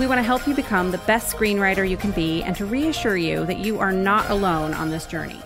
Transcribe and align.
We 0.00 0.08
want 0.08 0.18
to 0.18 0.24
help 0.24 0.48
you 0.48 0.56
become 0.56 0.90
the 0.90 0.98
best 0.98 1.34
screenwriter 1.34 1.88
you 1.88 1.96
can 1.96 2.10
be 2.10 2.42
and 2.42 2.56
to 2.56 2.66
reassure 2.66 3.16
you 3.16 3.46
that 3.46 3.58
you 3.58 3.78
are 3.78 3.92
not 3.92 4.28
alone 4.28 4.74
on 4.74 4.90
this 4.90 5.06
journey. 5.06 5.40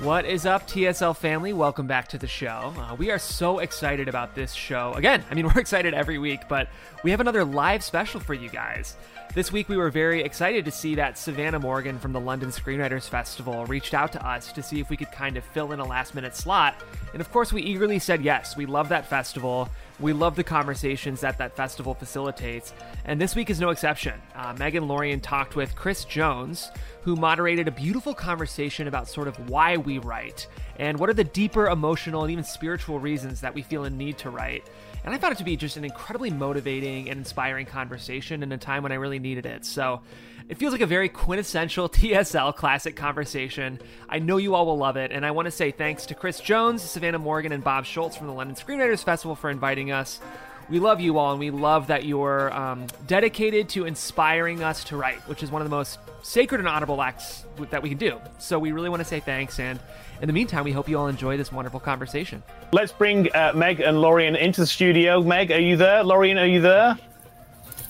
What 0.00 0.24
is 0.24 0.46
up, 0.46 0.66
TSL 0.66 1.14
family? 1.14 1.52
Welcome 1.52 1.86
back 1.86 2.08
to 2.08 2.16
the 2.16 2.26
show. 2.26 2.72
Uh, 2.78 2.94
we 2.94 3.10
are 3.10 3.18
so 3.18 3.58
excited 3.58 4.08
about 4.08 4.34
this 4.34 4.54
show. 4.54 4.94
Again, 4.94 5.22
I 5.30 5.34
mean, 5.34 5.44
we're 5.54 5.60
excited 5.60 5.92
every 5.92 6.16
week, 6.16 6.40
but 6.48 6.68
we 7.04 7.10
have 7.10 7.20
another 7.20 7.44
live 7.44 7.84
special 7.84 8.18
for 8.18 8.32
you 8.32 8.48
guys. 8.48 8.96
This 9.32 9.52
week, 9.52 9.68
we 9.68 9.76
were 9.76 9.90
very 9.90 10.24
excited 10.24 10.64
to 10.64 10.72
see 10.72 10.96
that 10.96 11.16
Savannah 11.16 11.60
Morgan 11.60 12.00
from 12.00 12.12
the 12.12 12.18
London 12.18 12.48
Screenwriters 12.48 13.08
Festival 13.08 13.64
reached 13.66 13.94
out 13.94 14.10
to 14.10 14.26
us 14.26 14.52
to 14.52 14.60
see 14.60 14.80
if 14.80 14.90
we 14.90 14.96
could 14.96 15.12
kind 15.12 15.36
of 15.36 15.44
fill 15.44 15.70
in 15.70 15.78
a 15.78 15.84
last 15.84 16.16
minute 16.16 16.34
slot. 16.34 16.74
And 17.12 17.20
of 17.20 17.30
course, 17.30 17.52
we 17.52 17.62
eagerly 17.62 18.00
said 18.00 18.24
yes. 18.24 18.56
We 18.56 18.66
love 18.66 18.88
that 18.88 19.06
festival. 19.06 19.68
We 20.00 20.12
love 20.12 20.34
the 20.34 20.42
conversations 20.42 21.20
that 21.20 21.38
that 21.38 21.54
festival 21.54 21.94
facilitates, 21.94 22.72
and 23.04 23.20
this 23.20 23.36
week 23.36 23.50
is 23.50 23.60
no 23.60 23.68
exception. 23.68 24.20
Uh, 24.34 24.54
Megan 24.58 24.88
Lorien 24.88 25.20
talked 25.20 25.54
with 25.54 25.76
Chris 25.76 26.04
Jones, 26.04 26.72
who 27.02 27.14
moderated 27.14 27.68
a 27.68 27.70
beautiful 27.70 28.14
conversation 28.14 28.88
about 28.88 29.08
sort 29.08 29.28
of 29.28 29.48
why 29.48 29.76
we 29.76 29.98
write 29.98 30.48
and 30.78 30.98
what 30.98 31.08
are 31.08 31.14
the 31.14 31.22
deeper 31.22 31.68
emotional 31.68 32.22
and 32.22 32.32
even 32.32 32.42
spiritual 32.42 32.98
reasons 32.98 33.42
that 33.42 33.54
we 33.54 33.62
feel 33.62 33.84
a 33.84 33.90
need 33.90 34.18
to 34.18 34.30
write. 34.30 34.64
And 35.04 35.14
I 35.14 35.18
found 35.18 35.32
it 35.32 35.38
to 35.38 35.44
be 35.44 35.56
just 35.56 35.76
an 35.76 35.84
incredibly 35.84 36.30
motivating 36.30 37.08
and 37.08 37.18
inspiring 37.18 37.66
conversation 37.66 38.42
in 38.42 38.52
a 38.52 38.58
time 38.58 38.82
when 38.82 38.92
I 38.92 38.96
really 38.96 39.18
needed 39.18 39.46
it. 39.46 39.64
So 39.64 40.02
it 40.48 40.58
feels 40.58 40.72
like 40.72 40.82
a 40.82 40.86
very 40.86 41.08
quintessential 41.08 41.88
TSL 41.88 42.54
classic 42.56 42.96
conversation. 42.96 43.80
I 44.08 44.18
know 44.18 44.36
you 44.36 44.54
all 44.54 44.66
will 44.66 44.78
love 44.78 44.96
it, 44.96 45.12
and 45.12 45.24
I 45.24 45.30
want 45.30 45.46
to 45.46 45.50
say 45.52 45.70
thanks 45.70 46.06
to 46.06 46.14
Chris 46.14 46.40
Jones, 46.40 46.82
Savannah 46.82 47.18
Morgan, 47.18 47.52
and 47.52 47.64
Bob 47.64 47.86
Schultz 47.86 48.16
from 48.16 48.26
the 48.26 48.32
London 48.32 48.56
Screenwriters 48.56 49.02
Festival 49.04 49.36
for 49.36 49.48
inviting 49.48 49.90
us. 49.90 50.20
We 50.68 50.78
love 50.78 51.00
you 51.00 51.18
all, 51.18 51.30
and 51.30 51.40
we 51.40 51.50
love 51.50 51.86
that 51.86 52.04
you're 52.04 52.52
um, 52.52 52.86
dedicated 53.06 53.70
to 53.70 53.86
inspiring 53.86 54.62
us 54.62 54.84
to 54.84 54.96
write, 54.96 55.20
which 55.28 55.42
is 55.42 55.50
one 55.50 55.62
of 55.62 55.66
the 55.68 55.74
most 55.74 55.98
sacred 56.22 56.60
and 56.60 56.68
honorable 56.68 57.02
acts 57.02 57.44
that 57.70 57.82
we 57.82 57.88
can 57.88 57.98
do. 57.98 58.20
So 58.38 58.58
we 58.58 58.72
really 58.72 58.88
want 58.88 59.00
to 59.00 59.08
say 59.08 59.20
thanks, 59.20 59.58
and 59.58 59.78
in 60.20 60.26
the 60.26 60.32
meantime, 60.32 60.64
we 60.64 60.72
hope 60.72 60.88
you 60.88 60.98
all 60.98 61.08
enjoy 61.08 61.36
this 61.36 61.52
wonderful 61.52 61.80
conversation. 61.80 62.42
Let's 62.72 62.92
bring 62.92 63.34
uh, 63.34 63.52
Meg 63.54 63.80
and 63.80 64.00
Lorien 64.00 64.36
into 64.36 64.60
the 64.60 64.66
studio. 64.66 65.22
Meg, 65.22 65.50
are 65.50 65.60
you 65.60 65.76
there? 65.76 66.04
Lorien, 66.04 66.38
are 66.38 66.46
you 66.46 66.60
there? 66.60 66.98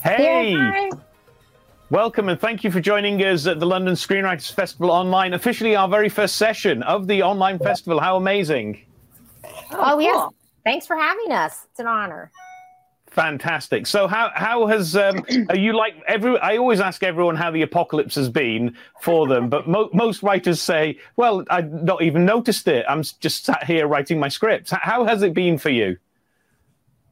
Hey! 0.03 0.51
Yeah, 0.51 0.89
Welcome 1.91 2.29
and 2.29 2.39
thank 2.39 2.63
you 2.63 2.71
for 2.71 2.79
joining 2.79 3.19
us 3.19 3.45
at 3.47 3.59
the 3.59 3.65
London 3.65 3.95
Screenwriters 3.95 4.49
Festival 4.53 4.89
Online, 4.91 5.33
officially 5.33 5.75
our 5.75 5.89
very 5.89 6.07
first 6.07 6.37
session 6.37 6.83
of 6.83 7.05
the 7.05 7.21
online 7.21 7.59
festival. 7.59 7.99
How 7.99 8.15
amazing! 8.15 8.85
Oh, 9.43 9.51
oh 9.73 9.91
cool. 9.91 10.01
yes. 10.01 10.29
Thanks 10.63 10.87
for 10.87 10.95
having 10.95 11.33
us. 11.33 11.67
It's 11.69 11.81
an 11.81 11.87
honor. 11.87 12.31
Fantastic. 13.11 13.87
So, 13.87 14.07
how 14.07 14.31
how 14.33 14.67
has 14.67 14.95
um, 14.95 15.25
are 15.49 15.57
you 15.57 15.73
like 15.73 15.95
every? 16.07 16.37
I 16.39 16.55
always 16.55 16.79
ask 16.79 17.03
everyone 17.03 17.35
how 17.35 17.51
the 17.51 17.61
apocalypse 17.61 18.15
has 18.15 18.29
been 18.29 18.77
for 19.01 19.27
them, 19.27 19.49
but 19.49 19.67
mo- 19.67 19.89
most 19.91 20.23
writers 20.23 20.61
say, 20.61 20.97
"Well, 21.17 21.43
I've 21.49 21.69
not 21.69 22.01
even 22.03 22.23
noticed 22.23 22.69
it. 22.69 22.85
I'm 22.87 23.03
just 23.03 23.43
sat 23.43 23.65
here 23.65 23.85
writing 23.85 24.17
my 24.17 24.29
scripts." 24.29 24.71
How 24.71 25.03
has 25.03 25.23
it 25.23 25.33
been 25.33 25.57
for 25.57 25.69
you? 25.69 25.97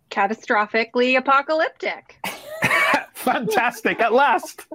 Catastrophically 0.10 1.18
apocalyptic. 1.18 2.18
Fantastic! 3.14 4.00
At 4.00 4.14
last. 4.14 4.68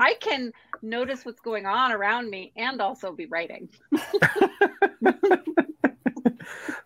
I 0.00 0.14
can 0.14 0.52
notice 0.82 1.24
what's 1.24 1.40
going 1.40 1.64
on 1.64 1.92
around 1.92 2.28
me 2.28 2.52
and 2.56 2.80
also 2.80 3.12
be 3.12 3.26
writing. 3.26 3.68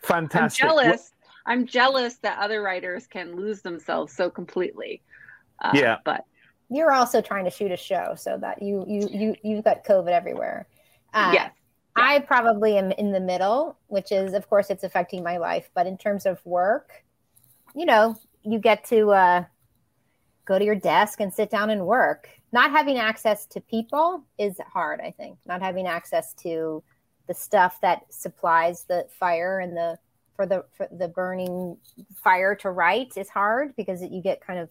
Fantastic. 0.02 0.64
I'm 0.64 0.68
jealous. 0.68 1.12
I'm 1.46 1.66
jealous 1.66 2.16
that 2.18 2.38
other 2.38 2.62
writers 2.62 3.06
can 3.06 3.36
lose 3.36 3.62
themselves 3.62 4.14
so 4.14 4.30
completely. 4.30 5.02
Uh, 5.62 5.72
yeah. 5.74 5.96
But 6.04 6.24
you're 6.68 6.92
also 6.92 7.20
trying 7.20 7.44
to 7.44 7.50
shoot 7.50 7.70
a 7.70 7.76
show 7.76 8.14
so 8.16 8.38
that 8.40 8.62
you 8.62 8.84
you 8.88 9.08
you 9.10 9.34
you've 9.42 9.64
got 9.64 9.84
COVID 9.84 10.10
everywhere. 10.10 10.66
Uh, 11.12 11.30
yes. 11.34 11.50
Yeah. 11.96 12.04
I 12.04 12.20
probably 12.20 12.78
am 12.78 12.90
in 12.92 13.12
the 13.12 13.20
middle, 13.20 13.78
which 13.88 14.12
is 14.12 14.32
of 14.32 14.48
course 14.48 14.70
it's 14.70 14.84
affecting 14.84 15.22
my 15.22 15.36
life, 15.36 15.68
but 15.74 15.86
in 15.86 15.98
terms 15.98 16.24
of 16.24 16.44
work, 16.46 17.04
you 17.74 17.84
know, 17.84 18.16
you 18.42 18.58
get 18.58 18.84
to 18.84 19.10
uh 19.10 19.44
go 20.44 20.58
to 20.58 20.64
your 20.64 20.74
desk 20.74 21.20
and 21.20 21.32
sit 21.32 21.50
down 21.50 21.70
and 21.70 21.86
work. 21.86 22.28
Not 22.52 22.70
having 22.70 22.98
access 22.98 23.46
to 23.46 23.60
people 23.60 24.24
is 24.38 24.58
hard, 24.72 25.00
I 25.00 25.10
think. 25.10 25.38
Not 25.46 25.62
having 25.62 25.86
access 25.86 26.34
to 26.42 26.82
the 27.28 27.34
stuff 27.34 27.80
that 27.80 28.12
supplies 28.12 28.84
the 28.84 29.06
fire 29.18 29.58
and 29.60 29.76
the 29.76 29.98
for 30.36 30.46
the 30.46 30.64
for 30.76 30.88
the 30.90 31.08
burning 31.08 31.76
fire 32.22 32.54
to 32.56 32.70
write 32.70 33.12
is 33.16 33.28
hard 33.28 33.74
because 33.76 34.02
you 34.02 34.22
get 34.22 34.40
kind 34.40 34.58
of 34.58 34.68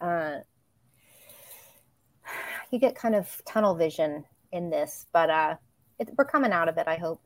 uh, 0.00 0.38
you 2.70 2.78
get 2.78 2.94
kind 2.94 3.14
of 3.14 3.42
tunnel 3.46 3.74
vision 3.74 4.24
in 4.52 4.70
this, 4.70 5.06
but 5.12 5.30
uh, 5.30 5.56
it, 5.98 6.10
we're 6.16 6.24
coming 6.24 6.52
out 6.52 6.68
of 6.68 6.78
it. 6.78 6.86
I 6.86 6.96
hope. 6.96 7.20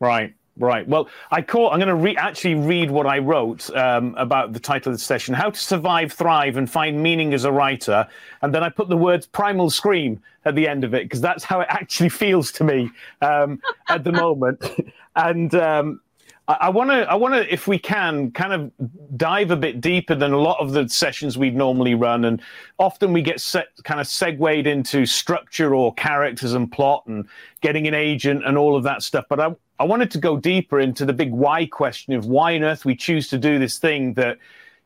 Right. 0.00 0.34
Right. 0.58 0.88
Well, 0.88 1.08
I 1.30 1.42
call. 1.42 1.70
I'm 1.70 1.78
going 1.78 1.86
to 1.86 1.94
re- 1.94 2.16
actually 2.16 2.56
read 2.56 2.90
what 2.90 3.06
I 3.06 3.18
wrote 3.18 3.70
um, 3.76 4.16
about 4.18 4.52
the 4.52 4.58
title 4.58 4.90
of 4.90 4.98
the 4.98 5.04
session: 5.04 5.32
"How 5.32 5.50
to 5.50 5.58
Survive, 5.58 6.12
Thrive, 6.12 6.56
and 6.56 6.68
Find 6.68 7.00
Meaning 7.00 7.32
as 7.32 7.44
a 7.44 7.52
Writer." 7.52 8.08
And 8.42 8.52
then 8.52 8.64
I 8.64 8.68
put 8.68 8.88
the 8.88 8.96
words 8.96 9.24
"primal 9.24 9.70
scream" 9.70 10.20
at 10.44 10.56
the 10.56 10.66
end 10.66 10.82
of 10.82 10.94
it 10.94 11.04
because 11.04 11.20
that's 11.20 11.44
how 11.44 11.60
it 11.60 11.68
actually 11.70 12.08
feels 12.24 12.50
to 12.52 12.64
me 12.64 12.90
um, 13.22 13.62
at 13.88 14.02
the 14.02 14.10
moment. 14.10 14.60
and 15.16 15.54
um, 15.54 16.00
I 16.48 16.70
want 16.70 16.88
to, 16.88 17.02
I 17.10 17.14
want 17.14 17.34
to, 17.34 17.52
if 17.52 17.68
we 17.68 17.78
can, 17.78 18.30
kind 18.30 18.54
of 18.54 18.72
dive 19.18 19.50
a 19.50 19.56
bit 19.56 19.82
deeper 19.82 20.14
than 20.14 20.32
a 20.32 20.38
lot 20.38 20.58
of 20.60 20.72
the 20.72 20.88
sessions 20.88 21.36
we'd 21.36 21.54
normally 21.54 21.94
run, 21.94 22.24
and 22.24 22.40
often 22.78 23.12
we 23.12 23.20
get 23.20 23.38
set, 23.38 23.68
kind 23.84 24.00
of 24.00 24.06
segued 24.06 24.66
into 24.66 25.04
structure 25.04 25.74
or 25.74 25.92
characters 25.94 26.54
and 26.54 26.72
plot 26.72 27.04
and 27.06 27.28
getting 27.60 27.86
an 27.86 27.92
agent 27.92 28.46
and 28.46 28.56
all 28.56 28.76
of 28.76 28.82
that 28.84 29.02
stuff. 29.02 29.26
But 29.28 29.40
I, 29.40 29.54
I 29.78 29.84
wanted 29.84 30.10
to 30.12 30.18
go 30.18 30.38
deeper 30.38 30.80
into 30.80 31.04
the 31.04 31.12
big 31.12 31.32
why 31.32 31.66
question 31.66 32.14
of 32.14 32.24
why 32.24 32.56
on 32.56 32.62
earth 32.62 32.86
we 32.86 32.96
choose 32.96 33.28
to 33.28 33.36
do 33.36 33.58
this 33.58 33.78
thing 33.78 34.14
that, 34.14 34.38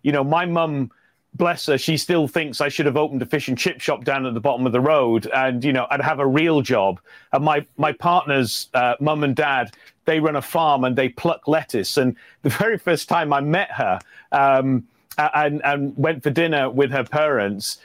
you 0.02 0.10
know, 0.10 0.24
my 0.24 0.44
mum 0.44 0.90
bless 1.34 1.66
her, 1.66 1.78
she 1.78 1.96
still 1.96 2.28
thinks 2.28 2.60
I 2.60 2.68
should 2.68 2.86
have 2.86 2.96
opened 2.96 3.22
a 3.22 3.26
fish 3.26 3.48
and 3.48 3.56
chip 3.56 3.80
shop 3.80 4.04
down 4.04 4.26
at 4.26 4.34
the 4.34 4.40
bottom 4.40 4.66
of 4.66 4.72
the 4.72 4.80
road, 4.80 5.28
and 5.32 5.64
you 5.64 5.72
know, 5.72 5.86
I'd 5.90 6.00
have 6.00 6.18
a 6.18 6.26
real 6.26 6.60
job. 6.60 7.00
And 7.32 7.44
my 7.44 7.64
my 7.76 7.92
partner's 7.92 8.68
uh, 8.74 8.94
mum 9.00 9.24
and 9.24 9.34
dad, 9.34 9.72
they 10.04 10.20
run 10.20 10.36
a 10.36 10.42
farm 10.42 10.84
and 10.84 10.96
they 10.96 11.08
pluck 11.08 11.46
lettuce. 11.48 11.96
And 11.96 12.16
the 12.42 12.50
very 12.62 12.78
first 12.78 13.08
time 13.08 13.32
I 13.32 13.40
met 13.40 13.70
her, 13.72 13.98
um, 14.32 14.86
and 15.18 15.60
and 15.64 15.96
went 15.96 16.22
for 16.22 16.30
dinner 16.30 16.70
with 16.70 16.90
her 16.90 17.04
parents. 17.04 17.78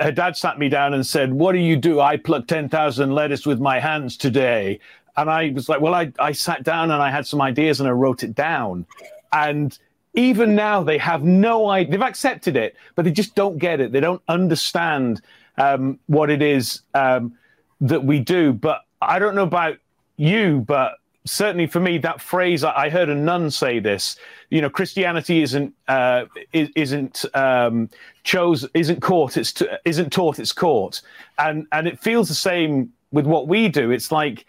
Her 0.00 0.12
dad 0.12 0.36
sat 0.36 0.58
me 0.58 0.68
down 0.68 0.94
and 0.94 1.06
said, 1.06 1.32
"What 1.32 1.52
do 1.52 1.58
you 1.58 1.76
do? 1.76 2.00
I 2.00 2.16
pluck 2.16 2.46
ten 2.46 2.68
thousand 2.68 3.12
lettuce 3.12 3.46
with 3.46 3.60
my 3.60 3.78
hands 3.78 4.16
today." 4.16 4.80
And 5.16 5.30
I 5.30 5.50
was 5.50 5.68
like, 5.68 5.80
"Well, 5.80 5.94
I 5.94 6.12
I 6.18 6.32
sat 6.32 6.62
down 6.64 6.90
and 6.90 7.02
I 7.02 7.10
had 7.10 7.26
some 7.26 7.40
ideas 7.40 7.80
and 7.80 7.88
I 7.88 7.92
wrote 7.92 8.22
it 8.22 8.34
down." 8.34 8.86
And 9.32 9.78
even 10.14 10.54
now 10.54 10.82
they 10.82 10.98
have 10.98 11.22
no 11.22 11.68
idea. 11.68 11.92
They've 11.92 12.02
accepted 12.02 12.56
it, 12.56 12.76
but 12.94 13.04
they 13.04 13.10
just 13.10 13.34
don't 13.34 13.58
get 13.58 13.80
it. 13.80 13.92
They 13.92 14.00
don't 14.00 14.22
understand 14.28 15.20
um, 15.58 15.98
what 16.06 16.30
it 16.30 16.40
is 16.40 16.82
um, 16.94 17.36
that 17.80 18.04
we 18.04 18.20
do. 18.20 18.52
But 18.52 18.82
I 19.02 19.18
don't 19.18 19.34
know 19.34 19.42
about 19.42 19.78
you, 20.16 20.64
but 20.66 20.98
certainly 21.24 21.66
for 21.66 21.80
me, 21.80 21.98
that 21.98 22.20
phrase 22.20 22.64
I 22.64 22.88
heard 22.88 23.08
a 23.08 23.14
nun 23.14 23.50
say 23.50 23.78
this. 23.78 24.16
You 24.50 24.60
know, 24.60 24.70
Christianity 24.70 25.42
isn't 25.42 25.74
uh, 25.88 26.26
isn't 26.52 27.24
um, 27.34 27.90
chose 28.22 28.66
isn't 28.74 29.00
caught. 29.00 29.36
It's 29.36 29.52
t- 29.52 29.68
isn't 29.84 30.12
taught. 30.12 30.38
It's 30.38 30.52
caught, 30.52 31.00
and 31.38 31.66
and 31.72 31.88
it 31.88 32.00
feels 32.00 32.28
the 32.28 32.34
same 32.34 32.92
with 33.10 33.26
what 33.26 33.48
we 33.48 33.68
do. 33.68 33.90
It's 33.90 34.12
like 34.12 34.46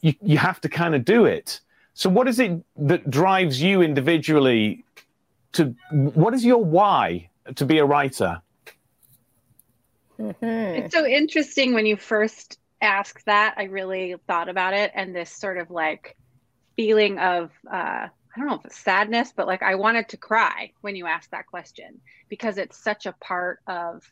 you 0.00 0.14
you 0.22 0.38
have 0.38 0.60
to 0.62 0.68
kind 0.68 0.94
of 0.94 1.04
do 1.04 1.24
it. 1.24 1.60
So, 1.94 2.08
what 2.10 2.26
is 2.26 2.38
it 2.38 2.62
that 2.76 3.10
drives 3.10 3.62
you 3.62 3.82
individually 3.82 4.84
to? 5.52 5.74
What 5.92 6.34
is 6.34 6.44
your 6.44 6.62
why 6.62 7.30
to 7.54 7.64
be 7.64 7.78
a 7.78 7.84
writer? 7.84 8.40
Mm-hmm. 10.18 10.44
It's 10.84 10.94
so 10.94 11.06
interesting 11.06 11.74
when 11.74 11.86
you 11.86 11.96
first 11.96 12.58
asked 12.82 13.26
that. 13.26 13.54
I 13.56 13.64
really 13.64 14.16
thought 14.26 14.48
about 14.48 14.74
it, 14.74 14.92
and 14.94 15.14
this 15.14 15.30
sort 15.30 15.58
of 15.58 15.70
like 15.70 16.16
feeling 16.76 17.18
of 17.18 17.50
uh, 17.70 18.08
I 18.34 18.38
don't 18.38 18.46
know 18.46 18.54
if 18.54 18.64
it's 18.64 18.78
sadness, 18.78 19.32
but 19.34 19.46
like 19.46 19.62
I 19.62 19.74
wanted 19.74 20.08
to 20.10 20.16
cry 20.16 20.72
when 20.80 20.96
you 20.96 21.06
asked 21.06 21.30
that 21.32 21.46
question 21.46 22.00
because 22.28 22.58
it's 22.58 22.82
such 22.82 23.06
a 23.06 23.12
part 23.12 23.60
of 23.66 24.02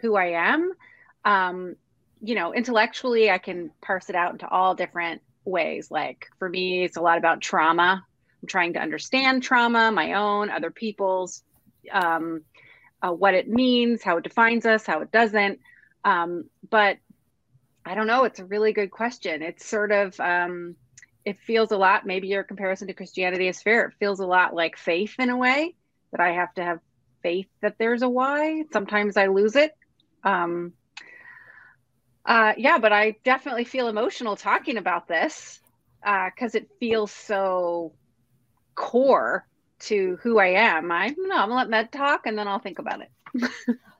who 0.00 0.16
I 0.16 0.52
am. 0.52 0.72
Um, 1.24 1.76
you 2.20 2.34
know, 2.34 2.52
intellectually, 2.52 3.30
I 3.30 3.38
can 3.38 3.70
parse 3.80 4.10
it 4.10 4.16
out 4.16 4.32
into 4.32 4.48
all 4.48 4.74
different 4.74 5.22
ways. 5.44 5.90
Like 5.90 6.26
for 6.38 6.48
me, 6.48 6.84
it's 6.84 6.96
a 6.96 7.00
lot 7.00 7.18
about 7.18 7.40
trauma. 7.40 8.04
I'm 8.42 8.48
trying 8.48 8.74
to 8.74 8.80
understand 8.80 9.42
trauma, 9.42 9.90
my 9.90 10.12
own, 10.14 10.50
other 10.50 10.70
people's, 10.70 11.42
um, 11.90 12.42
uh, 13.02 13.12
what 13.12 13.34
it 13.34 13.48
means, 13.48 14.02
how 14.02 14.18
it 14.18 14.24
defines 14.24 14.66
us, 14.66 14.84
how 14.84 15.00
it 15.00 15.10
doesn't. 15.10 15.60
Um, 16.04 16.44
but 16.68 16.98
I 17.84 17.94
don't 17.94 18.06
know. 18.06 18.24
It's 18.24 18.40
a 18.40 18.44
really 18.44 18.72
good 18.72 18.90
question. 18.90 19.42
It's 19.42 19.66
sort 19.66 19.92
of, 19.92 20.18
um, 20.20 20.76
it 21.24 21.38
feels 21.38 21.70
a 21.70 21.76
lot, 21.76 22.06
maybe 22.06 22.28
your 22.28 22.42
comparison 22.44 22.88
to 22.88 22.94
Christianity 22.94 23.48
is 23.48 23.62
fair. 23.62 23.86
It 23.86 23.94
feels 23.98 24.20
a 24.20 24.26
lot 24.26 24.54
like 24.54 24.76
faith 24.76 25.14
in 25.18 25.30
a 25.30 25.36
way 25.36 25.74
that 26.12 26.20
I 26.20 26.32
have 26.32 26.52
to 26.54 26.64
have 26.64 26.80
faith 27.22 27.46
that 27.62 27.76
there's 27.78 28.02
a 28.02 28.08
why. 28.08 28.64
Sometimes 28.72 29.16
I 29.16 29.26
lose 29.26 29.56
it. 29.56 29.72
Um, 30.22 30.72
uh, 32.26 32.54
yeah, 32.56 32.78
but 32.78 32.92
I 32.92 33.16
definitely 33.24 33.64
feel 33.64 33.88
emotional 33.88 34.36
talking 34.36 34.76
about 34.78 35.08
this 35.08 35.60
because 36.02 36.54
uh, 36.54 36.58
it 36.58 36.68
feels 36.80 37.12
so 37.12 37.92
core 38.74 39.46
to 39.80 40.18
who 40.22 40.38
I 40.38 40.48
am. 40.48 40.90
I 40.90 41.08
no, 41.16 41.36
I'm 41.36 41.48
gonna 41.48 41.54
let 41.54 41.68
Meg 41.68 41.90
talk 41.90 42.26
and 42.26 42.38
then 42.38 42.48
I'll 42.48 42.58
think 42.58 42.78
about 42.78 43.02
it. 43.02 43.10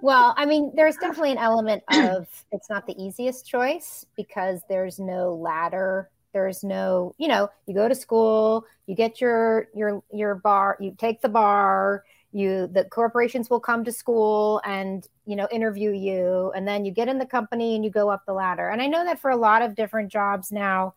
well, 0.00 0.34
I 0.36 0.46
mean, 0.46 0.72
there's 0.74 0.96
definitely 0.96 1.32
an 1.32 1.38
element 1.38 1.82
of 1.92 2.26
it's 2.52 2.70
not 2.70 2.86
the 2.86 3.00
easiest 3.02 3.46
choice 3.46 4.06
because 4.16 4.60
there's 4.68 4.98
no 4.98 5.34
ladder. 5.34 6.08
There's 6.32 6.64
no, 6.64 7.14
you 7.18 7.28
know, 7.28 7.50
you 7.66 7.74
go 7.74 7.88
to 7.88 7.94
school, 7.94 8.64
you 8.86 8.94
get 8.94 9.20
your 9.20 9.68
your 9.74 10.02
your 10.12 10.36
bar, 10.36 10.78
you 10.80 10.94
take 10.96 11.20
the 11.20 11.28
bar, 11.28 12.04
you 12.32 12.66
the 12.66 12.84
corporations 12.84 13.50
will 13.50 13.60
come 13.60 13.84
to 13.84 13.92
school 13.92 14.60
and 14.64 15.06
you 15.26 15.36
know 15.36 15.46
interview 15.50 15.90
you 15.90 16.50
and 16.56 16.66
then 16.66 16.84
you 16.84 16.90
get 16.90 17.08
in 17.08 17.18
the 17.18 17.26
company 17.26 17.74
and 17.74 17.84
you 17.84 17.90
go 17.90 18.08
up 18.08 18.24
the 18.26 18.32
ladder 18.32 18.70
and 18.70 18.80
i 18.80 18.86
know 18.86 19.04
that 19.04 19.20
for 19.20 19.30
a 19.30 19.36
lot 19.36 19.62
of 19.62 19.74
different 19.74 20.10
jobs 20.10 20.50
now 20.50 20.94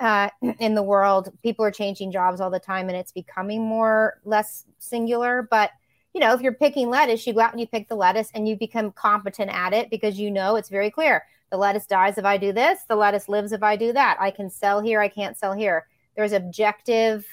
uh, 0.00 0.28
in 0.58 0.74
the 0.74 0.82
world 0.82 1.32
people 1.42 1.64
are 1.64 1.70
changing 1.70 2.10
jobs 2.10 2.40
all 2.40 2.50
the 2.50 2.58
time 2.58 2.88
and 2.88 2.98
it's 2.98 3.12
becoming 3.12 3.62
more 3.62 4.20
less 4.24 4.64
singular 4.78 5.46
but 5.50 5.70
you 6.16 6.20
know 6.20 6.32
if 6.32 6.40
you're 6.40 6.54
picking 6.54 6.88
lettuce 6.88 7.26
you 7.26 7.34
go 7.34 7.40
out 7.40 7.52
and 7.52 7.60
you 7.60 7.66
pick 7.66 7.88
the 7.88 7.94
lettuce 7.94 8.30
and 8.34 8.48
you 8.48 8.56
become 8.56 8.90
competent 8.90 9.50
at 9.52 9.72
it 9.72 9.90
because 9.90 10.18
you 10.18 10.30
know 10.30 10.56
it's 10.56 10.70
very 10.70 10.90
clear 10.90 11.22
the 11.50 11.56
lettuce 11.56 11.86
dies 11.86 12.18
if 12.18 12.24
i 12.24 12.36
do 12.36 12.52
this 12.52 12.80
the 12.88 12.96
lettuce 12.96 13.28
lives 13.28 13.52
if 13.52 13.62
i 13.62 13.76
do 13.76 13.92
that 13.92 14.16
i 14.18 14.30
can 14.30 14.48
sell 14.48 14.80
here 14.80 15.00
i 15.00 15.08
can't 15.08 15.36
sell 15.36 15.52
here 15.52 15.86
there's 16.16 16.32
objective 16.32 17.26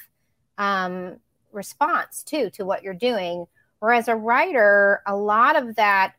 um, 0.58 1.18
response 1.52 2.22
too 2.22 2.50
to 2.50 2.64
what 2.64 2.82
you're 2.82 2.94
doing. 2.94 3.46
Whereas 3.78 4.08
a 4.08 4.16
writer, 4.16 5.02
a 5.06 5.16
lot 5.16 5.56
of 5.56 5.76
that 5.76 6.14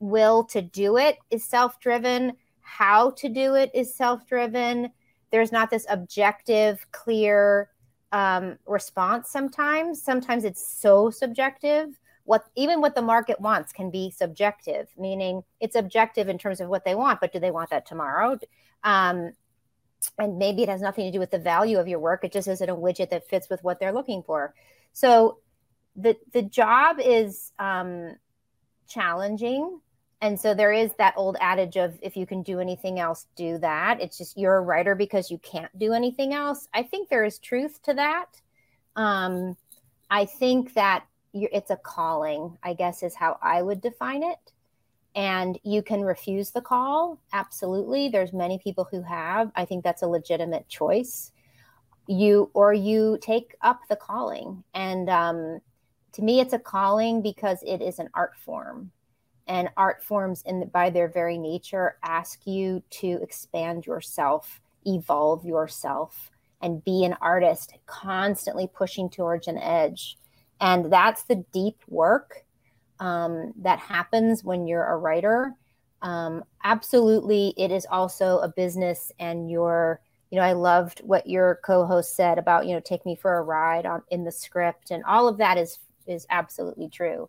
will 0.00 0.44
to 0.44 0.60
do 0.60 0.96
it 0.96 1.18
is 1.30 1.44
self 1.44 1.80
driven. 1.80 2.34
How 2.60 3.10
to 3.12 3.28
do 3.28 3.54
it 3.54 3.70
is 3.74 3.94
self 3.94 4.26
driven. 4.26 4.90
There's 5.30 5.52
not 5.52 5.70
this 5.70 5.86
objective, 5.88 6.86
clear 6.92 7.70
um, 8.14 8.58
response 8.64 9.28
sometimes. 9.28 10.00
Sometimes 10.00 10.44
it's 10.44 10.64
so 10.64 11.10
subjective. 11.10 11.98
What 12.22 12.44
even 12.54 12.80
what 12.80 12.94
the 12.94 13.02
market 13.02 13.40
wants 13.40 13.72
can 13.72 13.90
be 13.90 14.10
subjective, 14.10 14.88
meaning 14.96 15.42
it's 15.60 15.74
objective 15.74 16.28
in 16.28 16.38
terms 16.38 16.60
of 16.60 16.68
what 16.68 16.84
they 16.84 16.94
want, 16.94 17.20
but 17.20 17.32
do 17.32 17.40
they 17.40 17.50
want 17.50 17.70
that 17.70 17.86
tomorrow? 17.86 18.38
Um, 18.84 19.32
and 20.18 20.38
maybe 20.38 20.62
it 20.62 20.68
has 20.68 20.80
nothing 20.80 21.06
to 21.06 21.10
do 21.10 21.18
with 21.18 21.32
the 21.32 21.38
value 21.38 21.78
of 21.78 21.88
your 21.88 21.98
work 21.98 22.24
it 22.24 22.32
just 22.32 22.46
isn't 22.46 22.68
a 22.68 22.76
widget 22.76 23.08
that 23.08 23.26
fits 23.26 23.48
with 23.48 23.64
what 23.64 23.80
they're 23.80 23.90
looking 23.90 24.22
for 24.22 24.54
so 24.92 25.38
the 25.96 26.14
the 26.34 26.42
job 26.42 26.98
is 27.02 27.52
um, 27.58 28.14
challenging 28.86 29.80
and 30.20 30.40
so 30.40 30.54
there 30.54 30.72
is 30.72 30.92
that 30.98 31.14
old 31.16 31.36
adage 31.40 31.76
of 31.76 31.98
if 32.00 32.16
you 32.16 32.26
can 32.26 32.42
do 32.42 32.60
anything 32.60 32.98
else 32.98 33.26
do 33.36 33.58
that. 33.58 34.00
It's 34.00 34.16
just 34.16 34.38
you're 34.38 34.56
a 34.56 34.60
writer 34.60 34.94
because 34.94 35.30
you 35.30 35.38
can't 35.38 35.76
do 35.78 35.92
anything 35.92 36.32
else. 36.32 36.68
I 36.72 36.82
think 36.82 37.08
there 37.08 37.24
is 37.24 37.38
truth 37.38 37.82
to 37.82 37.94
that. 37.94 38.40
Um, 38.96 39.56
i 40.10 40.24
think 40.24 40.74
that 40.74 41.04
it's 41.32 41.70
a 41.70 41.76
calling 41.76 42.56
i 42.62 42.74
guess 42.74 43.02
is 43.02 43.14
how 43.14 43.38
i 43.42 43.60
would 43.60 43.80
define 43.80 44.22
it. 44.22 44.52
And 45.16 45.58
you 45.62 45.80
can 45.80 46.00
refuse 46.02 46.50
the 46.50 46.60
call. 46.60 47.20
Absolutely. 47.32 48.08
There's 48.08 48.32
many 48.32 48.58
people 48.58 48.88
who 48.90 49.00
have. 49.02 49.52
I 49.54 49.64
think 49.64 49.84
that's 49.84 50.02
a 50.02 50.08
legitimate 50.08 50.68
choice. 50.68 51.30
You 52.08 52.50
or 52.52 52.74
you 52.74 53.18
take 53.22 53.54
up 53.62 53.82
the 53.88 53.94
calling. 53.94 54.64
And 54.74 55.08
um, 55.08 55.60
to 56.14 56.22
me 56.22 56.40
it's 56.40 56.52
a 56.52 56.58
calling 56.58 57.22
because 57.22 57.62
it 57.64 57.80
is 57.80 58.00
an 58.00 58.08
art 58.14 58.36
form 58.44 58.90
and 59.46 59.68
art 59.76 60.02
forms 60.02 60.42
in 60.46 60.68
by 60.68 60.90
their 60.90 61.08
very 61.08 61.38
nature 61.38 61.96
ask 62.02 62.46
you 62.46 62.82
to 62.90 63.18
expand 63.22 63.86
yourself 63.86 64.60
evolve 64.86 65.44
yourself 65.44 66.30
and 66.60 66.84
be 66.84 67.04
an 67.04 67.16
artist 67.20 67.74
constantly 67.86 68.68
pushing 68.74 69.08
towards 69.08 69.48
an 69.48 69.58
edge 69.58 70.16
and 70.60 70.92
that's 70.92 71.24
the 71.24 71.44
deep 71.52 71.76
work 71.88 72.44
um, 73.00 73.52
that 73.58 73.78
happens 73.78 74.44
when 74.44 74.66
you're 74.66 74.86
a 74.86 74.96
writer. 74.96 75.52
Um, 76.02 76.44
absolutely, 76.64 77.54
it 77.56 77.70
is 77.70 77.86
also 77.90 78.38
a 78.38 78.48
business, 78.48 79.10
and 79.18 79.50
you're, 79.50 80.00
you 80.30 80.38
know, 80.38 80.44
I 80.44 80.52
loved 80.52 81.00
what 81.00 81.28
your 81.28 81.60
co-host 81.64 82.14
said 82.16 82.38
about, 82.38 82.66
you 82.66 82.74
know, 82.74 82.80
take 82.80 83.04
me 83.06 83.16
for 83.16 83.36
a 83.36 83.42
ride 83.42 83.86
on 83.86 84.02
in 84.10 84.24
the 84.24 84.32
script, 84.32 84.90
and 84.90 85.02
all 85.04 85.28
of 85.28 85.38
that 85.38 85.58
is 85.58 85.78
is 86.06 86.26
absolutely 86.30 86.88
true. 86.88 87.28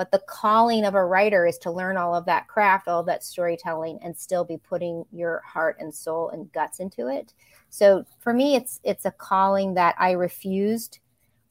But 0.00 0.10
the 0.10 0.22
calling 0.26 0.86
of 0.86 0.94
a 0.94 1.04
writer 1.04 1.44
is 1.44 1.58
to 1.58 1.70
learn 1.70 1.98
all 1.98 2.14
of 2.14 2.24
that 2.24 2.48
craft, 2.48 2.88
all 2.88 3.02
that 3.02 3.22
storytelling, 3.22 3.98
and 4.02 4.16
still 4.16 4.44
be 4.44 4.56
putting 4.56 5.04
your 5.12 5.42
heart 5.46 5.76
and 5.78 5.94
soul 5.94 6.30
and 6.30 6.50
guts 6.52 6.80
into 6.80 7.08
it. 7.08 7.34
So 7.68 8.06
for 8.18 8.32
me, 8.32 8.56
it's 8.56 8.80
it's 8.82 9.04
a 9.04 9.10
calling 9.10 9.74
that 9.74 9.96
I 9.98 10.12
refused 10.12 11.00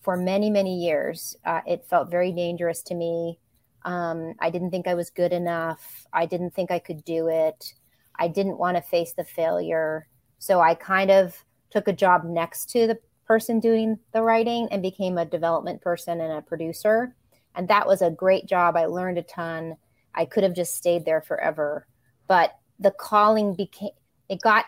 for 0.01 0.17
many 0.17 0.49
many 0.49 0.79
years. 0.79 1.37
Uh, 1.45 1.61
it 1.67 1.85
felt 1.85 2.09
very 2.09 2.31
dangerous 2.31 2.81
to 2.83 2.95
me 2.95 3.37
um, 3.83 4.33
I 4.39 4.49
didn't 4.49 4.71
think 4.71 4.87
I 4.87 4.93
was 4.93 5.09
good 5.09 5.31
enough. 5.31 6.05
I 6.11 6.25
didn't 6.25 6.53
think 6.53 6.71
I 6.71 6.79
could 6.79 7.03
do 7.05 7.27
it. 7.27 7.73
I 8.17 8.27
didn't 8.27 8.57
want 8.57 8.77
to 8.77 8.81
face 8.81 9.13
the 9.13 9.23
failure. 9.23 10.07
So 10.39 10.59
I 10.59 10.75
kind 10.75 11.11
of 11.11 11.43
took 11.69 11.87
a 11.87 11.93
job 11.93 12.23
next 12.23 12.69
to 12.71 12.87
the 12.87 12.99
person 13.25 13.59
doing 13.59 13.99
the 14.11 14.23
writing 14.23 14.67
and 14.71 14.81
became 14.81 15.17
a 15.17 15.25
development 15.25 15.81
person 15.81 16.19
and 16.19 16.33
a 16.33 16.41
producer. 16.41 17.15
And 17.55 17.67
that 17.67 17.87
was 17.87 18.01
a 18.01 18.11
great 18.11 18.45
job. 18.45 18.75
I 18.75 18.85
learned 18.85 19.17
a 19.17 19.23
ton. 19.23 19.75
I 20.15 20.25
could 20.25 20.43
have 20.43 20.55
just 20.55 20.75
stayed 20.75 21.05
there 21.05 21.21
forever. 21.21 21.87
But 22.27 22.55
the 22.79 22.91
calling 22.91 23.55
became, 23.55 23.91
it 24.29 24.41
got 24.41 24.65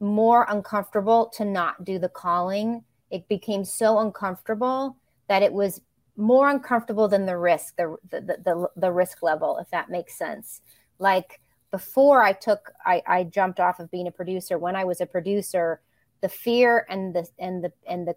more 0.00 0.46
uncomfortable 0.48 1.32
to 1.36 1.44
not 1.44 1.84
do 1.84 1.98
the 1.98 2.08
calling. 2.08 2.84
It 3.10 3.28
became 3.28 3.64
so 3.64 3.98
uncomfortable 3.98 4.96
that 5.28 5.42
it 5.42 5.52
was 5.52 5.80
more 6.16 6.48
uncomfortable 6.48 7.08
than 7.08 7.26
the 7.26 7.36
risk, 7.36 7.76
the, 7.76 7.96
the, 8.10 8.20
the, 8.20 8.68
the 8.76 8.92
risk 8.92 9.22
level, 9.22 9.58
if 9.58 9.70
that 9.70 9.90
makes 9.90 10.16
sense. 10.18 10.60
Like 10.98 11.40
before 11.70 12.22
I 12.22 12.32
took, 12.32 12.72
I, 12.84 13.02
I 13.06 13.24
jumped 13.24 13.60
off 13.60 13.80
of 13.80 13.90
being 13.90 14.06
a 14.06 14.12
producer. 14.12 14.58
When 14.58 14.76
I 14.76 14.84
was 14.84 15.00
a 15.00 15.06
producer, 15.06 15.80
the 16.20 16.28
fear 16.28 16.86
and 16.88 17.14
the, 17.14 17.28
and 17.38 17.62
the, 17.62 17.72
and 17.86 18.06
the 18.06 18.16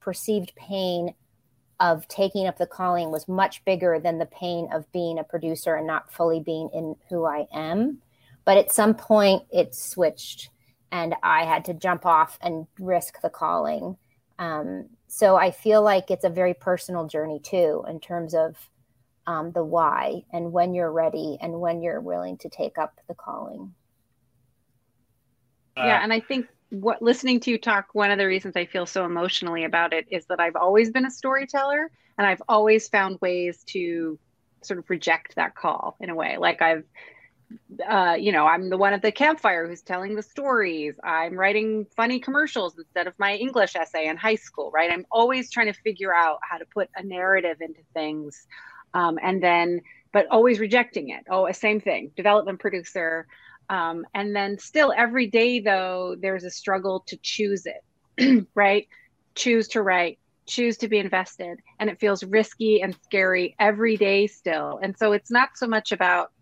perceived 0.00 0.52
pain 0.56 1.14
of 1.78 2.08
taking 2.08 2.46
up 2.46 2.58
the 2.58 2.66
calling 2.66 3.10
was 3.10 3.28
much 3.28 3.64
bigger 3.64 4.00
than 4.00 4.18
the 4.18 4.26
pain 4.26 4.68
of 4.72 4.90
being 4.92 5.18
a 5.18 5.24
producer 5.24 5.74
and 5.74 5.86
not 5.86 6.12
fully 6.12 6.40
being 6.40 6.70
in 6.72 6.96
who 7.08 7.26
I 7.26 7.46
am. 7.52 7.98
But 8.44 8.56
at 8.56 8.72
some 8.72 8.94
point, 8.94 9.42
it 9.50 9.74
switched, 9.74 10.50
and 10.90 11.14
I 11.22 11.44
had 11.44 11.64
to 11.66 11.74
jump 11.74 12.06
off 12.06 12.38
and 12.40 12.66
risk 12.78 13.20
the 13.20 13.28
calling. 13.28 13.96
Um, 14.38 14.88
so 15.08 15.36
I 15.36 15.50
feel 15.50 15.82
like 15.82 16.10
it's 16.10 16.24
a 16.24 16.30
very 16.30 16.54
personal 16.54 17.06
journey 17.06 17.40
too, 17.40 17.84
in 17.88 18.00
terms 18.00 18.34
of 18.34 18.56
um, 19.26 19.52
the 19.52 19.64
why 19.64 20.22
and 20.32 20.52
when 20.52 20.74
you're 20.74 20.92
ready 20.92 21.38
and 21.40 21.60
when 21.60 21.82
you're 21.82 22.00
willing 22.00 22.38
to 22.38 22.48
take 22.48 22.78
up 22.78 23.00
the 23.08 23.14
calling. 23.14 23.74
Yeah, 25.76 26.02
and 26.02 26.12
I 26.12 26.20
think 26.20 26.46
what 26.70 27.02
listening 27.02 27.40
to 27.40 27.50
you 27.50 27.58
talk, 27.58 27.88
one 27.92 28.10
of 28.10 28.18
the 28.18 28.26
reasons 28.26 28.56
I 28.56 28.66
feel 28.66 28.86
so 28.86 29.04
emotionally 29.04 29.64
about 29.64 29.92
it 29.92 30.06
is 30.10 30.26
that 30.26 30.40
I've 30.40 30.56
always 30.56 30.90
been 30.90 31.06
a 31.06 31.10
storyteller 31.10 31.90
and 32.18 32.26
I've 32.26 32.42
always 32.48 32.88
found 32.88 33.18
ways 33.20 33.62
to 33.68 34.18
sort 34.62 34.78
of 34.78 34.90
reject 34.90 35.36
that 35.36 35.54
call 35.54 35.96
in 36.00 36.10
a 36.10 36.14
way. 36.14 36.38
Like 36.38 36.62
I've 36.62 36.84
uh, 37.88 38.16
you 38.18 38.32
know, 38.32 38.46
I'm 38.46 38.70
the 38.70 38.76
one 38.76 38.92
at 38.92 39.02
the 39.02 39.12
campfire 39.12 39.68
who's 39.68 39.82
telling 39.82 40.14
the 40.14 40.22
stories. 40.22 40.98
I'm 41.04 41.34
writing 41.34 41.86
funny 41.96 42.18
commercials 42.18 42.76
instead 42.76 43.06
of 43.06 43.14
my 43.18 43.36
English 43.36 43.76
essay 43.76 44.08
in 44.08 44.16
high 44.16 44.34
school, 44.34 44.70
right? 44.72 44.90
I'm 44.90 45.06
always 45.10 45.50
trying 45.50 45.66
to 45.66 45.80
figure 45.80 46.14
out 46.14 46.38
how 46.42 46.58
to 46.58 46.64
put 46.66 46.88
a 46.96 47.04
narrative 47.04 47.58
into 47.60 47.80
things. 47.94 48.46
Um, 48.94 49.18
and 49.22 49.42
then, 49.42 49.80
but 50.12 50.26
always 50.30 50.58
rejecting 50.58 51.10
it. 51.10 51.24
Oh, 51.30 51.50
same 51.52 51.80
thing, 51.80 52.10
development 52.16 52.58
producer. 52.58 53.26
Um, 53.68 54.06
and 54.14 54.34
then 54.34 54.58
still 54.58 54.92
every 54.96 55.26
day, 55.26 55.60
though, 55.60 56.16
there's 56.18 56.44
a 56.44 56.50
struggle 56.50 57.04
to 57.08 57.16
choose 57.22 57.66
it, 57.66 58.46
right? 58.54 58.88
Choose 59.34 59.68
to 59.68 59.82
write, 59.82 60.18
choose 60.46 60.76
to 60.78 60.88
be 60.88 60.98
invested. 60.98 61.58
And 61.78 61.90
it 61.90 62.00
feels 62.00 62.22
risky 62.22 62.80
and 62.82 62.96
scary 63.02 63.56
every 63.58 63.96
day 63.96 64.26
still. 64.26 64.78
And 64.82 64.96
so 64.96 65.12
it's 65.12 65.30
not 65.30 65.50
so 65.56 65.66
much 65.66 65.92
about 65.92 66.32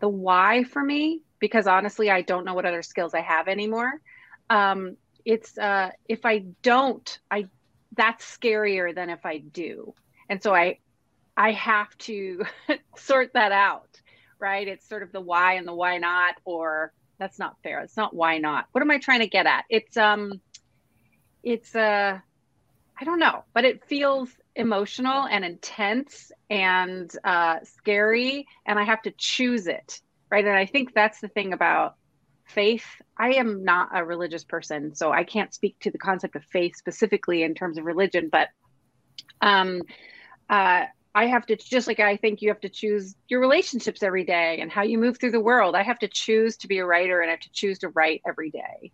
the 0.00 0.08
why 0.08 0.64
for 0.64 0.82
me 0.82 1.22
because 1.44 1.66
honestly, 1.66 2.10
I 2.10 2.22
don't 2.22 2.46
know 2.46 2.54
what 2.54 2.64
other 2.64 2.82
skills 2.82 3.12
I 3.12 3.20
have 3.20 3.48
anymore. 3.48 4.00
Um, 4.48 4.96
it's 5.26 5.58
uh, 5.58 5.90
if 6.08 6.24
I 6.24 6.44
don't, 6.62 7.18
I 7.30 7.48
that's 7.96 8.24
scarier 8.24 8.94
than 8.94 9.10
if 9.10 9.26
I 9.26 9.38
do, 9.38 9.94
and 10.28 10.42
so 10.42 10.54
I 10.54 10.78
I 11.36 11.52
have 11.52 11.96
to 11.98 12.44
sort 12.96 13.32
that 13.34 13.52
out, 13.52 14.00
right? 14.44 14.68
It's 14.68 14.86
sort 14.86 15.02
of 15.02 15.10
the 15.10 15.22
why 15.22 15.54
and 15.54 15.66
the 15.66 15.72
why 15.72 15.96
not, 15.96 16.34
or 16.44 16.92
that's 17.18 17.38
not 17.38 17.56
fair. 17.62 17.80
It's 17.80 17.96
not 17.96 18.14
why 18.14 18.36
not. 18.36 18.66
What 18.72 18.82
am 18.82 18.90
I 18.90 18.98
trying 18.98 19.20
to 19.20 19.26
get 19.26 19.46
at? 19.46 19.64
It's 19.70 19.96
um, 19.96 20.42
it's 21.42 21.74
uh, 21.74 22.18
I 23.00 23.04
don't 23.04 23.18
know, 23.18 23.44
but 23.54 23.64
it 23.64 23.86
feels 23.86 24.28
emotional 24.54 25.24
and 25.24 25.46
intense 25.46 26.30
and 26.50 27.10
uh, 27.24 27.60
scary, 27.64 28.46
and 28.66 28.78
I 28.78 28.84
have 28.84 29.00
to 29.02 29.14
choose 29.16 29.66
it, 29.66 30.02
right? 30.30 30.44
And 30.44 30.56
I 30.56 30.66
think 30.66 30.92
that's 30.92 31.20
the 31.20 31.28
thing 31.28 31.54
about 31.54 31.94
faith. 32.44 32.84
I 33.16 33.36
am 33.36 33.64
not 33.64 33.88
a 33.94 34.04
religious 34.04 34.44
person, 34.44 34.94
so 34.94 35.10
I 35.10 35.24
can't 35.24 35.54
speak 35.54 35.78
to 35.80 35.90
the 35.90 35.96
concept 35.98 36.36
of 36.36 36.44
faith 36.44 36.76
specifically 36.76 37.42
in 37.42 37.54
terms 37.54 37.78
of 37.78 37.86
religion, 37.86 38.28
but 38.30 38.48
um, 39.40 39.80
uh, 40.50 40.84
I 41.14 41.26
have 41.26 41.46
to 41.46 41.56
just 41.56 41.86
like 41.86 42.00
I 42.00 42.16
think 42.16 42.42
you 42.42 42.48
have 42.48 42.60
to 42.60 42.68
choose 42.68 43.14
your 43.28 43.40
relationships 43.40 44.02
every 44.02 44.24
day 44.24 44.58
and 44.60 44.70
how 44.70 44.82
you 44.82 44.98
move 44.98 45.18
through 45.18 45.30
the 45.30 45.40
world. 45.40 45.76
I 45.76 45.82
have 45.82 45.98
to 46.00 46.08
choose 46.08 46.56
to 46.58 46.68
be 46.68 46.78
a 46.78 46.86
writer 46.86 47.20
and 47.20 47.30
I 47.30 47.34
have 47.34 47.40
to 47.40 47.52
choose 47.52 47.78
to 47.80 47.88
write 47.90 48.22
every 48.26 48.50
day. 48.50 48.92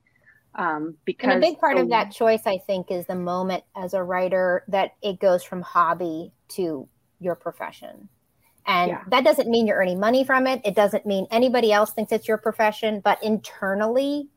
Um, 0.55 0.97
because 1.05 1.35
and 1.35 1.45
a 1.45 1.47
big 1.47 1.59
part 1.59 1.79
of 1.79 1.91
that 1.91 2.11
choice, 2.11 2.43
I 2.45 2.59
think, 2.59 2.91
is 2.91 3.07
the 3.07 3.15
moment 3.15 3.65
as 3.77 3.95
a 3.95 4.03
writer 4.03 4.65
that 4.69 4.97
it 5.01 5.21
goes 5.21 5.45
from 5.45 5.63
hobby 5.63 6.33
to 6.51 6.89
your 7.21 7.37
profession. 7.37 8.09
And 8.67 8.91
yeah. 8.91 9.03
that 9.09 9.25
doesn't 9.25 9.49
mean 9.49 9.67
you're 9.67 9.79
earning 9.79 10.01
money 10.01 10.25
from 10.25 10.47
it. 10.47 10.61
It 10.65 10.75
doesn't 10.75 11.07
mean 11.07 11.27
anybody 11.31 11.73
else 11.73 11.93
thinks 11.93 12.13
it's 12.13 12.29
your 12.29 12.37
profession, 12.37 13.01
but 13.01 13.23
internally, 13.23 14.29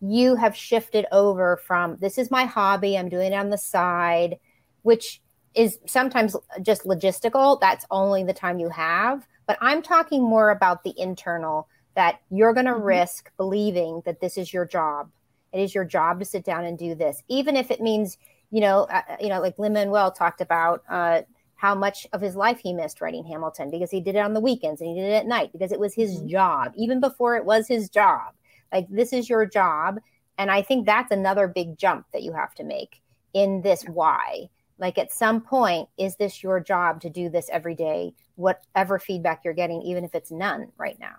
you 0.00 0.36
have 0.36 0.54
shifted 0.54 1.06
over 1.10 1.56
from 1.56 1.96
this 2.00 2.18
is 2.18 2.30
my 2.30 2.44
hobby, 2.44 2.98
I'm 2.98 3.08
doing 3.08 3.32
it 3.32 3.36
on 3.36 3.50
the 3.50 3.58
side, 3.58 4.38
which 4.82 5.21
is 5.54 5.78
sometimes 5.86 6.36
just 6.62 6.84
logistical. 6.84 7.60
That's 7.60 7.84
only 7.90 8.24
the 8.24 8.32
time 8.32 8.58
you 8.58 8.68
have. 8.70 9.26
But 9.46 9.58
I'm 9.60 9.82
talking 9.82 10.22
more 10.22 10.50
about 10.50 10.84
the 10.84 10.94
internal 10.98 11.68
that 11.94 12.20
you're 12.30 12.54
going 12.54 12.66
to 12.66 12.72
mm-hmm. 12.72 12.82
risk 12.82 13.30
believing 13.36 14.02
that 14.04 14.20
this 14.20 14.38
is 14.38 14.52
your 14.52 14.64
job. 14.64 15.10
It 15.52 15.60
is 15.60 15.74
your 15.74 15.84
job 15.84 16.18
to 16.20 16.24
sit 16.24 16.44
down 16.44 16.64
and 16.64 16.78
do 16.78 16.94
this, 16.94 17.22
even 17.28 17.56
if 17.56 17.70
it 17.70 17.80
means, 17.80 18.16
you 18.50 18.60
know, 18.60 18.84
uh, 18.84 19.02
uh 19.08 19.16
you 19.20 19.28
know, 19.28 19.40
like 19.40 19.58
Lin 19.58 19.74
Manuel 19.74 20.10
talked 20.10 20.40
about 20.40 20.82
uh, 20.88 21.22
how 21.56 21.74
much 21.74 22.06
of 22.12 22.20
his 22.22 22.34
life 22.34 22.58
he 22.58 22.72
missed 22.72 23.00
writing 23.00 23.24
Hamilton 23.24 23.70
because 23.70 23.90
he 23.90 24.00
did 24.00 24.16
it 24.16 24.20
on 24.20 24.32
the 24.32 24.40
weekends 24.40 24.80
and 24.80 24.88
he 24.88 24.96
did 24.96 25.10
it 25.10 25.14
at 25.14 25.26
night 25.26 25.52
because 25.52 25.70
it 25.70 25.78
was 25.78 25.94
his 25.94 26.18
mm-hmm. 26.18 26.28
job, 26.28 26.72
even 26.76 27.00
before 27.00 27.36
it 27.36 27.44
was 27.44 27.68
his 27.68 27.90
job. 27.90 28.32
Like 28.72 28.86
this 28.88 29.12
is 29.12 29.28
your 29.28 29.44
job, 29.44 30.00
and 30.38 30.50
I 30.50 30.62
think 30.62 30.86
that's 30.86 31.12
another 31.12 31.46
big 31.46 31.76
jump 31.76 32.06
that 32.12 32.22
you 32.22 32.32
have 32.32 32.54
to 32.54 32.64
make 32.64 33.02
in 33.34 33.60
this 33.60 33.82
why 33.84 34.48
like 34.82 34.98
at 34.98 35.12
some 35.12 35.40
point 35.40 35.88
is 35.96 36.16
this 36.16 36.42
your 36.42 36.58
job 36.58 37.00
to 37.00 37.08
do 37.08 37.30
this 37.30 37.48
every 37.50 37.76
day 37.76 38.12
whatever 38.34 38.98
feedback 38.98 39.42
you're 39.44 39.54
getting 39.54 39.80
even 39.82 40.04
if 40.04 40.14
it's 40.14 40.30
none 40.30 40.72
right 40.76 40.98
now? 40.98 41.14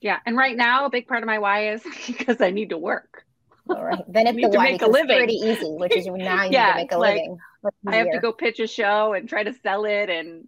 Yeah 0.00 0.18
and 0.26 0.36
right 0.36 0.56
now 0.56 0.84
a 0.84 0.90
big 0.90 1.08
part 1.08 1.22
of 1.22 1.26
my 1.26 1.38
why 1.38 1.72
is 1.72 1.82
because 2.06 2.40
i 2.40 2.50
need 2.50 2.68
to 2.68 2.78
work. 2.78 3.24
All 3.70 3.82
right. 3.82 4.04
Then 4.06 4.26
it's 4.28 4.36
the 4.36 4.50
to 4.50 4.58
why 4.58 4.72
make 4.72 4.82
a 4.82 4.86
living. 4.86 5.16
pretty 5.16 5.34
easy 5.34 5.72
which 5.72 5.96
is 5.96 6.06
now 6.06 6.44
you 6.44 6.50
yeah, 6.52 6.66
need 6.66 6.72
to 6.72 6.76
make 6.76 6.92
a 6.92 6.98
like, 6.98 7.14
living. 7.14 7.38
I 7.86 7.96
have 7.96 8.12
to 8.12 8.20
go 8.20 8.32
pitch 8.32 8.60
a 8.60 8.66
show 8.66 9.14
and 9.14 9.28
try 9.28 9.42
to 9.42 9.54
sell 9.62 9.86
it 9.86 10.10
and 10.10 10.46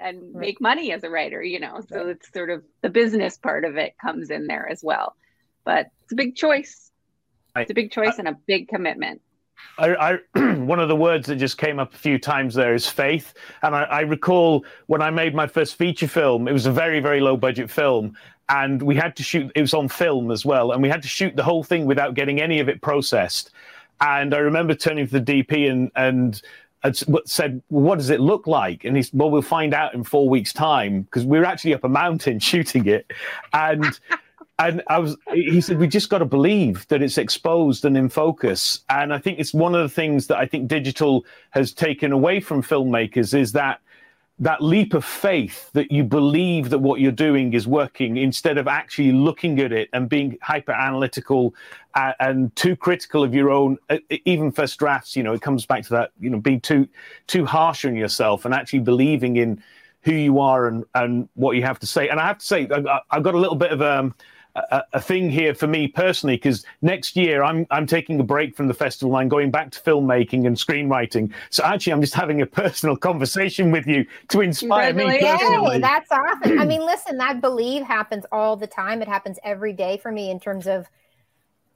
and 0.00 0.34
right. 0.34 0.40
make 0.46 0.60
money 0.60 0.92
as 0.92 1.02
a 1.02 1.10
writer 1.10 1.42
you 1.42 1.58
know 1.58 1.80
so 1.88 1.96
right. 1.96 2.08
it's 2.08 2.30
sort 2.32 2.50
of 2.50 2.62
the 2.82 2.90
business 2.90 3.36
part 3.38 3.64
of 3.64 3.76
it 3.76 3.94
comes 3.98 4.30
in 4.30 4.46
there 4.46 4.68
as 4.68 4.84
well. 4.84 5.16
But 5.64 5.86
it's 6.02 6.12
a 6.12 6.16
big 6.16 6.36
choice. 6.36 6.90
It's 7.56 7.70
a 7.70 7.74
big 7.74 7.90
choice 7.90 8.14
I, 8.14 8.18
and 8.18 8.28
a 8.28 8.36
big 8.46 8.68
commitment 8.68 9.22
I, 9.78 10.18
I 10.34 10.52
one 10.54 10.80
of 10.80 10.88
the 10.88 10.96
words 10.96 11.28
that 11.28 11.36
just 11.36 11.58
came 11.58 11.78
up 11.78 11.94
a 11.94 11.96
few 11.96 12.18
times 12.18 12.54
there 12.54 12.74
is 12.74 12.88
faith. 12.88 13.34
And 13.62 13.74
I, 13.74 13.82
I, 13.84 14.00
recall 14.00 14.64
when 14.86 15.02
I 15.02 15.10
made 15.10 15.34
my 15.34 15.46
first 15.46 15.76
feature 15.76 16.08
film, 16.08 16.48
it 16.48 16.52
was 16.52 16.66
a 16.66 16.72
very, 16.72 17.00
very 17.00 17.20
low 17.20 17.36
budget 17.36 17.70
film. 17.70 18.16
And 18.48 18.82
we 18.82 18.96
had 18.96 19.14
to 19.16 19.22
shoot, 19.22 19.52
it 19.54 19.60
was 19.60 19.74
on 19.74 19.88
film 19.88 20.30
as 20.30 20.44
well. 20.44 20.72
And 20.72 20.82
we 20.82 20.88
had 20.88 21.02
to 21.02 21.08
shoot 21.08 21.36
the 21.36 21.42
whole 21.42 21.62
thing 21.62 21.86
without 21.86 22.14
getting 22.14 22.40
any 22.40 22.60
of 22.60 22.68
it 22.68 22.80
processed. 22.80 23.50
And 24.00 24.34
I 24.34 24.38
remember 24.38 24.74
turning 24.74 25.06
to 25.06 25.20
the 25.20 25.42
DP 25.42 25.70
and, 25.70 25.90
and 25.96 26.40
said, 27.24 27.62
well, 27.68 27.82
"What 27.82 27.98
does 27.98 28.10
it 28.10 28.20
look 28.20 28.46
like?" 28.46 28.84
And 28.84 28.96
he's, 28.96 29.12
"Well, 29.12 29.30
we'll 29.30 29.42
find 29.42 29.74
out 29.74 29.94
in 29.94 30.04
four 30.04 30.28
weeks' 30.28 30.52
time 30.52 31.02
because 31.02 31.24
we 31.24 31.38
were 31.38 31.44
actually 31.44 31.74
up 31.74 31.84
a 31.84 31.88
mountain 31.88 32.38
shooting 32.50 32.86
it." 32.86 33.12
And 33.52 33.98
and 34.58 34.82
I 34.88 34.98
was, 34.98 35.16
he 35.32 35.60
said, 35.60 35.78
we 35.78 35.86
just 35.86 36.10
got 36.10 36.18
to 36.18 36.24
believe 36.24 36.86
that 36.88 37.00
it's 37.00 37.16
exposed 37.16 37.84
and 37.84 37.96
in 37.96 38.08
focus. 38.08 38.80
And 38.88 39.14
I 39.14 39.18
think 39.18 39.38
it's 39.38 39.54
one 39.54 39.74
of 39.74 39.82
the 39.82 39.88
things 39.88 40.26
that 40.26 40.38
I 40.38 40.46
think 40.46 40.66
digital 40.66 41.24
has 41.50 41.72
taken 41.72 42.10
away 42.10 42.40
from 42.40 42.62
filmmakers 42.62 43.38
is 43.38 43.52
that 43.52 43.80
that 44.40 44.62
leap 44.62 44.94
of 44.94 45.04
faith 45.04 45.70
that 45.72 45.90
you 45.90 46.04
believe 46.04 46.70
that 46.70 46.78
what 46.78 47.00
you're 47.00 47.10
doing 47.10 47.52
is 47.54 47.66
working 47.66 48.16
instead 48.16 48.56
of 48.56 48.68
actually 48.68 49.12
looking 49.12 49.58
at 49.60 49.72
it 49.72 49.88
and 49.92 50.08
being 50.08 50.38
hyper 50.42 50.72
analytical 50.72 51.54
uh, 51.94 52.12
and 52.20 52.54
too 52.54 52.76
critical 52.76 53.24
of 53.24 53.34
your 53.34 53.50
own 53.50 53.76
uh, 53.90 53.98
even 54.26 54.52
first 54.52 54.78
drafts 54.78 55.16
you 55.16 55.24
know 55.24 55.32
it 55.32 55.42
comes 55.42 55.66
back 55.66 55.82
to 55.82 55.90
that 55.90 56.12
you 56.20 56.30
know 56.30 56.38
being 56.38 56.60
too 56.60 56.86
too 57.26 57.44
harsh 57.44 57.84
on 57.84 57.96
yourself 57.96 58.44
and 58.44 58.54
actually 58.54 58.78
believing 58.78 59.36
in 59.36 59.60
who 60.02 60.12
you 60.12 60.38
are 60.38 60.68
and 60.68 60.84
and 60.94 61.28
what 61.34 61.56
you 61.56 61.62
have 61.64 61.80
to 61.80 61.86
say 61.86 62.08
and 62.08 62.20
i 62.20 62.26
have 62.26 62.38
to 62.38 62.46
say 62.46 62.68
i've 63.10 63.24
got 63.24 63.34
a 63.34 63.38
little 63.38 63.56
bit 63.56 63.72
of 63.72 63.82
um 63.82 64.14
a, 64.54 64.82
a 64.94 65.00
thing 65.00 65.30
here 65.30 65.54
for 65.54 65.66
me 65.66 65.88
personally 65.88 66.36
because 66.36 66.64
next 66.82 67.16
year 67.16 67.42
I'm 67.42 67.66
I'm 67.70 67.86
taking 67.86 68.18
a 68.20 68.24
break 68.24 68.56
from 68.56 68.68
the 68.68 68.74
festival. 68.74 69.16
I'm 69.16 69.28
going 69.28 69.50
back 69.50 69.70
to 69.72 69.80
filmmaking 69.80 70.46
and 70.46 70.56
screenwriting. 70.56 71.32
So 71.50 71.64
actually, 71.64 71.92
I'm 71.92 72.00
just 72.00 72.14
having 72.14 72.42
a 72.42 72.46
personal 72.46 72.96
conversation 73.08 73.70
with 73.70 73.86
you 73.86 74.06
to 74.28 74.40
inspire 74.40 74.92
me 74.92 75.04
oh, 75.04 75.18
personally. 75.18 75.72
Hey, 75.74 75.80
that's 75.80 76.10
awesome. 76.10 76.58
I 76.58 76.64
mean, 76.64 76.84
listen, 76.84 77.18
that 77.18 77.40
believe 77.40 77.82
happens 77.82 78.24
all 78.32 78.56
the 78.56 78.66
time. 78.66 79.02
It 79.02 79.08
happens 79.08 79.38
every 79.44 79.72
day 79.72 79.98
for 79.98 80.12
me 80.12 80.30
in 80.30 80.40
terms 80.40 80.66
of 80.66 80.88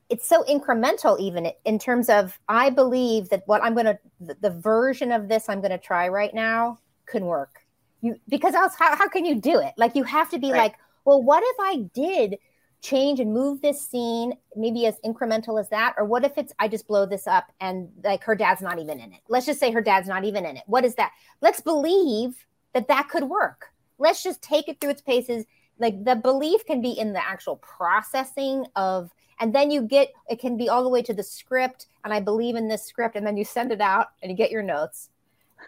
it's 0.08 0.28
so 0.28 0.44
incremental 0.44 1.18
even 1.18 1.50
in 1.64 1.78
terms 1.78 2.10
of 2.10 2.38
i 2.46 2.68
believe 2.68 3.30
that 3.30 3.42
what 3.46 3.64
i'm 3.64 3.72
going 3.72 3.86
to 3.86 3.98
the, 4.20 4.36
the, 4.42 4.50
version 4.50 5.10
of 5.10 5.26
this 5.26 5.48
i'm 5.48 5.60
going 5.60 5.70
to 5.70 5.78
try 5.78 6.06
right 6.06 6.34
now 6.34 6.78
can 7.06 7.24
work 7.24 7.64
you 8.02 8.20
because 8.28 8.54
else 8.54 8.74
how, 8.78 8.94
how 8.94 9.08
can 9.08 9.24
you 9.24 9.34
do 9.34 9.58
it 9.58 9.72
like 9.78 9.96
you 9.96 10.04
have 10.04 10.28
to 10.28 10.38
be 10.38 10.52
right. 10.52 10.58
like 10.58 10.74
well 11.06 11.22
what 11.22 11.42
if 11.42 11.56
i 11.60 11.76
did 11.94 12.36
change 12.82 13.20
and 13.20 13.32
move 13.32 13.62
this 13.62 13.80
scene 13.80 14.34
maybe 14.56 14.86
as 14.86 14.98
incremental 15.04 15.58
as 15.58 15.68
that? 15.70 15.94
Or 15.96 16.04
what 16.04 16.24
if 16.24 16.36
it's 16.36 16.52
i 16.58 16.68
just 16.68 16.86
blow 16.86 17.06
this 17.06 17.26
up 17.26 17.50
and 17.60 17.88
like 18.04 18.22
her 18.24 18.34
dad's 18.34 18.60
not 18.60 18.78
even 18.78 19.00
in 19.00 19.12
it? 19.12 19.20
Let's 19.28 19.46
just 19.46 19.60
say 19.60 19.70
her 19.70 19.80
dad's 19.80 20.08
not 20.08 20.24
even 20.24 20.44
in 20.44 20.56
it. 20.56 20.64
What 20.66 20.84
is 20.84 20.96
that? 20.96 21.12
Let's 21.40 21.60
believe 21.60 22.46
that 22.74 22.88
that 22.88 23.08
could 23.08 23.24
work. 23.24 23.68
Let's 23.98 24.22
just 24.22 24.42
take 24.42 24.68
it 24.68 24.80
through 24.80 24.90
its 24.90 25.02
paces. 25.02 25.46
Like 25.78 26.04
the 26.04 26.16
belief 26.16 26.66
can 26.66 26.82
be 26.82 26.90
in 26.90 27.12
the 27.12 27.24
actual 27.24 27.56
processing 27.56 28.66
of 28.76 29.10
and 29.40 29.54
then 29.54 29.70
you 29.70 29.82
get 29.82 30.12
it 30.28 30.38
can 30.38 30.56
be 30.56 30.68
all 30.68 30.82
the 30.82 30.88
way 30.88 31.02
to 31.02 31.12
the 31.12 31.22
script 31.22 31.86
and 32.04 32.12
i 32.12 32.20
believe 32.20 32.54
in 32.54 32.68
this 32.68 32.84
script 32.84 33.16
and 33.16 33.26
then 33.26 33.36
you 33.36 33.44
send 33.44 33.72
it 33.72 33.80
out 33.80 34.08
and 34.22 34.30
you 34.30 34.36
get 34.36 34.50
your 34.50 34.62
notes 34.62 35.08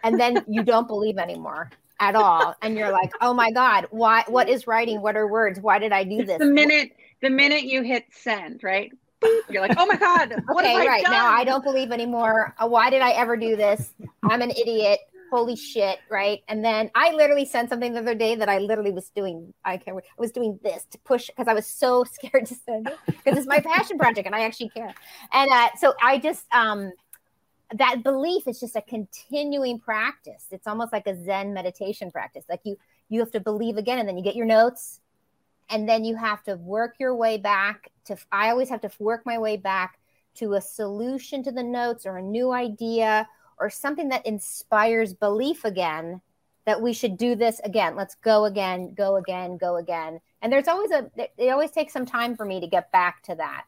and 0.03 0.19
then 0.19 0.43
you 0.47 0.63
don't 0.63 0.87
believe 0.87 1.17
anymore 1.17 1.69
at 1.99 2.15
all 2.15 2.55
and 2.61 2.77
you're 2.77 2.91
like 2.91 3.11
oh 3.21 3.33
my 3.33 3.51
god 3.51 3.87
why 3.89 4.23
what 4.27 4.49
is 4.49 4.67
writing 4.67 5.01
what 5.01 5.15
are 5.15 5.27
words 5.27 5.59
why 5.59 5.79
did 5.79 5.91
i 5.91 6.03
do 6.03 6.25
this 6.25 6.39
the 6.39 6.45
minute 6.45 6.91
the 7.21 7.29
minute 7.29 7.63
you 7.63 7.81
hit 7.81 8.05
send, 8.11 8.63
right? 8.63 8.91
You're 9.49 9.61
like, 9.61 9.75
oh 9.77 9.85
my 9.85 9.95
God. 9.95 10.31
okay, 10.57 10.87
right. 10.87 11.03
Done? 11.03 11.11
Now 11.11 11.27
I 11.27 11.43
don't 11.43 11.63
believe 11.63 11.91
anymore. 11.91 12.53
Uh, 12.59 12.67
why 12.67 12.89
did 12.89 13.01
I 13.01 13.11
ever 13.11 13.35
do 13.35 13.55
this? 13.55 13.93
I'm 14.23 14.41
an 14.41 14.51
idiot. 14.51 14.99
Holy 15.31 15.55
shit. 15.55 15.99
Right. 16.09 16.43
And 16.47 16.63
then 16.63 16.91
I 16.93 17.11
literally 17.11 17.45
sent 17.45 17.69
something 17.69 17.93
the 17.93 17.99
other 17.99 18.13
day 18.13 18.35
that 18.35 18.47
I 18.47 18.59
literally 18.59 18.91
was 18.91 19.09
doing. 19.09 19.53
I 19.63 19.77
can't, 19.77 19.97
I 19.97 20.21
was 20.21 20.31
doing 20.31 20.59
this 20.61 20.85
to 20.91 20.99
push 20.99 21.27
because 21.27 21.47
I 21.47 21.53
was 21.53 21.65
so 21.65 22.03
scared 22.11 22.45
to 22.45 22.55
send 22.55 22.87
it 22.87 22.97
because 23.07 23.39
it's 23.39 23.47
my 23.47 23.59
passion 23.59 23.97
project 23.97 24.27
and 24.27 24.35
I 24.35 24.41
actually 24.41 24.69
care. 24.69 24.93
And 25.33 25.51
uh, 25.51 25.69
so 25.79 25.95
I 26.01 26.19
just, 26.19 26.45
um, 26.53 26.91
that 27.73 28.03
belief 28.03 28.47
is 28.47 28.59
just 28.59 28.75
a 28.75 28.81
continuing 28.81 29.79
practice. 29.79 30.45
It's 30.51 30.67
almost 30.67 30.93
like 30.93 31.07
a 31.07 31.23
Zen 31.23 31.53
meditation 31.53 32.11
practice. 32.11 32.45
Like 32.47 32.61
you, 32.63 32.77
you 33.09 33.19
have 33.19 33.31
to 33.31 33.39
believe 33.39 33.77
again, 33.77 33.99
and 33.99 34.07
then 34.07 34.17
you 34.17 34.23
get 34.23 34.35
your 34.35 34.45
notes, 34.45 34.99
and 35.69 35.87
then 35.87 36.03
you 36.03 36.15
have 36.15 36.43
to 36.43 36.55
work 36.55 36.95
your 36.99 37.15
way 37.15 37.37
back 37.37 37.91
to 38.05 38.17
i 38.31 38.49
always 38.49 38.69
have 38.69 38.81
to 38.81 38.89
work 38.99 39.25
my 39.25 39.37
way 39.37 39.57
back 39.57 39.99
to 40.35 40.53
a 40.53 40.61
solution 40.61 41.43
to 41.43 41.51
the 41.51 41.63
notes 41.63 42.05
or 42.05 42.17
a 42.17 42.21
new 42.21 42.51
idea 42.51 43.27
or 43.57 43.69
something 43.69 44.09
that 44.09 44.25
inspires 44.25 45.13
belief 45.13 45.65
again 45.65 46.21
that 46.65 46.81
we 46.81 46.93
should 46.93 47.17
do 47.17 47.35
this 47.35 47.59
again 47.63 47.95
let's 47.95 48.15
go 48.15 48.45
again 48.45 48.93
go 48.93 49.15
again 49.15 49.57
go 49.57 49.77
again 49.77 50.19
and 50.41 50.51
there's 50.51 50.67
always 50.67 50.91
a 50.91 51.09
it 51.37 51.49
always 51.49 51.71
takes 51.71 51.93
some 51.93 52.05
time 52.05 52.35
for 52.35 52.45
me 52.45 52.59
to 52.59 52.67
get 52.67 52.91
back 52.91 53.21
to 53.23 53.35
that 53.35 53.63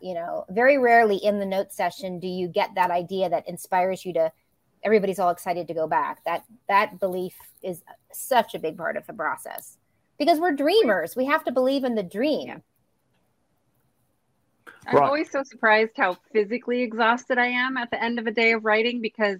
you 0.00 0.14
know 0.14 0.44
very 0.48 0.78
rarely 0.78 1.16
in 1.16 1.38
the 1.38 1.46
note 1.46 1.72
session 1.72 2.18
do 2.18 2.28
you 2.28 2.48
get 2.48 2.70
that 2.74 2.90
idea 2.90 3.28
that 3.28 3.48
inspires 3.48 4.04
you 4.04 4.12
to 4.12 4.30
everybody's 4.82 5.18
all 5.18 5.30
excited 5.30 5.66
to 5.66 5.74
go 5.74 5.86
back 5.86 6.24
that 6.24 6.44
that 6.68 7.00
belief 7.00 7.34
is 7.62 7.82
such 8.12 8.54
a 8.54 8.58
big 8.58 8.76
part 8.76 8.96
of 8.96 9.06
the 9.06 9.12
process 9.12 9.78
because 10.18 10.38
we're 10.38 10.52
dreamers. 10.52 11.14
We 11.16 11.26
have 11.26 11.44
to 11.44 11.52
believe 11.52 11.84
in 11.84 11.94
the 11.94 12.02
dream. 12.02 12.62
Yeah. 14.86 14.98
I'm 14.98 15.02
always 15.02 15.30
so 15.30 15.42
surprised 15.42 15.92
how 15.96 16.16
physically 16.32 16.82
exhausted 16.82 17.38
I 17.38 17.48
am 17.48 17.76
at 17.76 17.90
the 17.90 18.02
end 18.02 18.18
of 18.18 18.26
a 18.26 18.30
day 18.30 18.52
of 18.52 18.64
writing 18.64 19.00
because 19.00 19.38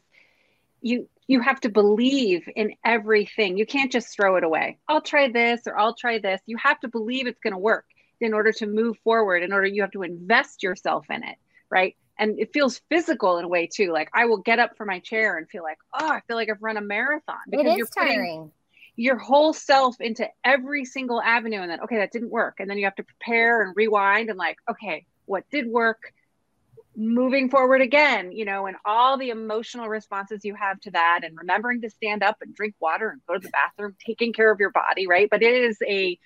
you 0.83 1.09
you 1.29 1.41
have 1.41 1.61
to 1.61 1.69
believe 1.69 2.49
in 2.55 2.75
everything. 2.85 3.57
You 3.57 3.67
can't 3.67 3.91
just 3.91 4.15
throw 4.15 4.37
it 4.37 4.45
away. 4.45 4.79
I'll 4.89 5.01
try 5.01 5.31
this 5.31 5.63
or 5.67 5.79
I'll 5.79 5.95
try 5.95 6.19
this. 6.19 6.41
You 6.47 6.57
have 6.59 6.79
to 6.81 6.89
believe 6.89 7.27
it's 7.27 7.41
going 7.41 7.53
to 7.53 7.59
work 7.59 7.87
in 8.21 8.35
order 8.35 8.53
to 8.53 8.67
move 8.67 8.97
forward. 9.05 9.43
In 9.43 9.53
order 9.53 9.67
you 9.67 9.83
have 9.83 9.91
to 9.93 10.03
invest 10.03 10.63
yourself 10.63 11.07
in 11.11 11.23
it, 11.25 11.37
right? 11.71 11.97
And 12.19 12.39
it 12.39 12.53
feels 12.53 12.81
physical 12.89 13.39
in 13.39 13.45
a 13.45 13.49
way 13.49 13.67
too. 13.67 13.93
Like 13.93 14.09
I 14.15 14.25
will 14.25 14.39
get 14.39 14.59
up 14.59 14.77
from 14.77 14.87
my 14.89 15.01
chair 15.01 15.37
and 15.37 15.49
feel 15.49 15.63
like, 15.63 15.79
oh, 15.95 16.09
I 16.09 16.21
feel 16.27 16.37
like 16.37 16.49
I've 16.51 16.63
run 16.63 16.77
a 16.79 16.81
marathon 16.81 17.37
because 17.51 17.65
you're 17.77 17.87
tiring. 17.89 18.53
your 18.97 19.19
whole 19.19 19.53
self 19.53 20.01
into 20.01 20.27
every 20.43 20.85
single 20.87 21.21
avenue 21.21 21.61
and 21.61 21.71
then 21.71 21.81
okay 21.81 21.97
that 21.99 22.11
didn't 22.13 22.31
work 22.31 22.57
and 22.61 22.71
then 22.71 22.79
you 22.79 22.85
have 22.85 22.95
to 22.95 23.03
prepare 23.05 23.61
and 23.63 23.75
rewind 23.77 24.31
and 24.31 24.39
like 24.39 24.57
okay 24.71 25.05
what 25.27 25.45
did 25.51 25.67
work 25.67 26.15
moving 26.97 27.51
forward 27.51 27.83
again 27.83 28.33
you 28.33 28.47
know 28.47 28.65
and 28.65 28.77
all 28.87 29.19
the 29.19 29.29
emotional 29.29 29.87
responses 29.87 30.47
you 30.47 30.55
have 30.55 30.81
to 30.81 30.91
that 30.93 31.21
and 31.25 31.37
remembering 31.37 31.83
to 31.83 31.91
stand 31.91 32.23
up 32.23 32.39
and 32.41 32.55
drink 32.55 32.75
water 32.81 33.11
and 33.11 33.21
go 33.29 33.35
to 33.35 33.41
the 33.41 33.51
bathroom 33.51 33.95
taking 34.07 34.33
care 34.33 34.51
of 34.51 34.59
your 34.59 34.71
body 34.71 35.07
right 35.07 35.29
but 35.31 35.43
it 35.43 35.53
is 35.55 35.77
a 35.87 36.19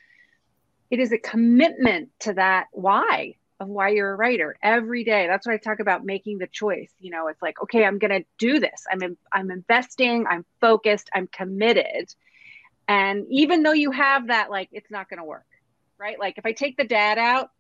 it 0.91 0.99
is 0.99 1.13
a 1.13 1.19
commitment 1.19 2.11
to 2.21 2.35
that 2.35 2.67
why 2.73 3.35
of 3.59 3.69
why 3.69 3.91
you're 3.91 4.13
a 4.13 4.17
writer 4.17 4.57
every 4.63 5.05
day 5.05 5.27
that's 5.27 5.47
what 5.47 5.53
i 5.53 5.59
talk 5.59 5.81
about 5.81 6.05
making 6.05 6.39
the 6.39 6.47
choice 6.47 6.91
you 6.99 7.11
know 7.11 7.29
it's 7.29 7.43
like 7.43 7.61
okay 7.63 7.85
i'm 7.85 7.99
going 7.99 8.11
to 8.11 8.25
do 8.39 8.59
this 8.59 8.85
i'm 8.91 9.03
in, 9.03 9.17
i'm 9.33 9.51
investing 9.51 10.27
i'm 10.29 10.45
focused 10.61 11.11
i'm 11.15 11.27
committed 11.27 12.15
and 12.89 13.27
even 13.31 13.63
though 13.63 13.73
you 13.73 13.91
have 13.91 14.29
that 14.29 14.51
like 14.51 14.69
it's 14.73 14.91
not 14.91 15.09
going 15.09 15.19
to 15.19 15.25
work 15.25 15.47
right 15.99 16.19
like 16.19 16.39
if 16.39 16.47
i 16.47 16.53
take 16.53 16.77
the 16.77 16.85
dad 16.85 17.19
out 17.19 17.51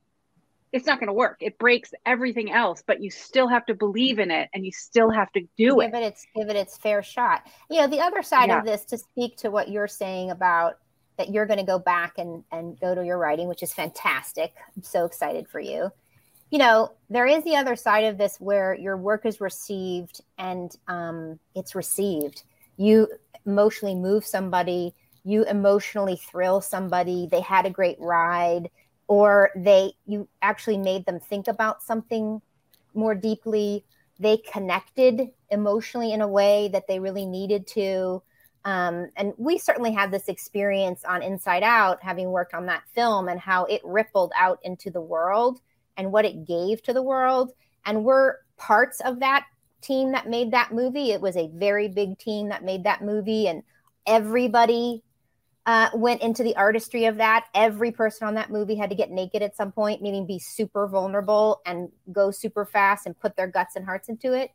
it's 0.72 0.86
not 0.86 0.98
going 0.98 1.08
to 1.08 1.12
work. 1.12 1.38
It 1.40 1.58
breaks 1.58 1.92
everything 2.06 2.52
else, 2.52 2.82
but 2.86 3.02
you 3.02 3.10
still 3.10 3.48
have 3.48 3.66
to 3.66 3.74
believe 3.74 4.18
in 4.18 4.30
it 4.30 4.48
and 4.54 4.64
you 4.64 4.72
still 4.72 5.10
have 5.10 5.30
to 5.32 5.40
do 5.56 5.80
give 5.80 5.94
it. 5.94 5.94
it 5.94 6.02
its 6.02 6.26
give 6.34 6.48
it 6.48 6.56
its 6.56 6.78
fair 6.78 7.02
shot. 7.02 7.42
You 7.68 7.80
know, 7.80 7.88
the 7.88 8.00
other 8.00 8.22
side 8.22 8.48
yeah. 8.48 8.60
of 8.60 8.64
this 8.64 8.84
to 8.86 8.98
speak 8.98 9.36
to 9.38 9.50
what 9.50 9.68
you're 9.68 9.88
saying 9.88 10.30
about 10.30 10.78
that 11.20 11.30
you're 11.30 11.44
going 11.44 11.58
to 11.58 11.66
go 11.66 11.78
back 11.78 12.14
and 12.16 12.42
and 12.50 12.80
go 12.80 12.94
to 12.94 13.04
your 13.04 13.18
writing, 13.18 13.46
which 13.46 13.62
is 13.62 13.74
fantastic. 13.74 14.54
I'm 14.74 14.82
so 14.82 15.04
excited 15.04 15.46
for 15.48 15.60
you. 15.60 15.92
You 16.50 16.58
know, 16.58 16.92
there 17.10 17.26
is 17.26 17.44
the 17.44 17.56
other 17.56 17.76
side 17.76 18.04
of 18.04 18.16
this 18.16 18.38
where 18.40 18.74
your 18.74 18.96
work 18.96 19.26
is 19.26 19.40
received 19.40 20.22
and 20.38 20.74
um, 20.88 21.38
it's 21.54 21.74
received. 21.74 22.42
You 22.78 23.06
emotionally 23.46 23.94
move 23.94 24.24
somebody, 24.24 24.94
you 25.22 25.44
emotionally 25.44 26.16
thrill 26.16 26.62
somebody. 26.62 27.28
They 27.30 27.42
had 27.42 27.66
a 27.66 27.70
great 27.70 28.00
ride 28.00 28.70
or 29.06 29.50
they 29.54 29.92
you 30.06 30.26
actually 30.40 30.78
made 30.78 31.04
them 31.04 31.20
think 31.20 31.48
about 31.48 31.82
something 31.82 32.40
more 32.94 33.14
deeply 33.14 33.84
they 34.18 34.36
connected 34.36 35.30
emotionally 35.50 36.12
in 36.12 36.20
a 36.20 36.28
way 36.28 36.68
that 36.72 36.86
they 36.86 37.00
really 37.00 37.24
needed 37.24 37.66
to 37.66 38.22
um, 38.64 39.08
and 39.16 39.32
we 39.38 39.58
certainly 39.58 39.92
had 39.92 40.10
this 40.10 40.28
experience 40.28 41.04
on 41.04 41.22
inside 41.22 41.62
out 41.62 42.02
having 42.02 42.30
worked 42.30 42.54
on 42.54 42.66
that 42.66 42.82
film 42.94 43.28
and 43.28 43.40
how 43.40 43.64
it 43.64 43.80
rippled 43.84 44.32
out 44.36 44.58
into 44.62 44.90
the 44.90 45.00
world 45.00 45.60
and 45.96 46.12
what 46.12 46.24
it 46.24 46.46
gave 46.46 46.82
to 46.82 46.92
the 46.92 47.02
world 47.02 47.52
and 47.86 48.04
we're 48.04 48.36
parts 48.56 49.00
of 49.00 49.20
that 49.20 49.46
team 49.80 50.12
that 50.12 50.28
made 50.28 50.50
that 50.50 50.72
movie 50.72 51.10
it 51.10 51.20
was 51.20 51.36
a 51.36 51.50
very 51.54 51.88
big 51.88 52.18
team 52.18 52.48
that 52.50 52.64
made 52.64 52.84
that 52.84 53.02
movie 53.02 53.48
and 53.48 53.62
everybody 54.06 55.02
uh, 55.66 55.90
went 55.94 56.22
into 56.22 56.42
the 56.42 56.56
artistry 56.56 57.04
of 57.04 57.18
that. 57.18 57.46
Every 57.54 57.92
person 57.92 58.26
on 58.26 58.34
that 58.34 58.50
movie 58.50 58.74
had 58.74 58.90
to 58.90 58.96
get 58.96 59.10
naked 59.10 59.42
at 59.42 59.56
some 59.56 59.72
point, 59.72 60.02
meaning 60.02 60.26
be 60.26 60.38
super 60.38 60.88
vulnerable 60.88 61.60
and 61.66 61.90
go 62.10 62.30
super 62.30 62.64
fast 62.64 63.06
and 63.06 63.18
put 63.18 63.36
their 63.36 63.46
guts 63.46 63.76
and 63.76 63.84
hearts 63.84 64.08
into 64.08 64.32
it. 64.32 64.50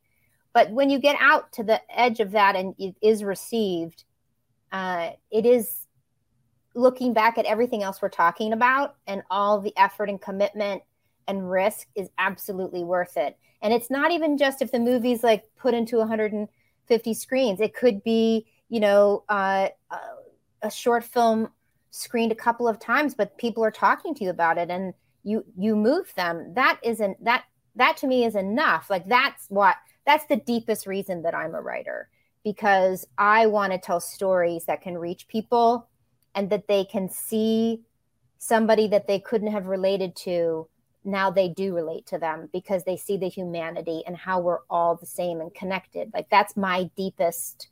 But 0.55 0.71
when 0.71 0.89
you 0.89 0.99
get 0.99 1.17
out 1.19 1.51
to 1.51 1.63
the 1.63 1.81
edge 1.89 2.21
of 2.21 2.31
that 2.31 2.55
and 2.55 2.73
it 2.79 2.95
is 3.01 3.25
received, 3.25 4.05
uh, 4.71 5.09
it 5.29 5.45
is 5.45 5.85
looking 6.73 7.13
back 7.13 7.37
at 7.37 7.43
everything 7.43 7.83
else 7.83 8.01
we're 8.01 8.07
talking 8.07 8.53
about 8.53 8.95
and 9.05 9.21
all 9.29 9.59
the 9.59 9.73
effort 9.75 10.09
and 10.09 10.19
commitment 10.21 10.81
and 11.27 11.51
risk 11.51 11.87
is 11.93 12.07
absolutely 12.17 12.85
worth 12.85 13.17
it. 13.17 13.37
And 13.61 13.73
it's 13.73 13.89
not 13.89 14.11
even 14.11 14.37
just 14.37 14.61
if 14.61 14.71
the 14.71 14.79
movie's 14.79 15.23
like 15.23 15.43
put 15.57 15.73
into 15.73 15.97
150 15.97 17.13
screens, 17.13 17.59
it 17.59 17.73
could 17.73 18.01
be, 18.01 18.45
you 18.69 18.79
know, 18.79 19.25
uh, 19.27 19.67
a 20.61 20.71
short 20.71 21.03
film 21.03 21.49
screened 21.91 22.31
a 22.31 22.35
couple 22.35 22.67
of 22.67 22.79
times 22.79 23.13
but 23.13 23.37
people 23.37 23.63
are 23.63 23.71
talking 23.71 24.13
to 24.13 24.23
you 24.23 24.29
about 24.29 24.57
it 24.57 24.69
and 24.69 24.93
you 25.23 25.43
you 25.57 25.75
move 25.75 26.13
them. 26.15 26.53
That 26.53 26.79
isn't 26.81 27.21
that 27.25 27.43
that 27.75 27.97
to 27.97 28.07
me 28.07 28.23
is 28.23 28.35
enough. 28.35 28.89
Like 28.89 29.05
that's 29.07 29.47
what 29.49 29.75
that's 30.05 30.25
the 30.25 30.37
deepest 30.37 30.87
reason 30.87 31.21
that 31.21 31.35
i'm 31.35 31.55
a 31.55 31.61
writer 31.61 32.09
because 32.43 33.05
i 33.17 33.45
want 33.45 33.71
to 33.71 33.79
tell 33.79 33.99
stories 33.99 34.65
that 34.65 34.81
can 34.81 34.97
reach 34.97 35.27
people 35.27 35.87
and 36.33 36.49
that 36.49 36.67
they 36.67 36.83
can 36.83 37.09
see 37.09 37.81
somebody 38.37 38.87
that 38.87 39.07
they 39.07 39.19
couldn't 39.19 39.51
have 39.51 39.67
related 39.67 40.15
to 40.15 40.67
now 41.03 41.29
they 41.29 41.49
do 41.49 41.73
relate 41.73 42.05
to 42.07 42.17
them 42.17 42.49
because 42.51 42.83
they 42.83 42.97
see 42.97 43.15
the 43.15 43.29
humanity 43.29 44.01
and 44.07 44.17
how 44.17 44.39
we're 44.39 44.61
all 44.69 44.95
the 44.95 45.05
same 45.05 45.39
and 45.41 45.53
connected 45.53 46.11
like 46.13 46.29
that's 46.29 46.57
my 46.57 46.89
deepest 46.95 47.67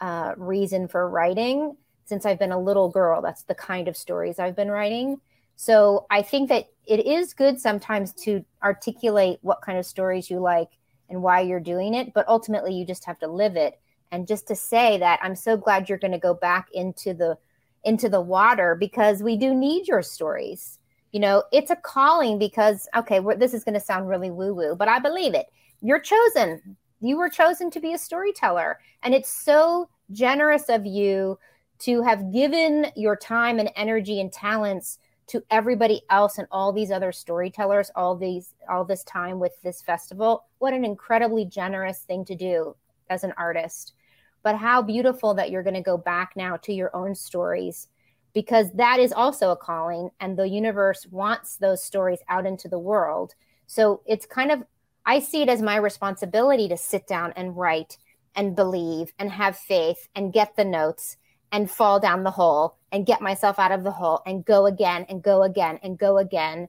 uh, 0.00 0.34
reason 0.36 0.88
for 0.88 1.08
writing 1.08 1.76
since 2.04 2.26
I've 2.26 2.38
been 2.38 2.52
a 2.52 2.60
little 2.60 2.90
girl. 2.90 3.22
That's 3.22 3.44
the 3.44 3.54
kind 3.54 3.88
of 3.88 3.96
stories 3.96 4.38
I've 4.38 4.56
been 4.56 4.70
writing. 4.70 5.20
So 5.56 6.06
I 6.10 6.22
think 6.22 6.48
that 6.48 6.66
it 6.86 7.06
is 7.06 7.34
good 7.34 7.60
sometimes 7.60 8.12
to 8.24 8.44
articulate 8.62 9.38
what 9.42 9.62
kind 9.62 9.78
of 9.78 9.86
stories 9.86 10.28
you 10.28 10.40
like 10.40 10.68
and 11.12 11.22
why 11.22 11.40
you're 11.40 11.60
doing 11.60 11.94
it, 11.94 12.12
but 12.14 12.26
ultimately 12.26 12.74
you 12.74 12.84
just 12.84 13.04
have 13.04 13.18
to 13.20 13.28
live 13.28 13.54
it. 13.56 13.78
And 14.10 14.26
just 14.26 14.48
to 14.48 14.56
say 14.56 14.98
that 14.98 15.20
I'm 15.22 15.36
so 15.36 15.56
glad 15.56 15.88
you're 15.88 15.98
going 15.98 16.12
to 16.12 16.18
go 16.18 16.34
back 16.34 16.68
into 16.72 17.14
the 17.14 17.38
into 17.84 18.08
the 18.08 18.20
water 18.20 18.76
because 18.78 19.22
we 19.22 19.36
do 19.36 19.54
need 19.54 19.88
your 19.88 20.02
stories. 20.02 20.78
You 21.12 21.20
know, 21.20 21.42
it's 21.52 21.70
a 21.70 21.76
calling 21.76 22.38
because 22.38 22.88
okay, 22.96 23.20
this 23.36 23.54
is 23.54 23.64
going 23.64 23.74
to 23.74 23.80
sound 23.80 24.08
really 24.08 24.30
woo 24.30 24.54
woo, 24.54 24.74
but 24.74 24.88
I 24.88 24.98
believe 24.98 25.34
it. 25.34 25.46
You're 25.80 26.00
chosen. 26.00 26.76
You 27.00 27.16
were 27.16 27.28
chosen 27.28 27.70
to 27.70 27.80
be 27.80 27.92
a 27.92 27.98
storyteller, 27.98 28.78
and 29.02 29.14
it's 29.14 29.30
so 29.30 29.88
generous 30.10 30.68
of 30.68 30.86
you 30.86 31.38
to 31.80 32.02
have 32.02 32.32
given 32.32 32.86
your 32.94 33.16
time 33.16 33.58
and 33.58 33.70
energy 33.74 34.20
and 34.20 34.32
talents 34.32 34.98
to 35.28 35.42
everybody 35.50 36.02
else 36.10 36.38
and 36.38 36.48
all 36.50 36.72
these 36.72 36.90
other 36.90 37.12
storytellers 37.12 37.90
all 37.96 38.16
these 38.16 38.54
all 38.68 38.84
this 38.84 39.04
time 39.04 39.38
with 39.38 39.52
this 39.62 39.82
festival. 39.82 40.46
What 40.58 40.74
an 40.74 40.84
incredibly 40.84 41.44
generous 41.44 42.00
thing 42.00 42.24
to 42.26 42.34
do 42.34 42.76
as 43.08 43.24
an 43.24 43.32
artist. 43.36 43.94
But 44.42 44.56
how 44.56 44.82
beautiful 44.82 45.34
that 45.34 45.50
you're 45.50 45.62
going 45.62 45.74
to 45.74 45.80
go 45.80 45.96
back 45.96 46.32
now 46.34 46.56
to 46.58 46.72
your 46.72 46.94
own 46.94 47.14
stories 47.14 47.88
because 48.34 48.72
that 48.72 48.98
is 48.98 49.12
also 49.12 49.50
a 49.50 49.56
calling 49.56 50.10
and 50.20 50.36
the 50.36 50.48
universe 50.48 51.06
wants 51.10 51.56
those 51.56 51.82
stories 51.82 52.20
out 52.28 52.46
into 52.46 52.68
the 52.68 52.78
world. 52.78 53.34
So 53.66 54.02
it's 54.06 54.26
kind 54.26 54.50
of 54.50 54.62
i 55.04 55.18
see 55.18 55.42
it 55.42 55.48
as 55.48 55.62
my 55.62 55.76
responsibility 55.76 56.68
to 56.68 56.76
sit 56.76 57.06
down 57.06 57.32
and 57.36 57.56
write 57.56 57.96
and 58.34 58.56
believe 58.56 59.12
and 59.18 59.30
have 59.30 59.56
faith 59.56 60.08
and 60.14 60.32
get 60.32 60.56
the 60.56 60.64
notes 60.64 61.16
and 61.50 61.70
fall 61.70 62.00
down 62.00 62.22
the 62.22 62.30
hole 62.30 62.76
and 62.92 63.06
get 63.06 63.20
myself 63.20 63.58
out 63.58 63.72
of 63.72 63.82
the 63.82 63.90
hole 63.90 64.20
and 64.26 64.44
go 64.44 64.66
again 64.66 65.06
and 65.08 65.22
go 65.22 65.42
again 65.42 65.80
and 65.82 65.98
go 65.98 66.18
again 66.18 66.68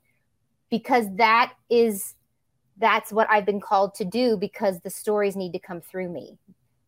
because 0.69 1.05
that 1.17 1.53
is 1.69 2.15
that's 2.77 3.11
what 3.11 3.29
I've 3.29 3.45
been 3.45 3.61
called 3.61 3.93
to 3.95 4.05
do 4.05 4.37
because 4.37 4.79
the 4.79 4.89
stories 4.89 5.35
need 5.35 5.51
to 5.53 5.59
come 5.59 5.81
through 5.81 6.09
me. 6.09 6.39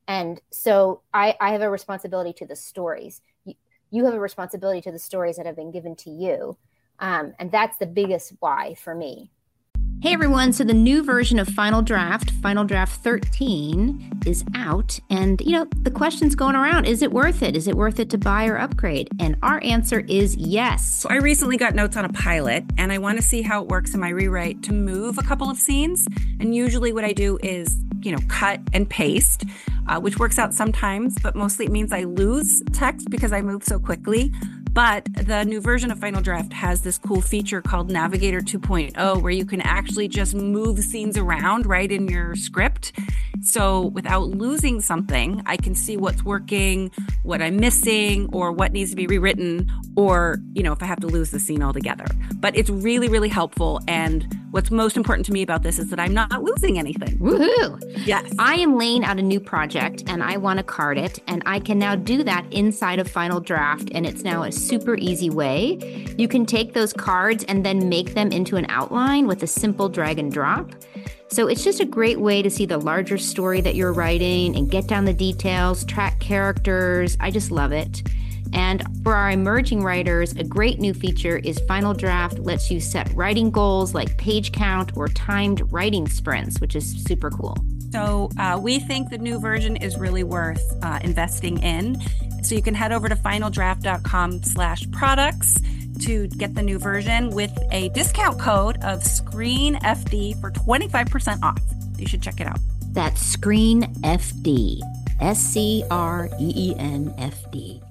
And 0.08 0.41
so 0.52 1.02
I, 1.13 1.36
I 1.39 1.52
have 1.52 1.62
a 1.62 1.69
responsibility 1.69 2.34
to 2.34 2.45
the 2.45 2.56
stories. 2.56 3.21
You, 3.43 3.54
you 3.91 4.06
have 4.06 4.13
a 4.13 4.19
responsibility 4.19 4.82
to 4.82 4.91
the 4.91 5.00
stories 5.00 5.36
that 5.36 5.45
have 5.45 5.56
been 5.56 5.71
given 5.71 5.95
to 5.98 6.10
you. 6.10 6.58
Um, 7.00 7.34
and 7.38 7.52
that's 7.52 7.78
the 7.78 7.86
biggest 7.86 8.34
why 8.39 8.76
for 8.76 8.95
me. 8.95 9.32
Hey 10.01 10.13
everyone, 10.13 10.53
so 10.53 10.63
the 10.63 10.73
new 10.73 11.03
version 11.03 11.39
of 11.39 11.47
Final 11.47 11.81
Draft, 11.81 12.29
Final 12.29 12.63
Draft 12.63 13.01
13, 13.01 14.21
is 14.27 14.45
out. 14.53 14.99
And, 15.10 15.41
you 15.41 15.53
know, 15.53 15.65
the 15.81 15.89
question's 15.89 16.36
going 16.36 16.55
around 16.55 16.86
is 16.86 17.01
it 17.01 17.12
worth 17.12 17.41
it? 17.41 17.55
Is 17.55 17.67
it 17.67 17.75
worth 17.75 17.99
it 17.99 18.12
to 18.12 18.17
buy 18.19 18.45
or 18.45 18.58
upgrade? 18.58 19.10
And 19.19 19.36
our 19.41 19.63
answer 19.63 20.01
is 20.01 20.36
yes. 20.36 20.86
So 20.86 21.10
I 21.10 21.15
recently 21.15 21.58
got 21.58 21.73
notes 21.73 21.97
on 21.97 22.05
a 22.05 22.13
pilot, 22.13 22.65
and 22.77 22.91
I 22.91 22.99
want 22.99 23.17
to 23.17 23.23
see 23.23 23.41
how 23.41 23.63
it 23.63 23.67
works 23.67 23.95
in 23.95 23.99
my 23.99 24.10
rewrite 24.10 24.62
to 24.63 24.73
move 24.73 25.17
a 25.17 25.23
couple 25.23 25.49
of 25.49 25.58
scenes. 25.58 26.05
And 26.39 26.53
usually 26.53 26.93
what 26.93 27.03
I 27.03 27.13
do 27.13 27.39
is, 27.41 27.75
you 28.01 28.12
know, 28.12 28.21
cut 28.27 28.60
and 28.73 28.88
paste, 28.88 29.45
uh, 29.88 29.99
which 29.99 30.19
works 30.19 30.38
out 30.38 30.53
sometimes, 30.53 31.17
but 31.23 31.36
mostly 31.36 31.65
it 31.65 31.71
means 31.71 31.91
I 31.91 32.03
lose 32.03 32.62
text 32.73 33.10
because 33.10 33.31
I 33.31 33.41
move 33.41 33.63
so 33.63 33.79
quickly. 33.79 34.31
But 34.75 35.05
the 35.13 35.45
new 35.45 35.61
version 35.61 35.89
of 35.89 35.99
Final 35.99 36.21
Draft 36.21 36.51
has 36.51 36.81
this 36.81 36.97
cool 36.97 37.21
feature 37.21 37.61
called 37.61 37.89
Navigator 37.89 38.41
2.0 38.41 39.21
where 39.21 39.31
you 39.31 39.45
can 39.45 39.61
actually 39.61 40.09
just 40.09 40.35
move 40.35 40.79
scenes 40.79 41.17
around 41.17 41.65
right 41.65 41.89
in 41.89 42.09
your 42.09 42.35
script. 42.35 42.91
So 43.45 43.88
without 43.88 44.29
losing 44.29 44.81
something, 44.81 45.41
I 45.45 45.55
can 45.55 45.75
see 45.75 45.97
what's 45.97 46.23
working, 46.23 46.91
what 47.23 47.41
I'm 47.41 47.58
missing, 47.58 48.27
or 48.34 48.51
what 48.51 48.73
needs 48.73 48.89
to 48.89 48.95
be 48.95 49.05
rewritten, 49.05 49.71
or, 49.95 50.39
you 50.53 50.63
know, 50.63 50.73
if 50.73 50.81
I 50.81 50.88
have 50.88 50.99
to 51.01 51.08
lose 51.08 51.29
the 51.29 51.39
scene 51.39 51.62
altogether. 51.62 52.05
But 52.38 52.58
it's 52.58 52.69
really, 52.69 53.08
really 53.08 53.29
helpful. 53.29 53.81
And 53.88 54.27
what's 54.49 54.71
most 54.71 54.97
important 54.97 55.27
to 55.27 55.31
me 55.31 55.43
about 55.43 55.62
this 55.62 55.77
is 55.77 55.89
that 55.91 55.99
I'm 55.99 56.13
not 56.13 56.43
losing 56.43 56.79
anything. 56.79 57.19
Woohoo! 57.19 58.05
Yes. 58.05 58.34
I 58.39 58.55
am 58.55 58.77
laying 58.77 59.03
out 59.03 59.19
a 59.19 59.21
new 59.21 59.39
project 59.39 60.03
and 60.08 60.23
I 60.23 60.38
want 60.38 60.58
to 60.58 60.63
card 60.63 60.97
it, 60.97 61.19
and 61.27 61.43
I 61.45 61.60
can 61.60 61.77
now 61.77 61.95
do 61.95 62.23
that 62.23 62.51
inside 62.51 62.97
of 62.97 63.10
Final 63.10 63.39
Draft. 63.39 63.89
And 63.93 64.08
it's 64.08 64.23
now 64.23 64.43
a 64.43 64.51
super 64.51 64.95
easy 64.95 65.29
way. 65.29 65.77
You 66.17 66.27
can 66.27 66.47
take 66.47 66.73
those 66.73 66.93
cards 66.93 67.43
and 67.43 67.63
then 67.63 67.89
make 67.89 68.15
them 68.15 68.31
into 68.31 68.55
an 68.55 68.65
outline 68.69 69.27
with 69.27 69.43
a 69.43 69.47
simple 69.47 69.88
drag 69.88 70.17
and 70.17 70.31
drop. 70.31 70.71
So 71.29 71.47
it's 71.47 71.63
just 71.63 71.79
a 71.79 71.85
great 71.85 72.19
way 72.19 72.41
to 72.41 72.49
see 72.49 72.65
the 72.65 72.77
larger 72.77 73.17
story 73.17 73.59
that 73.61 73.75
you're 73.75 73.93
writing 73.93 74.55
and 74.55 74.69
get 74.69 74.88
down 74.88 75.05
the 75.05 75.13
details, 75.13 75.83
track 75.85 76.19
characters. 76.19 77.17
I 77.19 77.31
just 77.31 77.51
love 77.51 77.71
it. 77.71 78.03
And 78.53 78.83
for 79.03 79.15
our 79.15 79.31
emerging 79.31 79.83
writers, 79.83 80.31
a 80.33 80.43
great 80.43 80.79
new 80.79 80.93
feature 80.93 81.38
is 81.38 81.59
Final 81.67 81.93
Draft 81.93 82.39
lets 82.39 82.71
you 82.71 82.79
set 82.79 83.11
writing 83.13 83.51
goals 83.51 83.93
like 83.93 84.17
page 84.17 84.51
count 84.51 84.95
or 84.95 85.07
timed 85.09 85.69
writing 85.73 86.07
sprints, 86.07 86.61
which 86.61 86.75
is 86.75 87.03
super 87.03 87.29
cool. 87.29 87.57
So 87.95 88.29
uh, 88.38 88.60
we 88.62 88.79
think 88.79 89.10
the 89.10 89.17
new 89.17 89.39
version 89.39 89.77
is 89.77 89.97
really 89.97 90.25
worth 90.25 90.62
uh, 90.84 90.99
investing 91.01 91.63
in. 91.63 91.97
So 92.43 92.53
you 92.53 92.62
can 92.62 92.73
head 92.75 92.91
over 92.91 93.08
to 93.08 93.15
finaldraft.com 93.15 94.43
slash 94.43 94.91
products 94.91 95.55
to 96.01 96.27
get 96.27 96.55
the 96.55 96.62
new 96.62 96.77
version 96.77 97.29
with 97.29 97.58
a 97.71 97.88
discount 97.89 98.38
code 98.38 98.75
of 98.84 98.99
SCREENFD 98.99 100.41
for 100.41 100.51
25% 100.51 101.41
off. 101.41 101.58
You 101.97 102.05
should 102.05 102.21
check 102.21 102.41
it 102.41 102.47
out. 102.47 102.60
That's 102.91 103.21
Screen 103.21 103.84
FD. 104.01 104.81
S 105.21 105.39
C 105.39 105.86
R 105.89 106.27
E 106.38 106.53
E 106.53 106.75
N 106.77 107.15
F 107.17 107.49
D. 107.49 107.81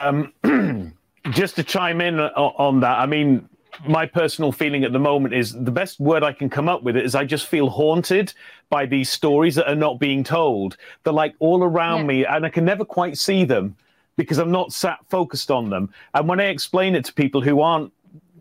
Um, 0.00 0.32
just 1.30 1.56
to 1.56 1.62
chime 1.62 2.00
in 2.00 2.18
on 2.20 2.80
that, 2.80 2.98
I 2.98 3.04
mean, 3.04 3.50
my 3.86 4.06
personal 4.06 4.52
feeling 4.52 4.84
at 4.84 4.92
the 4.92 4.98
moment 4.98 5.34
is 5.34 5.52
the 5.52 5.70
best 5.70 6.00
word 6.00 6.22
I 6.22 6.32
can 6.32 6.48
come 6.48 6.68
up 6.68 6.82
with 6.82 6.96
is 6.96 7.14
I 7.14 7.24
just 7.24 7.46
feel 7.46 7.68
haunted 7.68 8.32
by 8.70 8.86
these 8.86 9.10
stories 9.10 9.54
that 9.56 9.68
are 9.68 9.76
not 9.76 9.98
being 9.98 10.24
told. 10.24 10.76
They're 11.04 11.12
like 11.12 11.34
all 11.38 11.62
around 11.62 12.00
yeah. 12.00 12.06
me, 12.06 12.26
and 12.26 12.46
I 12.46 12.48
can 12.48 12.64
never 12.64 12.84
quite 12.84 13.18
see 13.18 13.44
them 13.44 13.76
because 14.16 14.38
I'm 14.38 14.50
not 14.50 14.72
sat 14.72 14.98
focused 15.08 15.50
on 15.50 15.70
them. 15.70 15.90
And 16.14 16.28
when 16.28 16.40
I 16.40 16.44
explain 16.44 16.94
it 16.94 17.04
to 17.06 17.12
people 17.12 17.40
who 17.40 17.60
aren't 17.60 17.92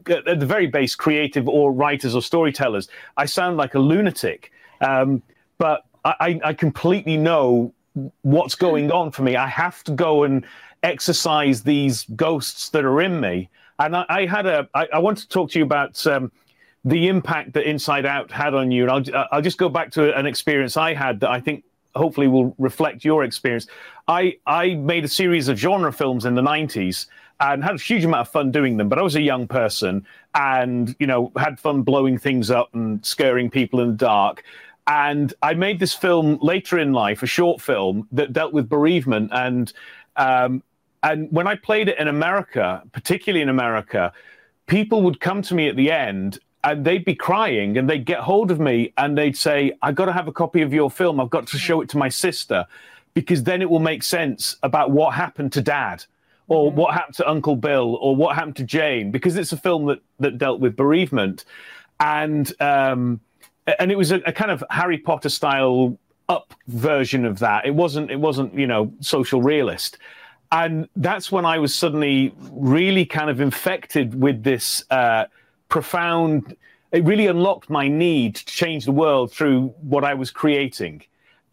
at 0.07 0.39
the 0.39 0.45
very 0.45 0.67
base 0.67 0.95
creative 0.95 1.47
or 1.49 1.71
writers 1.71 2.15
or 2.15 2.21
storytellers, 2.21 2.87
I 3.17 3.25
sound 3.25 3.57
like 3.57 3.75
a 3.75 3.79
lunatic. 3.79 4.51
Um, 4.81 5.21
but 5.57 5.85
I, 6.03 6.39
I 6.43 6.53
completely 6.53 7.17
know 7.17 7.73
what's 8.21 8.55
going 8.55 8.91
on 8.91 9.11
for 9.11 9.23
me. 9.23 9.35
I 9.35 9.47
have 9.47 9.83
to 9.85 9.91
go 9.91 10.23
and 10.23 10.45
exercise 10.85 11.63
these 11.63 12.05
ghosts 12.15 12.69
that 12.69 12.85
are 12.85 13.01
in 13.01 13.19
me. 13.19 13.49
And 13.79 13.95
I, 13.95 14.05
I 14.07 14.25
had 14.25 14.45
a. 14.45 14.69
I, 14.73 14.87
I 14.93 14.99
want 14.99 15.17
to 15.17 15.27
talk 15.27 15.51
to 15.51 15.59
you 15.59 15.65
about 15.65 16.05
um, 16.07 16.31
the 16.85 17.07
impact 17.07 17.53
that 17.53 17.67
Inside 17.69 18.05
Out 18.05 18.31
had 18.31 18.53
on 18.53 18.71
you. 18.71 18.87
And 18.87 18.91
I'll, 18.91 19.27
I'll 19.31 19.41
just 19.41 19.57
go 19.57 19.67
back 19.67 19.91
to 19.91 20.15
an 20.17 20.25
experience 20.25 20.77
I 20.77 20.93
had 20.93 21.19
that 21.21 21.29
I 21.29 21.41
think 21.41 21.63
hopefully 21.95 22.27
will 22.27 22.55
reflect 22.57 23.03
your 23.03 23.23
experience. 23.23 23.67
I 24.07 24.37
I 24.45 24.75
made 24.75 25.03
a 25.03 25.09
series 25.09 25.49
of 25.49 25.57
genre 25.57 25.91
films 25.91 26.25
in 26.25 26.35
the 26.35 26.41
'90s 26.41 27.07
and 27.41 27.63
had 27.63 27.75
a 27.75 27.79
huge 27.79 28.05
amount 28.05 28.21
of 28.21 28.29
fun 28.29 28.51
doing 28.51 28.77
them. 28.77 28.87
But 28.87 28.99
I 28.99 29.01
was 29.01 29.15
a 29.15 29.21
young 29.21 29.47
person 29.47 30.05
and 30.35 30.95
you 30.99 31.07
know 31.07 31.31
had 31.35 31.59
fun 31.59 31.81
blowing 31.81 32.17
things 32.17 32.49
up 32.49 32.73
and 32.73 33.05
scaring 33.05 33.49
people 33.49 33.81
in 33.81 33.89
the 33.89 33.97
dark. 33.97 34.43
And 34.87 35.33
I 35.41 35.55
made 35.55 35.79
this 35.79 35.95
film 35.95 36.37
later 36.41 36.77
in 36.77 36.93
life, 36.93 37.23
a 37.23 37.27
short 37.27 37.59
film 37.59 38.07
that 38.11 38.33
dealt 38.33 38.53
with 38.53 38.69
bereavement 38.69 39.31
and 39.33 39.73
um, 40.15 40.61
and 41.05 41.31
when 41.31 41.47
I 41.47 41.55
played 41.55 41.87
it 41.87 41.99
in 41.99 42.07
America, 42.07 42.81
particularly 42.91 43.43
in 43.43 43.49
America, 43.49 44.11
people 44.65 45.03
would 45.03 45.19
come 45.19 45.43
to 45.43 45.53
me 45.53 45.69
at 45.69 45.75
the 45.75 45.91
end 45.91 46.39
and 46.63 46.83
they'd 46.83 47.05
be 47.05 47.13
crying 47.13 47.77
and 47.77 47.87
they'd 47.87 48.05
get 48.05 48.21
hold 48.21 48.49
of 48.49 48.59
me 48.59 48.91
and 48.97 49.15
they'd 49.15 49.37
say, 49.37 49.71
"I've 49.83 49.93
got 49.93 50.05
to 50.05 50.13
have 50.13 50.27
a 50.27 50.31
copy 50.31 50.63
of 50.63 50.73
your 50.73 50.89
film. 50.89 51.19
I've 51.19 51.29
got 51.29 51.45
to 51.47 51.59
show 51.59 51.81
it 51.81 51.89
to 51.89 51.97
my 51.99 52.09
sister 52.09 52.65
because 53.13 53.43
then 53.43 53.61
it 53.61 53.69
will 53.69 53.79
make 53.79 54.01
sense 54.01 54.55
about 54.63 54.89
what 54.89 55.13
happened 55.13 55.53
to 55.53 55.61
dad 55.61 56.03
or 56.47 56.69
mm-hmm. 56.69 56.79
what 56.79 56.95
happened 56.95 57.15
to 57.17 57.29
Uncle 57.29 57.55
Bill 57.55 57.95
or 58.01 58.15
what 58.15 58.35
happened 58.35 58.55
to 58.55 58.63
Jane 58.63 59.11
because 59.11 59.37
it's 59.37 59.51
a 59.51 59.57
film 59.57 59.85
that, 59.85 59.99
that 60.19 60.39
dealt 60.39 60.59
with 60.59 60.75
bereavement. 60.75 61.45
And, 61.99 62.51
um, 62.59 63.21
and 63.79 63.91
it 63.91 63.97
was 63.97 64.11
a, 64.11 64.21
a 64.25 64.33
kind 64.33 64.49
of 64.49 64.63
Harry 64.71 64.97
Potter 64.97 65.29
style 65.29 65.99
up 66.29 66.55
version 66.67 67.25
of 67.25 67.37
that. 67.39 67.67
It 67.67 67.75
wasn't, 67.75 68.09
it 68.09 68.19
wasn't, 68.19 68.55
you 68.55 68.65
know, 68.65 68.91
social 69.01 69.41
realist 69.41 69.99
and 70.55 70.87
that's 70.95 71.33
when 71.33 71.45
I 71.45 71.59
was 71.59 71.75
suddenly 71.75 72.33
really 72.51 73.05
kind 73.05 73.29
of 73.29 73.41
infected 73.41 74.19
with 74.19 74.41
this 74.43 74.85
uh, 74.89 75.25
profound. 75.67 76.55
It 76.93 77.03
really 77.03 77.27
unlocked 77.27 77.69
my 77.69 77.89
need 77.89 78.35
to 78.35 78.45
change 78.45 78.85
the 78.85 78.93
world 78.93 79.33
through 79.33 79.73
what 79.81 80.05
I 80.05 80.13
was 80.13 80.31
creating, 80.31 81.03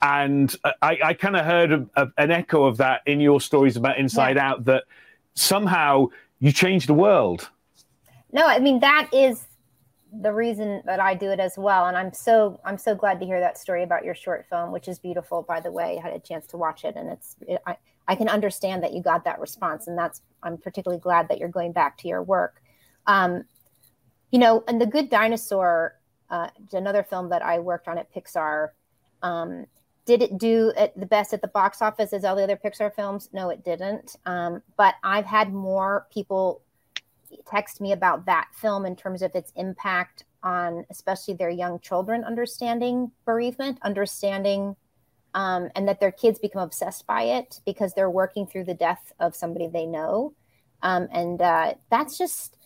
and 0.00 0.54
I, 0.82 0.98
I 1.04 1.14
kind 1.14 1.36
of 1.36 1.44
heard 1.44 1.72
a, 1.72 1.86
a, 1.96 2.08
an 2.16 2.30
echo 2.30 2.62
of 2.62 2.76
that 2.76 3.00
in 3.06 3.18
your 3.18 3.40
stories 3.40 3.76
about 3.76 3.98
Inside 3.98 4.36
yeah. 4.36 4.50
Out. 4.50 4.66
That 4.66 4.84
somehow 5.34 6.06
you 6.38 6.52
changed 6.52 6.88
the 6.88 6.94
world. 6.94 7.50
No, 8.30 8.46
I 8.46 8.60
mean 8.60 8.78
that 8.80 9.08
is 9.12 9.44
the 10.12 10.32
reason 10.32 10.82
that 10.84 11.00
I 11.00 11.14
do 11.14 11.30
it 11.30 11.40
as 11.40 11.54
well. 11.56 11.86
And 11.86 11.96
I'm 11.96 12.12
so 12.12 12.60
I'm 12.64 12.78
so 12.78 12.94
glad 12.94 13.18
to 13.18 13.26
hear 13.26 13.40
that 13.40 13.58
story 13.58 13.82
about 13.82 14.04
your 14.04 14.14
short 14.14 14.46
film, 14.48 14.70
which 14.70 14.86
is 14.86 15.00
beautiful. 15.00 15.42
By 15.42 15.58
the 15.58 15.72
way, 15.72 15.98
I 15.98 16.02
had 16.02 16.12
a 16.12 16.20
chance 16.20 16.46
to 16.48 16.56
watch 16.56 16.84
it, 16.84 16.94
and 16.94 17.08
it's 17.08 17.34
it, 17.48 17.60
I, 17.66 17.76
I 18.08 18.14
can 18.14 18.28
understand 18.28 18.82
that 18.82 18.92
you 18.92 19.02
got 19.02 19.24
that 19.24 19.40
response, 19.40 19.86
and 19.86 19.96
that's 19.96 20.22
I'm 20.42 20.58
particularly 20.58 21.00
glad 21.00 21.28
that 21.28 21.38
you're 21.38 21.48
going 21.48 21.72
back 21.72 21.98
to 21.98 22.08
your 22.08 22.22
work. 22.22 22.62
Um, 23.06 23.44
you 24.30 24.38
know, 24.38 24.64
and 24.66 24.80
the 24.80 24.86
Good 24.86 25.10
Dinosaur, 25.10 25.98
uh, 26.30 26.48
another 26.72 27.02
film 27.02 27.28
that 27.28 27.42
I 27.42 27.58
worked 27.58 27.88
on 27.88 27.98
at 27.98 28.12
Pixar. 28.12 28.70
Um, 29.22 29.66
did 30.04 30.20
it 30.20 30.38
do 30.38 30.72
the 30.96 31.06
best 31.06 31.32
at 31.32 31.42
the 31.42 31.48
box 31.48 31.80
office 31.80 32.12
as 32.12 32.24
all 32.24 32.34
the 32.34 32.42
other 32.42 32.56
Pixar 32.56 32.92
films? 32.92 33.28
No, 33.32 33.50
it 33.50 33.64
didn't. 33.64 34.16
Um, 34.26 34.62
but 34.76 34.96
I've 35.04 35.26
had 35.26 35.52
more 35.52 36.08
people 36.12 36.62
text 37.46 37.80
me 37.80 37.92
about 37.92 38.26
that 38.26 38.48
film 38.54 38.84
in 38.84 38.96
terms 38.96 39.22
of 39.22 39.34
its 39.34 39.52
impact 39.56 40.24
on 40.42 40.84
especially 40.90 41.34
their 41.34 41.50
young 41.50 41.78
children 41.78 42.24
understanding 42.24 43.12
bereavement, 43.24 43.78
understanding 43.82 44.74
um, 45.34 45.70
and 45.74 45.88
that 45.88 46.00
their 46.00 46.12
kids 46.12 46.38
become 46.38 46.62
obsessed 46.62 47.06
by 47.06 47.22
it 47.22 47.60
because 47.64 47.94
they're 47.94 48.10
working 48.10 48.46
through 48.46 48.64
the 48.64 48.74
death 48.74 49.12
of 49.18 49.34
somebody 49.34 49.66
they 49.66 49.86
know. 49.86 50.34
Um, 50.82 51.08
and 51.12 51.40
uh, 51.40 51.74
that's 51.90 52.18
just 52.18 52.56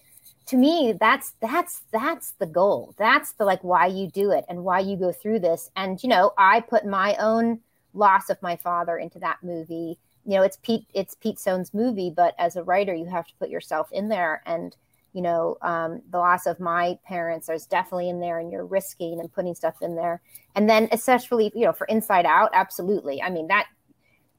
to 0.47 0.57
me 0.57 0.95
that's 0.99 1.35
that's 1.41 1.83
that's 1.93 2.33
the 2.39 2.47
goal. 2.47 2.95
That's 2.99 3.33
the 3.33 3.45
like 3.45 3.63
why 3.63 3.87
you 3.87 4.09
do 4.09 4.31
it 4.31 4.45
and 4.49 4.65
why 4.65 4.81
you 4.81 4.97
go 4.97 5.13
through 5.13 5.41
this. 5.41 5.71
And 5.77 6.03
you 6.03 6.09
know 6.09 6.33
i 6.39 6.61
put 6.61 6.87
my 6.87 7.17
own 7.17 7.61
loss 7.95 8.31
of 8.31 8.41
my 8.43 8.57
father 8.57 8.97
into 8.97 9.19
that 9.21 9.39
movie. 9.43 9.99
You 10.25 10.37
know 10.37 10.43
it's 10.43 10.59
pete 10.63 10.87
it's 10.95 11.15
pete 11.15 11.39
sohn's 11.39 11.75
movie 11.75 12.13
but 12.15 12.35
as 12.39 12.57
a 12.57 12.63
writer 12.65 12.95
you 12.95 13.07
have 13.07 13.27
to 13.27 13.35
put 13.39 13.51
yourself 13.51 13.89
in 13.93 14.09
there. 14.09 14.43
And 14.47 14.75
you 15.17 15.23
know 15.23 15.57
um, 15.63 16.03
the 16.11 16.19
loss 16.19 16.45
of 16.45 16.61
my 16.61 16.99
parents 17.07 17.49
is 17.49 17.65
definitely 17.65 18.11
in 18.11 18.21
there 18.21 18.39
and 18.39 18.53
you're 18.53 18.67
risking 18.67 19.19
and 19.19 19.33
putting 19.33 19.55
stuff 19.55 19.77
in 19.81 19.97
there. 19.97 20.21
And 20.55 20.69
then 20.69 20.91
especially 20.93 21.51
you 21.55 21.65
know 21.65 21.73
for 21.73 21.87
inside 21.87 22.27
out 22.27 22.51
absolutely. 22.53 23.23
I 23.23 23.31
mean 23.31 23.47
that 23.47 23.67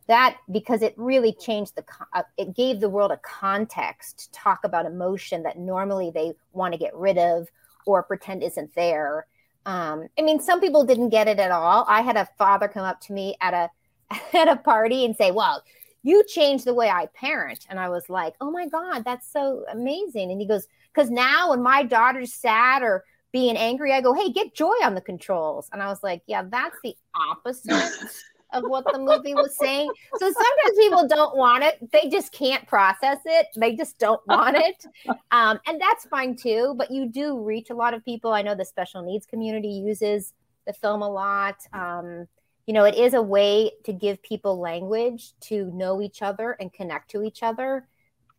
that 0.08 0.38
because 0.52 0.84
it 0.84 0.94
really 0.96 1.34
changed 1.34 1.76
the 1.76 1.84
uh, 2.14 2.22
it 2.38 2.56
gave 2.56 2.80
the 2.80 2.90
world 2.90 3.12
a 3.12 3.18
context 3.18 4.20
to 4.20 4.32
talk 4.40 4.60
about 4.64 4.86
emotion 4.86 5.42
that 5.44 5.58
normally 5.58 6.12
they 6.14 6.34
want 6.54 6.76
to 6.76 6.78
get 6.78 6.96
rid 6.96 7.18
of 7.18 7.48
or 7.88 8.04
pretend 8.04 8.44
isn't 8.44 8.76
there. 8.76 9.26
Um, 9.66 10.08
i 10.18 10.22
mean 10.22 10.40
some 10.40 10.62
people 10.62 10.86
didn't 10.86 11.10
get 11.10 11.28
it 11.28 11.40
at 11.40 11.50
all. 11.50 11.86
I 11.90 12.02
had 12.02 12.18
a 12.18 12.30
father 12.38 12.68
come 12.68 12.86
up 12.86 13.02
to 13.02 13.14
me 13.14 13.36
at 13.42 13.56
a 13.56 13.70
at 14.38 14.48
a 14.48 14.58
party 14.58 15.06
and 15.06 15.16
say 15.16 15.32
well 15.32 15.64
you 16.04 16.24
changed 16.28 16.66
the 16.66 16.74
way 16.74 16.90
I 16.90 17.08
parent. 17.08 17.66
And 17.70 17.80
I 17.80 17.90
was 17.90 18.10
like, 18.10 18.36
oh 18.42 18.52
my 18.52 18.68
God, 18.68 19.04
that's 19.04 19.32
so 19.32 19.66
amazing. 19.72 20.32
And 20.32 20.40
he 20.40 20.48
goes, 20.48 20.68
because 20.94 21.10
now 21.10 21.52
when 21.52 21.62
my 21.62 21.84
daughter's 21.84 22.34
sad 22.34 22.82
or 22.82 23.04
being 23.32 23.58
angry, 23.58 23.94
I 23.94 24.02
go, 24.02 24.14
hey, 24.14 24.32
get 24.32 24.56
joy 24.56 24.76
on 24.84 24.96
the 24.96 25.02
controls. 25.02 25.70
And 25.72 25.84
I 25.84 25.88
was 25.88 26.02
like, 26.02 26.24
yeah, 26.28 26.44
that's 26.44 26.78
the 26.84 26.96
opposite 27.14 27.94
of 28.54 28.64
what 28.64 28.86
the 28.92 28.98
movie 28.98 29.34
was 29.34 29.58
saying. 29.58 29.92
So 30.16 30.26
sometimes 30.26 30.78
people 30.78 31.08
don't 31.08 31.36
want 31.36 31.64
it. 31.64 31.92
They 31.92 32.10
just 32.10 32.32
can't 32.32 32.66
process 32.68 33.18
it. 33.26 33.48
They 33.58 33.76
just 33.76 34.00
don't 34.00 34.26
want 34.28 34.56
it. 34.58 34.86
Um, 35.32 35.60
and 35.68 35.82
that's 35.82 36.06
fine 36.06 36.36
too. 36.36 36.74
But 36.78 36.90
you 36.90 37.08
do 37.10 37.38
reach 37.40 37.70
a 37.70 37.76
lot 37.76 37.94
of 37.94 38.06
people. 38.06 38.32
I 38.32 38.42
know 38.42 38.56
the 38.56 38.66
special 38.66 39.02
needs 39.02 39.26
community 39.26 39.68
uses 39.68 40.34
the 40.66 40.74
film 40.74 41.02
a 41.02 41.10
lot. 41.10 41.58
Um, 41.74 42.28
you 42.68 42.74
know, 42.74 42.84
it 42.84 42.96
is 42.96 43.14
a 43.14 43.22
way 43.22 43.72
to 43.86 43.94
give 43.94 44.22
people 44.22 44.60
language 44.60 45.32
to 45.40 45.72
know 45.72 46.02
each 46.02 46.22
other 46.22 46.52
and 46.60 46.72
connect 46.72 47.10
to 47.12 47.24
each 47.24 47.42
other. 47.42 47.88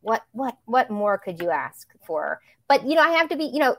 What 0.02 0.22
what 0.32 0.56
what 0.66 0.90
more 0.90 1.18
could 1.18 1.40
you 1.40 1.50
ask 1.50 1.88
for? 2.06 2.40
But 2.68 2.86
you 2.86 2.94
know, 2.94 3.02
I 3.02 3.12
have 3.12 3.30
to 3.30 3.36
be, 3.36 3.44
you 3.44 3.58
know, 3.58 3.76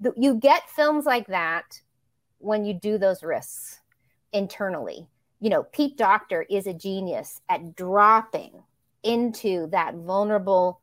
the, 0.00 0.12
you 0.16 0.34
get 0.34 0.68
films 0.68 1.06
like 1.06 1.28
that 1.28 1.80
when 2.38 2.64
you 2.64 2.74
do 2.74 2.98
those 2.98 3.22
risks 3.22 3.80
internally. 4.32 5.06
You 5.40 5.50
know, 5.50 5.62
Pete 5.62 5.96
Docter 5.96 6.44
is 6.50 6.66
a 6.66 6.74
genius 6.74 7.40
at 7.48 7.76
dropping 7.76 8.62
into 9.04 9.68
that 9.68 9.94
vulnerable, 9.94 10.80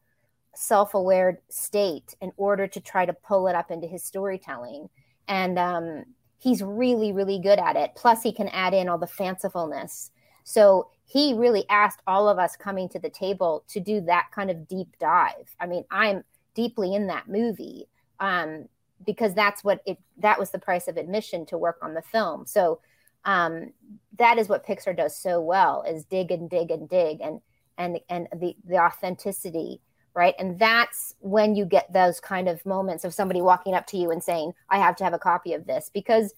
self 0.55 0.93
aware 0.93 1.41
state 1.49 2.15
in 2.21 2.31
order 2.37 2.67
to 2.67 2.79
try 2.79 3.05
to 3.05 3.13
pull 3.13 3.49
it 3.49 3.55
up 3.55 3.69
into 3.69 3.87
his 3.87 4.03
storytelling. 4.03 4.89
And 5.27 5.59
um, 5.59 6.05
he's 6.41 6.63
really, 6.63 7.13
really 7.13 7.39
good 7.39 7.59
at 7.59 7.75
it. 7.75 7.91
Plus, 7.95 8.23
he 8.23 8.33
can 8.33 8.47
add 8.49 8.73
in 8.73 8.89
all 8.89 8.97
the 8.97 9.05
fancifulness. 9.05 10.09
So 10.43 10.89
he 11.05 11.33
really 11.33 11.65
asked 11.69 12.01
all 12.07 12.27
of 12.27 12.39
us 12.39 12.55
coming 12.55 12.89
to 12.89 12.99
the 12.99 13.09
table 13.09 13.63
to 13.69 13.79
do 13.79 14.01
that 14.01 14.29
kind 14.33 14.49
of 14.49 14.67
deep 14.67 14.87
dive. 14.99 15.55
I 15.59 15.67
mean, 15.67 15.83
I'm 15.91 16.23
deeply 16.55 16.95
in 16.95 17.07
that 17.07 17.27
movie 17.29 17.85
um, 18.19 18.67
because 19.05 19.33
that's 19.35 19.63
what 19.63 19.81
it 19.85 19.97
that 20.17 20.39
was 20.39 20.51
the 20.51 20.59
price 20.59 20.87
of 20.87 20.97
admission 20.97 21.45
to 21.47 21.57
work 21.57 21.77
on 21.81 21.93
the 21.93 22.01
film. 22.01 22.45
So 22.45 22.79
um, 23.23 23.73
that 24.17 24.39
is 24.39 24.49
what 24.49 24.65
Pixar 24.65 24.97
does 24.97 25.15
so 25.15 25.39
well 25.39 25.83
is 25.87 26.05
dig 26.05 26.31
and 26.31 26.49
dig 26.49 26.71
and 26.71 26.89
dig 26.89 27.21
and 27.21 27.39
and 27.77 27.99
and 28.09 28.27
the 28.35 28.55
the 28.65 28.79
authenticity 28.79 29.79
right? 30.13 30.35
And 30.39 30.59
that's 30.59 31.15
when 31.19 31.55
you 31.55 31.65
get 31.65 31.91
those 31.93 32.19
kind 32.19 32.47
of 32.47 32.65
moments 32.65 33.03
of 33.03 33.13
somebody 33.13 33.41
walking 33.41 33.73
up 33.73 33.87
to 33.87 33.97
you 33.97 34.11
and 34.11 34.21
saying 34.23 34.53
i 34.69 34.77
have 34.77 34.95
to 34.95 35.03
have 35.03 35.13
a 35.13 35.19
copy 35.19 35.53
of 35.53 35.65
this 35.65 35.89
because 35.93 36.33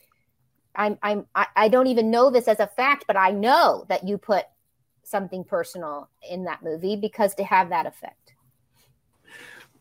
i'm 0.75 0.97
i'm 1.01 1.25
i, 1.35 1.47
I 1.55 1.67
don't 1.67 1.87
even 1.87 2.11
know 2.11 2.29
this 2.29 2.47
as 2.47 2.59
a 2.59 2.67
fact 2.67 3.05
but 3.07 3.17
i 3.17 3.31
know 3.31 3.85
that 3.89 4.07
you 4.07 4.17
put 4.17 4.45
something 5.03 5.43
personal 5.43 6.09
in 6.29 6.45
that 6.45 6.63
movie 6.63 6.95
because 6.95 7.35
to 7.35 7.43
have 7.43 7.69
that 7.69 7.85
effect. 7.85 8.33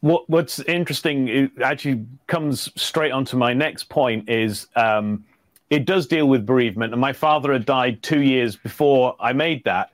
What 0.01 0.29
what's 0.29 0.59
interesting 0.61 1.29
it 1.29 1.53
actually 1.63 2.05
comes 2.27 2.71
straight 2.81 3.13
onto 3.13 3.37
my 3.37 3.55
next 3.55 3.85
point 3.85 4.29
is 4.29 4.67
um, 4.75 5.25
it 5.71 5.85
does 5.85 6.07
deal 6.07 6.29
with 6.29 6.45
bereavement 6.45 6.93
and 6.93 7.01
my 7.01 7.13
father 7.13 7.53
had 7.53 7.65
died 7.65 8.03
two 8.03 8.21
years 8.21 8.57
before 8.57 9.17
i 9.21 9.33
made 9.33 9.65
that 9.65 9.91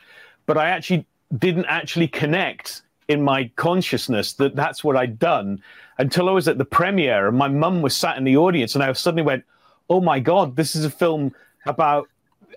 but 0.46 0.56
i 0.56 0.70
actually 0.70 1.06
didn't 1.36 1.66
actually 1.66 2.08
connect 2.08 2.82
in 3.08 3.22
my 3.22 3.50
consciousness 3.56 4.34
that 4.34 4.54
that's 4.54 4.84
what 4.84 4.96
I'd 4.96 5.18
done 5.18 5.62
until 5.98 6.28
I 6.28 6.32
was 6.32 6.46
at 6.46 6.58
the 6.58 6.64
premiere 6.64 7.28
and 7.28 7.36
my 7.36 7.48
mum 7.48 7.82
was 7.82 7.96
sat 7.96 8.18
in 8.18 8.24
the 8.24 8.36
audience 8.36 8.74
and 8.74 8.84
I 8.84 8.92
suddenly 8.92 9.22
went, 9.22 9.44
"Oh 9.90 10.00
my 10.00 10.20
god, 10.20 10.56
this 10.56 10.76
is 10.76 10.84
a 10.84 10.90
film 10.90 11.34
about 11.66 12.08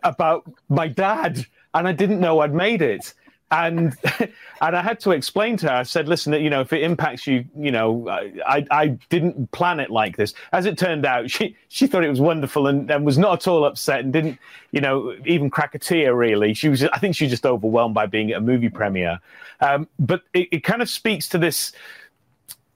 about 0.04 0.44
my 0.70 0.88
dad," 0.88 1.46
and 1.74 1.88
I 1.88 1.94
didn't 1.94 2.20
know 2.20 2.40
I'd 2.42 2.54
made 2.54 2.82
it 2.82 3.14
and 3.52 3.96
and 4.62 4.76
I 4.76 4.82
had 4.82 5.00
to 5.02 5.12
explain 5.12 5.58
to 5.58 5.68
her. 5.68 5.76
I 5.76 5.84
said, 5.84 6.08
"Listen, 6.08 6.34
you 6.34 6.50
know, 6.50 6.62
if 6.62 6.74
it 6.74 6.84
impacts 6.84 7.28
you, 7.28 7.46
you 7.58 7.72
know, 7.72 8.08
I 8.10 8.66
I 8.72 8.88
didn't 9.10 9.52
plan 9.52 9.80
it 9.80 9.90
like 9.90 10.18
this." 10.18 10.34
As 10.52 10.66
it 10.66 10.78
turned 10.78 11.06
out, 11.06 11.30
she 11.30 11.56
she 11.68 11.88
thought 11.88 12.04
it 12.04 12.10
was 12.10 12.22
wonderful 12.22 12.68
and, 12.68 12.90
and 12.90 13.06
was 13.06 13.18
not 13.18 13.34
at 13.34 13.48
all 13.48 13.66
upset 13.66 14.00
and 14.00 14.14
didn't, 14.14 14.40
you 14.72 14.82
know, 14.82 15.14
even 15.26 15.50
crack 15.50 15.76
a 15.76 15.80
tear. 15.80 16.16
Really, 16.16 16.54
she 16.54 16.70
was. 16.70 16.84
I 16.84 16.98
think 16.98 17.16
she 17.16 17.26
was 17.26 17.32
just 17.32 17.46
overwhelmed 17.46 17.94
by 17.94 18.06
being 18.06 18.32
at 18.32 18.38
a 18.38 18.42
movie 18.42 18.70
premiere. 18.70 19.20
Um, 19.60 19.88
but 20.00 20.24
it, 20.34 20.48
it 20.52 20.64
kind 20.64 20.82
of 20.82 20.90
speaks 20.90 21.28
to 21.30 21.38
this 21.38 21.72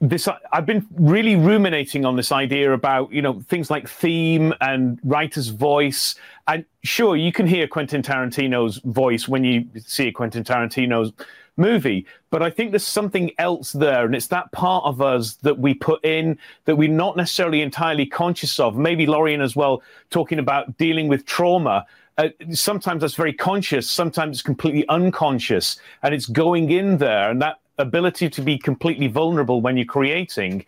this 0.00 0.28
I've 0.52 0.66
been 0.66 0.86
really 0.94 1.36
ruminating 1.36 2.04
on 2.04 2.16
this 2.16 2.30
idea 2.30 2.72
about 2.72 3.12
you 3.12 3.22
know 3.22 3.40
things 3.48 3.70
like 3.70 3.88
theme 3.88 4.52
and 4.60 4.98
writer's 5.04 5.48
voice. 5.48 6.14
And 6.48 6.64
sure, 6.82 7.16
you 7.16 7.32
can 7.32 7.46
hear 7.46 7.66
Quentin 7.66 8.02
Tarantino's 8.02 8.78
voice 8.78 9.26
when 9.26 9.44
you 9.44 9.66
see 9.78 10.08
a 10.08 10.12
Quentin 10.12 10.44
Tarantino's 10.44 11.12
movie, 11.56 12.06
but 12.30 12.42
I 12.42 12.50
think 12.50 12.70
there's 12.70 12.86
something 12.86 13.30
else 13.38 13.72
there, 13.72 14.04
and 14.04 14.14
it's 14.14 14.26
that 14.28 14.52
part 14.52 14.84
of 14.84 15.00
us 15.00 15.34
that 15.36 15.58
we 15.58 15.74
put 15.74 16.04
in 16.04 16.38
that 16.66 16.76
we're 16.76 16.88
not 16.88 17.16
necessarily 17.16 17.62
entirely 17.62 18.06
conscious 18.06 18.60
of. 18.60 18.76
Maybe 18.76 19.06
Lorien 19.06 19.40
as 19.40 19.56
well, 19.56 19.82
talking 20.10 20.38
about 20.38 20.76
dealing 20.76 21.08
with 21.08 21.24
trauma. 21.24 21.86
Uh, 22.18 22.28
sometimes 22.52 23.00
that's 23.00 23.14
very 23.14 23.32
conscious, 23.32 23.90
sometimes 23.90 24.36
it's 24.36 24.42
completely 24.42 24.86
unconscious, 24.88 25.78
and 26.02 26.14
it's 26.14 26.26
going 26.26 26.70
in 26.70 26.98
there, 26.98 27.30
and 27.30 27.40
that 27.40 27.58
ability 27.78 28.28
to 28.30 28.40
be 28.40 28.58
completely 28.58 29.06
vulnerable 29.06 29.60
when 29.60 29.76
you're 29.76 29.86
creating 29.86 30.64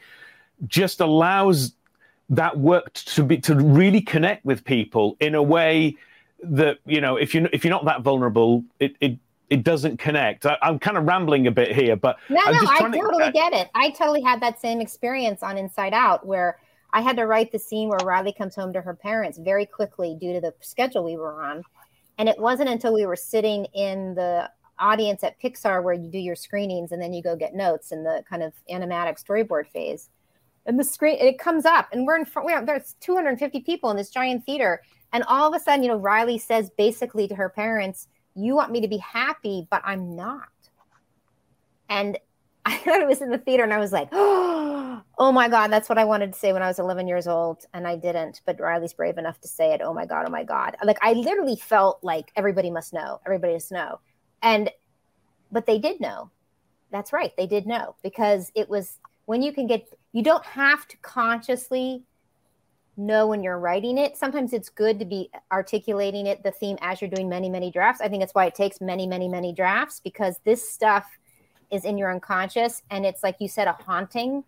just 0.66 1.01
allows 1.01 1.73
that 2.31 2.59
work 2.59 2.92
to 2.92 3.23
be 3.23 3.38
to 3.38 3.55
really 3.55 4.01
connect 4.01 4.44
with 4.44 4.64
people 4.64 5.16
in 5.21 5.35
a 5.35 5.42
way 5.42 5.97
that 6.42 6.79
you 6.85 7.01
know 7.01 7.16
if 7.16 7.35
you 7.35 7.49
if 7.53 7.64
you're 7.64 7.71
not 7.71 7.85
that 7.85 8.03
vulnerable 8.03 8.62
it 8.81 8.94
it 9.01 9.18
it 9.51 9.64
doesn't 9.64 9.99
connect. 9.99 10.44
I, 10.47 10.59
am 10.62 10.79
kind 10.79 10.97
of 10.97 11.05
rambling 11.05 11.47
a 11.47 11.51
bit 11.51 11.75
here, 11.75 11.97
but 11.97 12.18
no, 12.29 12.37
no, 12.37 12.59
I 12.68 12.81
totally 12.81 13.25
to, 13.25 13.33
get 13.33 13.53
it. 13.53 13.71
I 13.75 13.90
totally 13.90 14.21
had 14.21 14.40
that 14.42 14.61
same 14.61 14.81
experience 14.81 15.42
on 15.42 15.57
Inside 15.57 15.94
Out, 15.94 16.27
where 16.27 16.59
I 16.92 17.01
had 17.01 17.16
to 17.16 17.27
write 17.27 17.53
the 17.53 17.59
scene 17.59 17.88
where 17.88 17.99
Riley 18.05 18.33
comes 18.33 18.55
home 18.55 18.73
to 18.75 18.81
her 18.81 18.94
parents 18.94 19.38
very 19.38 19.66
quickly 19.66 20.16
due 20.21 20.35
to 20.35 20.40
the 20.40 20.55
schedule 20.61 21.05
we 21.05 21.16
were 21.16 21.42
on, 21.42 21.62
and 22.18 22.29
it 22.29 22.38
wasn't 22.38 22.68
until 22.68 22.92
we 22.92 23.07
were 23.07 23.16
sitting 23.16 23.64
in 23.75 24.14
the 24.14 24.51
audience 24.78 25.24
at 25.24 25.40
Pixar 25.40 25.82
where 25.82 25.94
you 25.94 26.10
do 26.10 26.18
your 26.18 26.36
screenings 26.36 26.92
and 26.92 27.00
then 27.00 27.12
you 27.12 27.22
go 27.22 27.36
get 27.36 27.54
notes 27.54 27.92
in 27.92 28.04
the 28.04 28.22
kind 28.28 28.42
of 28.42 28.52
animatic 28.70 29.22
storyboard 29.22 29.68
phase. 29.68 30.10
And 30.66 30.78
the 30.78 30.84
screen 30.84 31.16
it 31.18 31.38
comes 31.38 31.64
up 31.64 31.88
and 31.92 32.06
we're 32.06 32.16
in 32.16 32.26
front. 32.26 32.46
We're, 32.46 32.64
there's 32.64 32.94
250 33.00 33.60
people 33.60 33.90
in 33.90 33.96
this 33.96 34.10
giant 34.10 34.44
theater, 34.44 34.82
and 35.14 35.24
all 35.24 35.48
of 35.48 35.58
a 35.58 35.64
sudden, 35.64 35.82
you 35.82 35.88
know, 35.88 35.96
Riley 35.96 36.36
says 36.36 36.70
basically 36.76 37.26
to 37.26 37.34
her 37.34 37.48
parents, 37.48 38.06
"You 38.34 38.54
want 38.54 38.70
me 38.70 38.82
to 38.82 38.88
be 38.88 38.98
happy, 38.98 39.66
but 39.70 39.80
I'm 39.84 40.14
not." 40.14 40.48
And 41.88 42.18
I 42.66 42.76
thought 42.76 43.00
it 43.00 43.08
was 43.08 43.22
in 43.22 43.30
the 43.30 43.38
theater, 43.38 43.62
and 43.64 43.72
I 43.72 43.78
was 43.78 43.92
like, 43.92 44.08
"Oh 44.12 45.32
my 45.32 45.48
god, 45.48 45.72
that's 45.72 45.88
what 45.88 45.96
I 45.96 46.04
wanted 46.04 46.34
to 46.34 46.38
say 46.38 46.52
when 46.52 46.62
I 46.62 46.68
was 46.68 46.78
11 46.78 47.08
years 47.08 47.26
old, 47.26 47.64
and 47.72 47.86
I 47.88 47.96
didn't." 47.96 48.42
But 48.44 48.60
Riley's 48.60 48.92
brave 48.92 49.16
enough 49.16 49.40
to 49.40 49.48
say 49.48 49.72
it. 49.72 49.80
Oh 49.82 49.94
my 49.94 50.04
god, 50.04 50.26
oh 50.28 50.30
my 50.30 50.44
god! 50.44 50.76
Like 50.84 50.98
I 51.00 51.14
literally 51.14 51.56
felt 51.56 51.98
like 52.02 52.30
everybody 52.36 52.70
must 52.70 52.92
know. 52.92 53.20
Everybody 53.24 53.54
must 53.54 53.72
know 53.72 54.00
and 54.42 54.70
but 55.51 55.66
they 55.66 55.79
did 55.79 56.01
know. 56.01 56.31
That's 56.90 57.12
right. 57.12 57.33
They 57.37 57.46
did 57.46 57.66
know 57.66 57.96
because 58.03 58.51
it 58.55 58.68
was 58.68 58.98
when 59.27 59.42
you 59.42 59.53
can 59.53 59.66
get 59.66 59.92
you 60.12 60.22
don't 60.22 60.44
have 60.44 60.87
to 60.88 60.96
consciously 60.98 62.03
know 62.96 63.27
when 63.29 63.42
you're 63.42 63.59
writing 63.59 63.96
it. 63.96 64.16
Sometimes 64.16 64.53
it's 64.53 64.68
good 64.68 64.98
to 64.98 65.05
be 65.05 65.31
articulating 65.53 66.27
it 66.27 66.42
the 66.42 66.51
theme 66.51 66.77
as 66.81 67.01
you're 67.01 67.11
doing 67.11 67.29
many 67.29 67.48
many 67.48 67.70
drafts. 67.70 68.01
I 68.01 68.09
think 68.09 68.22
that's 68.22 68.35
why 68.35 68.46
it 68.46 68.55
takes 68.55 68.81
many 68.81 69.07
many 69.07 69.29
many 69.29 69.53
drafts 69.53 70.01
because 70.01 70.37
this 70.44 70.68
stuff 70.68 71.07
is 71.70 71.85
in 71.85 71.98
your 71.98 72.11
unconscious 72.11 72.83
and 72.90 73.05
it's 73.05 73.22
like 73.22 73.37
you 73.40 73.48
said 73.48 73.68
a 73.68 73.72
haunting 73.72 74.42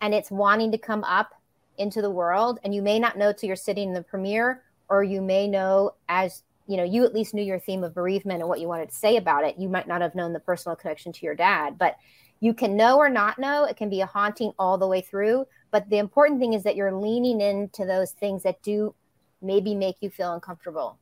and 0.00 0.14
it's 0.14 0.30
wanting 0.30 0.70
to 0.72 0.78
come 0.78 1.02
up 1.04 1.34
into 1.78 2.02
the 2.02 2.10
world. 2.10 2.58
And 2.64 2.74
you 2.74 2.82
may 2.82 2.98
not 2.98 3.16
know 3.16 3.32
till 3.32 3.46
you're 3.46 3.56
sitting 3.56 3.88
in 3.88 3.94
the 3.94 4.02
premiere 4.02 4.62
or 4.88 5.02
you 5.02 5.20
may 5.20 5.46
know 5.46 5.94
as 6.08 6.42
you 6.68 6.76
know 6.76 6.84
you 6.84 7.04
at 7.04 7.14
least 7.14 7.34
knew 7.34 7.42
your 7.42 7.58
theme 7.58 7.82
of 7.82 7.94
bereavement 7.94 8.40
and 8.40 8.48
what 8.48 8.60
you 8.60 8.68
wanted 8.68 8.90
to 8.90 8.94
say 8.94 9.16
about 9.16 9.44
it. 9.44 9.58
You 9.58 9.68
might 9.68 9.88
not 9.88 10.00
have 10.00 10.14
known 10.14 10.32
the 10.32 10.40
personal 10.40 10.76
connection 10.76 11.12
to 11.12 11.26
your 11.26 11.34
dad 11.34 11.78
but 11.78 11.96
you 12.40 12.54
can 12.54 12.76
know 12.76 12.98
or 12.98 13.08
not 13.08 13.38
know 13.38 13.64
it 13.64 13.76
can 13.76 13.90
be 13.90 14.00
a 14.00 14.06
haunting 14.06 14.52
all 14.58 14.78
the 14.78 14.86
way 14.86 15.00
through. 15.00 15.44
But 15.72 15.90
the 15.90 15.98
important 15.98 16.38
thing 16.38 16.52
is 16.52 16.62
that 16.62 16.76
you're 16.76 16.94
leaning 16.94 17.40
into 17.40 17.84
those 17.84 18.12
things 18.12 18.44
that 18.44 18.62
do 18.62 18.94
maybe 19.42 19.74
make 19.74 19.96
you 20.00 20.08
feel 20.08 20.32
uncomfortable 20.32 20.98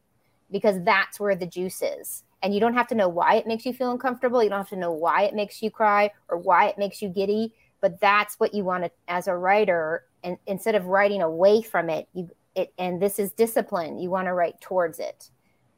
because 0.51 0.83
that's 0.83 1.21
where 1.21 1.37
the 1.37 1.47
juice 1.47 1.83
is. 1.83 2.25
And 2.43 2.55
you 2.55 2.61
don't 2.61 2.75
have 2.75 2.87
to 2.89 2.95
know 2.95 3.09
why 3.09 3.35
it 3.35 3.47
makes 3.47 3.67
you 3.67 3.75
feel 3.75 3.91
uncomfortable. 3.91 4.43
You 4.43 4.49
don't 4.49 4.61
have 4.61 4.69
to 4.71 4.77
know 4.77 4.93
why 4.93 5.25
it 5.25 5.35
makes 5.35 5.63
you 5.63 5.71
cry 5.71 6.11
or 6.29 6.39
why 6.39 6.69
it 6.69 6.79
makes 6.79 7.03
you 7.03 7.11
giddy 7.11 7.53
but 7.81 8.01
that's 8.01 8.39
what 8.41 8.55
you 8.55 8.65
want 8.65 8.85
to 8.85 8.91
as 9.09 9.29
a 9.29 9.37
writer 9.37 10.05
and 10.25 10.37
instead 10.47 10.75
of 10.75 10.87
writing 10.87 11.23
away 11.23 11.63
from 11.63 11.91
it 11.91 12.09
you 12.15 12.29
it 12.55 12.73
and 12.79 13.01
this 13.01 13.19
is 13.19 13.33
discipline 13.33 13.99
you 13.99 14.11
want 14.11 14.27
to 14.27 14.33
write 14.33 14.61
towards 14.61 14.99
it 14.99 15.31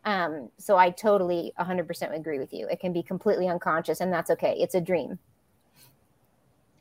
um, 0.05 0.51
so 0.59 0.77
I 0.77 0.91
totally 0.91 1.53
100% 1.59 2.17
agree 2.17 2.39
with 2.39 2.53
you. 2.53 2.67
It 2.69 2.81
can 2.81 2.93
be 2.93 3.03
completely 3.03 3.49
unconscious, 3.49 4.01
and 4.01 4.13
that's 4.13 4.31
okay. 4.31 4.57
It's 4.59 4.75
a 4.75 4.81
dream. 4.81 5.19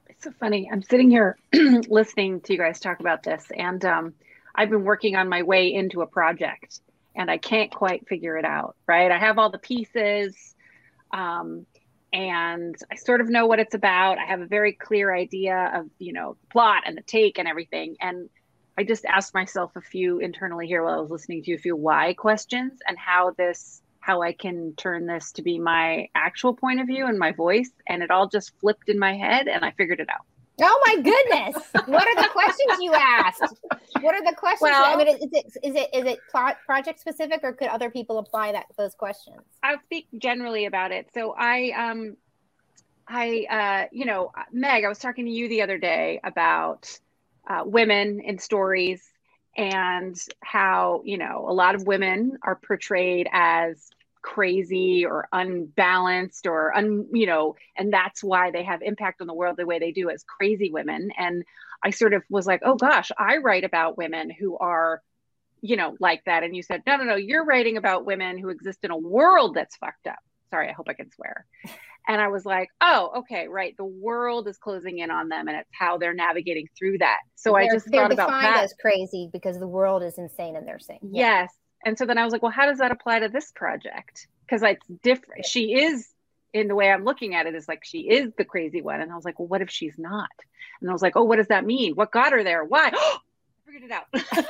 It's 0.08 0.24
so 0.24 0.32
funny. 0.40 0.70
I'm 0.72 0.82
sitting 0.82 1.10
here 1.10 1.38
listening 1.54 2.42
to 2.42 2.54
you 2.54 2.60
guys 2.60 2.80
talk 2.80 3.00
about 3.00 3.24
this, 3.24 3.46
and 3.56 3.84
um, 3.86 4.14
I've 4.56 4.70
been 4.70 4.84
working 4.84 5.16
on 5.16 5.30
my 5.30 5.44
way 5.44 5.74
into 5.74 6.02
a 6.02 6.08
project, 6.08 6.80
and 7.16 7.30
I 7.30 7.38
can't 7.38 7.72
quite 7.72 8.08
figure 8.08 8.38
it 8.38 8.46
out. 8.46 8.76
Right? 8.88 9.12
I 9.12 9.18
have 9.18 9.38
all 9.38 9.50
the 9.50 9.60
pieces, 9.60 10.56
um, 11.12 11.66
and 12.14 12.76
I 12.92 12.96
sort 12.96 13.22
of 13.22 13.30
know 13.30 13.46
what 13.46 13.60
it's 13.60 13.76
about. 13.76 14.18
I 14.18 14.26
have 14.26 14.42
a 14.42 14.48
very 14.48 14.74
clear 14.74 15.14
idea 15.14 15.72
of 15.76 15.90
you 16.00 16.14
know 16.14 16.38
plot 16.50 16.84
and 16.86 16.98
the 16.98 17.02
take 17.02 17.38
and 17.40 17.48
everything, 17.48 17.98
and 18.00 18.30
I 18.78 18.84
just 18.84 19.06
asked 19.06 19.34
myself 19.34 19.76
a 19.76 19.82
few 19.82 20.20
internally 20.20 20.68
here 20.68 20.84
while 20.84 21.00
I 21.00 21.02
was 21.02 21.10
listening 21.10 21.42
to 21.44 21.52
you, 21.52 21.58
a 21.58 21.60
few 21.60 21.76
why 21.76 22.14
questions 22.14 22.80
and 22.88 22.98
how 22.98 23.32
this, 23.32 23.82
how 24.02 24.22
I 24.22 24.34
can 24.34 24.74
turn 24.78 25.08
this 25.08 25.32
to 25.34 25.42
be 25.42 25.58
my 25.58 26.10
actual 26.14 26.54
point 26.54 26.80
of 26.80 26.88
view 26.88 27.08
and 27.08 27.18
my 27.18 27.32
voice. 27.32 27.72
And 27.88 28.04
it 28.04 28.12
all 28.12 28.28
just 28.28 28.58
flipped 28.60 28.88
in 28.88 29.00
my 29.00 29.16
head 29.16 29.48
and 29.48 29.66
I 29.66 29.72
figured 29.72 30.00
it 30.00 30.10
out. 30.10 30.26
Oh 30.60 30.84
my 30.88 30.96
goodness! 30.96 31.64
what 31.86 32.08
are 32.08 32.22
the 32.22 32.30
questions 32.30 32.80
you 32.80 32.92
asked? 32.94 33.54
What 34.02 34.16
are 34.16 34.24
the 34.24 34.36
questions? 34.36 34.62
Well, 34.62 34.86
I 34.86 34.96
mean, 34.96 35.08
is 35.08 35.30
it 35.32 35.46
is 35.64 35.76
it 35.76 35.90
is 35.94 36.06
it 36.06 36.20
plot, 36.32 36.58
project 36.66 37.00
specific, 37.00 37.42
or 37.44 37.54
could 37.54 37.68
other 37.68 37.92
people 37.92 38.18
apply 38.18 38.54
that 38.54 38.66
those 38.76 38.96
questions? 38.96 39.38
I'll 39.62 39.80
speak 39.86 40.08
generally 40.18 40.66
about 40.66 40.92
it. 40.92 41.10
So 41.14 41.36
I 41.38 41.74
um, 41.78 42.18
I 43.08 43.46
uh, 43.52 43.88
you 43.92 44.06
know, 44.06 44.32
Meg, 44.52 44.84
I 44.84 44.88
was 44.88 44.98
talking 44.98 45.26
to 45.26 45.32
you 45.32 45.48
the 45.48 45.62
other 45.62 45.78
day 45.78 46.20
about 46.24 47.00
uh, 47.48 47.64
women 47.66 48.20
in 48.20 48.40
stories 48.40 49.04
and 49.56 50.16
how 50.44 51.02
you 51.06 51.18
know 51.18 51.46
a 51.48 51.54
lot 51.54 51.76
of 51.76 51.88
women 51.88 52.38
are 52.44 52.56
portrayed 52.56 53.28
as 53.32 53.90
crazy 54.22 55.06
or 55.06 55.28
unbalanced 55.32 56.48
or 56.48 56.76
un 56.76 57.08
you 57.14 57.26
know 57.26 57.56
and 57.78 57.92
that's 57.92 58.24
why 58.24 58.52
they 58.52 58.64
have 58.64 58.82
impact 58.82 59.22
on 59.22 59.28
the 59.28 59.34
world 59.34 59.56
the 59.58 59.66
way 59.66 59.80
they 59.80 59.92
do 59.92 60.10
as 60.10 60.24
crazy 60.24 60.70
women. 60.70 61.12
And 61.18 61.44
i 61.84 61.90
sort 61.90 62.14
of 62.14 62.24
was 62.30 62.46
like 62.46 62.62
oh 62.64 62.76
gosh 62.76 63.12
i 63.18 63.38
write 63.38 63.64
about 63.64 63.98
women 63.98 64.30
who 64.30 64.58
are 64.58 65.02
you 65.62 65.76
know 65.76 65.96
like 66.00 66.24
that. 66.26 66.44
And 66.44 66.56
you 66.56 66.62
said 66.62 66.84
no 66.86 66.98
no 66.98 67.04
no 67.04 67.16
you're 67.16 67.46
writing 67.46 67.78
about 67.78 68.06
women 68.06 68.38
who 68.38 68.50
exist 68.50 68.80
in 68.84 68.92
a 68.92 68.98
world 68.98 69.56
that's 69.56 69.78
fucked 69.78 70.08
up 70.08 70.20
sorry 70.50 70.70
i 70.70 70.74
hope 70.74 70.88
i 70.90 70.94
can 70.94 71.12
swear 71.12 71.46
and 72.08 72.22
I 72.22 72.30
was 72.30 72.46
like, 72.46 72.70
oh, 72.80 73.12
okay, 73.18 73.48
right. 73.50 73.76
The 73.76 73.86
world 73.86 74.48
is 74.48 74.58
closing 74.58 75.00
in 75.00 75.12
on 75.12 75.28
them, 75.28 75.50
and 75.50 75.58
it's 75.58 75.70
how 75.74 75.98
they're 75.98 76.14
navigating 76.14 76.68
through 76.78 77.00
that. 77.00 77.18
So 77.36 77.52
they're, 77.52 77.64
I 77.64 77.70
just 77.70 77.92
thought 77.92 78.14
about 78.14 78.30
that 78.30 78.64
as 78.64 78.74
crazy 78.80 79.30
because 79.32 79.60
the 79.60 79.68
world 79.68 80.04
is 80.04 80.18
insane 80.18 80.56
and 80.56 80.66
they're 80.66 80.80
saying 80.80 81.02
yeah. 81.04 81.44
yes. 81.44 81.54
And 81.86 81.98
so 81.98 82.06
then 82.06 82.18
I 82.18 82.24
was 82.24 82.32
like, 82.32 82.42
well, 82.42 82.52
how 82.52 82.66
does 82.66 82.80
that 82.80 82.92
apply 82.92 83.20
to 83.20 83.30
this 83.30 83.52
project? 83.52 84.28
Because 84.46 84.64
it's 84.64 84.88
different. 85.04 85.46
She 85.46 85.74
is 85.74 86.10
in 86.54 86.70
the 86.70 86.76
way 86.76 86.90
I'm 86.90 87.04
looking 87.04 87.36
at 87.36 87.46
it 87.46 87.56
is 87.56 87.68
like 87.68 87.84
she 87.84 88.10
is 88.10 88.32
the 88.38 88.46
crazy 88.46 88.82
one, 88.82 89.02
and 89.02 89.12
I 89.12 89.16
was 89.16 89.26
like, 89.26 89.38
well, 89.38 89.50
what 89.50 89.62
if 89.62 89.70
she's 89.70 89.96
not? 89.98 90.30
And 90.80 90.90
I 90.90 90.94
was 90.94 91.02
like, 91.02 91.18
oh, 91.18 91.24
what 91.24 91.36
does 91.36 91.48
that 91.48 91.66
mean? 91.66 91.94
What 91.96 92.12
got 92.12 92.32
her 92.32 92.44
there? 92.44 92.64
Why? 92.64 92.90
I 92.94 93.18
figured 93.66 93.84
it 93.84 93.92
out. 93.92 94.06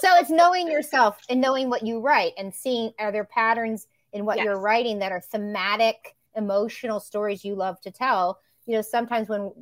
so 0.00 0.08
it's 0.18 0.30
knowing 0.30 0.70
yourself 0.70 1.18
and 1.28 1.40
knowing 1.40 1.68
what 1.68 1.84
you 1.84 1.98
write 1.98 2.34
and 2.38 2.54
seeing 2.54 2.92
are 3.00 3.10
there 3.10 3.24
patterns 3.24 3.88
in 4.12 4.24
what 4.24 4.36
yes. 4.36 4.44
you're 4.44 4.58
writing 4.58 4.98
that 5.00 5.12
are 5.12 5.20
thematic 5.20 6.16
emotional 6.36 7.00
stories 7.00 7.44
you 7.44 7.54
love 7.54 7.80
to 7.82 7.90
tell. 7.90 8.38
You 8.66 8.76
know 8.76 8.82
sometimes 8.82 9.28
when 9.28 9.52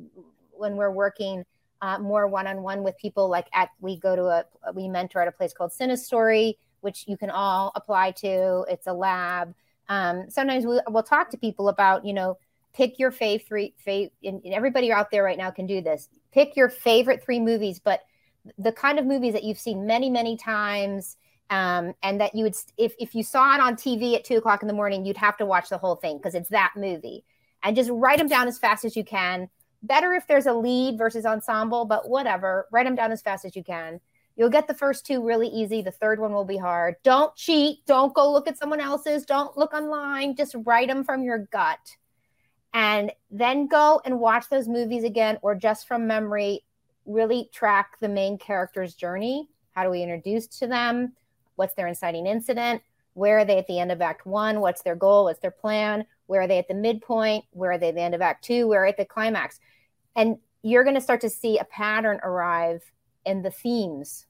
when 0.51 0.75
we're 0.75 0.91
working 0.91 1.45
uh, 1.81 1.99
more 1.99 2.27
one-on-one 2.27 2.83
with 2.83 2.97
people 2.97 3.29
like 3.29 3.47
at 3.53 3.69
we 3.79 3.97
go 3.99 4.15
to 4.15 4.25
a 4.25 4.45
we 4.73 4.87
mentor 4.87 5.21
at 5.21 5.27
a 5.27 5.31
place 5.31 5.53
called 5.53 5.71
Cinestory 5.71 6.55
which 6.81 7.05
you 7.07 7.17
can 7.17 7.29
all 7.29 7.71
apply 7.75 8.11
to. 8.11 8.63
It's 8.69 8.87
a 8.87 8.93
lab. 8.93 9.53
Um, 9.89 10.29
sometimes 10.29 10.65
we, 10.65 10.79
we'll 10.87 11.03
talk 11.03 11.29
to 11.31 11.37
people 11.37 11.69
about 11.69 12.05
you 12.05 12.13
know 12.13 12.37
pick 12.73 12.99
your 12.99 13.11
favorite 13.11 13.45
three 13.47 13.73
fav- 13.85 14.11
and 14.23 14.41
everybody 14.53 14.91
out 14.91 15.09
there 15.09 15.23
right 15.23 15.37
now 15.37 15.51
can 15.51 15.65
do 15.65 15.81
this. 15.81 16.09
Pick 16.31 16.55
your 16.55 16.69
favorite 16.69 17.23
three 17.23 17.39
movies 17.39 17.79
but 17.79 18.01
the 18.57 18.71
kind 18.71 18.97
of 18.97 19.05
movies 19.05 19.33
that 19.33 19.43
you've 19.43 19.59
seen 19.59 19.85
many 19.85 20.09
many 20.09 20.37
times 20.37 21.17
um, 21.49 21.93
and 22.03 22.19
that 22.19 22.35
you 22.35 22.43
would 22.43 22.55
if 22.77 22.93
if 22.99 23.15
you 23.15 23.23
saw 23.23 23.55
it 23.55 23.61
on 23.61 23.75
TV 23.75 24.15
at 24.15 24.23
two 24.23 24.37
o'clock 24.37 24.61
in 24.61 24.67
the 24.67 24.73
morning, 24.73 25.05
you'd 25.05 25.17
have 25.17 25.37
to 25.37 25.45
watch 25.45 25.69
the 25.69 25.77
whole 25.77 25.95
thing 25.95 26.17
because 26.17 26.35
it's 26.35 26.49
that 26.49 26.73
movie. 26.75 27.23
And 27.63 27.75
just 27.75 27.89
write 27.91 28.19
them 28.19 28.27
down 28.27 28.47
as 28.47 28.59
fast 28.59 28.85
as 28.85 28.95
you 28.95 29.03
can. 29.03 29.49
Better 29.83 30.13
if 30.13 30.27
there's 30.27 30.45
a 30.45 30.53
lead 30.53 30.97
versus 30.97 31.25
ensemble, 31.25 31.85
but 31.85 32.09
whatever. 32.09 32.67
Write 32.71 32.85
them 32.85 32.95
down 32.95 33.11
as 33.11 33.21
fast 33.21 33.45
as 33.45 33.55
you 33.55 33.63
can. 33.63 33.99
You'll 34.35 34.49
get 34.49 34.67
the 34.67 34.73
first 34.73 35.05
two 35.05 35.23
really 35.23 35.47
easy. 35.47 35.81
The 35.81 35.91
third 35.91 36.19
one 36.19 36.31
will 36.31 36.45
be 36.45 36.57
hard. 36.57 36.95
Don't 37.03 37.35
cheat. 37.35 37.79
Don't 37.87 38.13
go 38.13 38.31
look 38.31 38.47
at 38.47 38.57
someone 38.57 38.79
else's. 38.79 39.25
Don't 39.25 39.57
look 39.57 39.73
online. 39.73 40.35
Just 40.35 40.55
write 40.65 40.89
them 40.89 41.03
from 41.03 41.23
your 41.23 41.39
gut. 41.51 41.97
And 42.73 43.11
then 43.31 43.65
go 43.65 43.99
and 44.05 44.19
watch 44.19 44.49
those 44.49 44.67
movies 44.67 45.03
again 45.03 45.39
or 45.41 45.55
just 45.55 45.87
from 45.87 46.05
memory. 46.05 46.63
Really 47.05 47.49
track 47.51 47.97
the 47.99 48.09
main 48.09 48.37
character's 48.37 48.93
journey. 48.93 49.49
How 49.71 49.83
do 49.83 49.89
we 49.89 50.03
introduce 50.03 50.45
to 50.59 50.67
them? 50.67 51.13
What's 51.57 51.75
their 51.75 51.87
inciting 51.87 52.25
incident? 52.25 52.81
Where 53.13 53.39
are 53.39 53.45
they 53.45 53.57
at 53.57 53.67
the 53.67 53.79
end 53.79 53.91
of 53.91 54.01
Act 54.01 54.25
One? 54.25 54.61
What's 54.61 54.83
their 54.83 54.95
goal? 54.95 55.25
What's 55.25 55.41
their 55.41 55.51
plan? 55.51 56.05
Where 56.27 56.41
are 56.41 56.47
they 56.47 56.59
at 56.59 56.67
the 56.67 56.73
midpoint? 56.73 57.45
Where 57.51 57.71
are 57.71 57.77
they 57.77 57.89
at 57.89 57.95
the 57.95 58.01
end 58.01 58.15
of 58.15 58.21
Act 58.21 58.45
Two? 58.45 58.67
Where 58.67 58.83
are 58.83 58.87
at 58.87 58.97
the 58.97 59.05
climax? 59.05 59.59
And 60.15 60.37
you're 60.61 60.83
going 60.83 60.95
to 60.95 61.01
start 61.01 61.21
to 61.21 61.29
see 61.29 61.57
a 61.57 61.65
pattern 61.65 62.19
arrive 62.23 62.81
in 63.25 63.41
the 63.41 63.51
themes. 63.51 64.25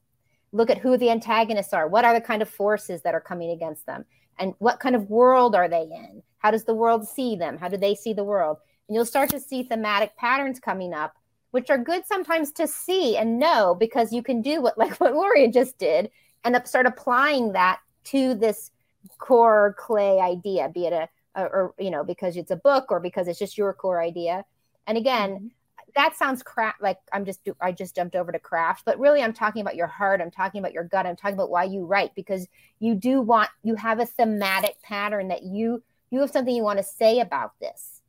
Look 0.52 0.70
at 0.70 0.78
who 0.78 0.96
the 0.96 1.10
antagonists 1.10 1.72
are. 1.72 1.86
What 1.86 2.04
are 2.04 2.14
the 2.14 2.20
kind 2.20 2.42
of 2.42 2.48
forces 2.48 3.02
that 3.02 3.14
are 3.14 3.20
coming 3.20 3.50
against 3.50 3.86
them? 3.86 4.04
And 4.38 4.54
what 4.58 4.80
kind 4.80 4.96
of 4.96 5.10
world 5.10 5.54
are 5.54 5.68
they 5.68 5.82
in? 5.82 6.22
How 6.38 6.50
does 6.50 6.64
the 6.64 6.74
world 6.74 7.06
see 7.06 7.36
them? 7.36 7.58
How 7.58 7.68
do 7.68 7.76
they 7.76 7.94
see 7.94 8.12
the 8.12 8.24
world? 8.24 8.58
And 8.88 8.94
you'll 8.94 9.04
start 9.04 9.30
to 9.30 9.40
see 9.40 9.62
thematic 9.62 10.16
patterns 10.16 10.60
coming 10.60 10.94
up, 10.94 11.14
which 11.50 11.68
are 11.70 11.78
good 11.78 12.06
sometimes 12.06 12.52
to 12.52 12.66
see 12.66 13.16
and 13.16 13.38
know 13.38 13.76
because 13.78 14.12
you 14.12 14.22
can 14.22 14.40
do 14.40 14.62
what, 14.62 14.78
like 14.78 14.98
what 15.00 15.12
Gloria 15.12 15.50
just 15.50 15.78
did, 15.78 16.10
and 16.44 16.60
start 16.66 16.86
applying 16.86 17.52
that 17.52 17.80
to 18.04 18.34
this 18.34 18.70
core 19.18 19.74
clay 19.78 20.20
idea, 20.20 20.70
be 20.72 20.86
it 20.86 20.92
a, 20.92 21.08
a, 21.34 21.44
or 21.44 21.74
you 21.78 21.90
know 21.90 22.04
because 22.04 22.36
it's 22.36 22.50
a 22.50 22.56
book 22.56 22.86
or 22.90 23.00
because 23.00 23.28
it's 23.28 23.38
just 23.38 23.58
your 23.58 23.72
core 23.72 24.02
idea. 24.02 24.44
And 24.86 24.96
again, 24.96 25.30
mm-hmm. 25.30 25.46
that 25.94 26.16
sounds 26.16 26.42
crap. 26.42 26.76
Like 26.80 26.98
I'm 27.12 27.24
just 27.24 27.46
I 27.60 27.72
just 27.72 27.94
jumped 27.94 28.16
over 28.16 28.32
to 28.32 28.38
craft, 28.38 28.84
but 28.84 28.98
really 28.98 29.22
I'm 29.22 29.32
talking 29.32 29.62
about 29.62 29.76
your 29.76 29.86
heart. 29.86 30.20
I'm 30.20 30.30
talking 30.30 30.60
about 30.60 30.72
your 30.72 30.84
gut. 30.84 31.06
I'm 31.06 31.16
talking 31.16 31.34
about 31.34 31.50
why 31.50 31.64
you 31.64 31.84
write 31.84 32.14
because 32.14 32.46
you 32.78 32.94
do 32.94 33.20
want 33.20 33.50
you 33.62 33.74
have 33.74 34.00
a 34.00 34.06
thematic 34.06 34.80
pattern 34.82 35.28
that 35.28 35.42
you 35.42 35.82
you 36.10 36.20
have 36.20 36.30
something 36.30 36.54
you 36.54 36.62
want 36.62 36.78
to 36.78 36.84
say 36.84 37.20
about 37.20 37.52
this, 37.60 38.00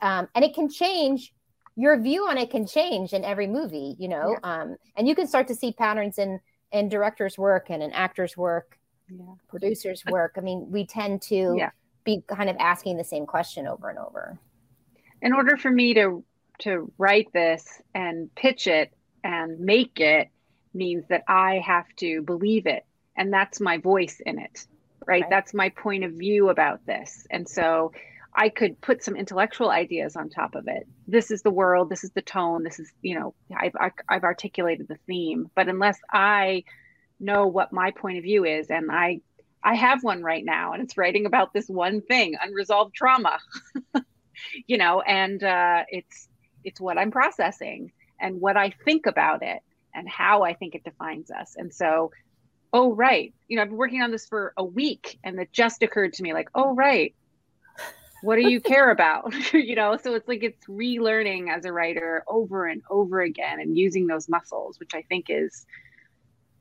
um, 0.00 0.28
and 0.34 0.44
it 0.44 0.54
can 0.54 0.68
change 0.68 1.34
your 1.76 1.98
view 1.98 2.26
on 2.28 2.36
it 2.36 2.50
can 2.50 2.66
change 2.66 3.12
in 3.12 3.24
every 3.24 3.46
movie 3.46 3.94
you 3.98 4.08
know 4.08 4.36
yeah. 4.42 4.62
um, 4.62 4.76
and 4.96 5.06
you 5.06 5.14
can 5.14 5.26
start 5.26 5.46
to 5.46 5.54
see 5.54 5.72
patterns 5.72 6.18
in 6.18 6.40
in 6.72 6.88
director's 6.88 7.36
work 7.38 7.66
and 7.70 7.82
in 7.82 7.92
actor's 7.92 8.36
work, 8.36 8.78
yeah. 9.08 9.24
producer's 9.48 10.04
work. 10.10 10.34
I 10.36 10.40
mean, 10.40 10.70
we 10.70 10.86
tend 10.86 11.22
to 11.22 11.54
yeah. 11.56 11.70
be 12.04 12.22
kind 12.28 12.48
of 12.48 12.56
asking 12.58 12.96
the 12.96 13.04
same 13.04 13.26
question 13.26 13.66
over 13.66 13.88
and 13.88 13.98
over. 13.98 14.38
In 15.22 15.32
order 15.32 15.56
for 15.56 15.70
me 15.70 15.94
to 15.94 16.24
to 16.60 16.92
write 16.98 17.32
this 17.32 17.66
and 17.94 18.34
pitch 18.34 18.66
it 18.66 18.92
and 19.24 19.58
make 19.60 19.98
it 19.98 20.28
means 20.74 21.04
that 21.08 21.24
I 21.26 21.62
have 21.66 21.86
to 21.96 22.22
believe 22.22 22.66
it. 22.66 22.84
And 23.16 23.32
that's 23.32 23.60
my 23.60 23.78
voice 23.78 24.20
in 24.24 24.38
it, 24.38 24.66
right? 25.06 25.22
right? 25.22 25.30
That's 25.30 25.52
my 25.52 25.70
point 25.70 26.04
of 26.04 26.12
view 26.12 26.50
about 26.50 26.84
this. 26.86 27.26
And 27.30 27.48
so 27.48 27.92
I 28.34 28.48
could 28.48 28.80
put 28.80 29.02
some 29.02 29.16
intellectual 29.16 29.70
ideas 29.70 30.16
on 30.16 30.28
top 30.28 30.54
of 30.54 30.68
it. 30.68 30.86
This 31.08 31.30
is 31.30 31.42
the 31.42 31.50
world. 31.50 31.90
This 31.90 32.04
is 32.04 32.12
the 32.12 32.22
tone. 32.22 32.62
This 32.62 32.78
is, 32.78 32.92
you 33.02 33.18
know, 33.18 33.34
I've, 33.56 33.74
I've 34.08 34.24
articulated 34.24 34.88
the 34.88 34.98
theme. 35.06 35.50
But 35.54 35.68
unless 35.68 35.98
I 36.12 36.64
know 37.18 37.46
what 37.46 37.72
my 37.72 37.90
point 37.90 38.18
of 38.18 38.24
view 38.24 38.44
is, 38.44 38.70
and 38.70 38.90
I, 38.90 39.20
I 39.64 39.74
have 39.74 40.04
one 40.04 40.22
right 40.22 40.44
now, 40.44 40.72
and 40.72 40.82
it's 40.82 40.96
writing 40.96 41.26
about 41.26 41.52
this 41.52 41.68
one 41.68 42.02
thing, 42.02 42.36
unresolved 42.40 42.94
trauma, 42.94 43.38
you 44.66 44.78
know, 44.78 45.00
and 45.00 45.42
uh, 45.42 45.84
it's, 45.88 46.28
it's 46.62 46.80
what 46.80 46.98
I'm 46.98 47.10
processing 47.10 47.90
and 48.20 48.40
what 48.40 48.56
I 48.56 48.70
think 48.84 49.06
about 49.06 49.42
it 49.42 49.60
and 49.92 50.08
how 50.08 50.44
I 50.44 50.54
think 50.54 50.76
it 50.76 50.84
defines 50.84 51.32
us. 51.32 51.56
And 51.56 51.74
so, 51.74 52.12
oh 52.72 52.94
right, 52.94 53.34
you 53.48 53.56
know, 53.56 53.62
I've 53.62 53.70
been 53.70 53.76
working 53.76 54.02
on 54.02 54.12
this 54.12 54.26
for 54.26 54.52
a 54.56 54.64
week, 54.64 55.18
and 55.24 55.38
it 55.40 55.52
just 55.52 55.82
occurred 55.82 56.12
to 56.14 56.22
me, 56.22 56.32
like, 56.32 56.48
oh 56.54 56.76
right 56.76 57.12
what 58.22 58.36
do 58.36 58.48
you 58.48 58.60
care 58.60 58.90
about? 58.90 59.34
You 59.52 59.74
know 59.76 59.96
so 59.96 60.14
it's 60.14 60.26
like 60.26 60.42
it's 60.42 60.66
relearning 60.66 61.48
as 61.48 61.64
a 61.64 61.72
writer 61.72 62.24
over 62.26 62.66
and 62.66 62.82
over 62.90 63.20
again 63.20 63.60
and 63.60 63.76
using 63.76 64.06
those 64.06 64.28
muscles 64.28 64.78
which 64.80 64.94
i 64.94 65.02
think 65.02 65.26
is 65.28 65.66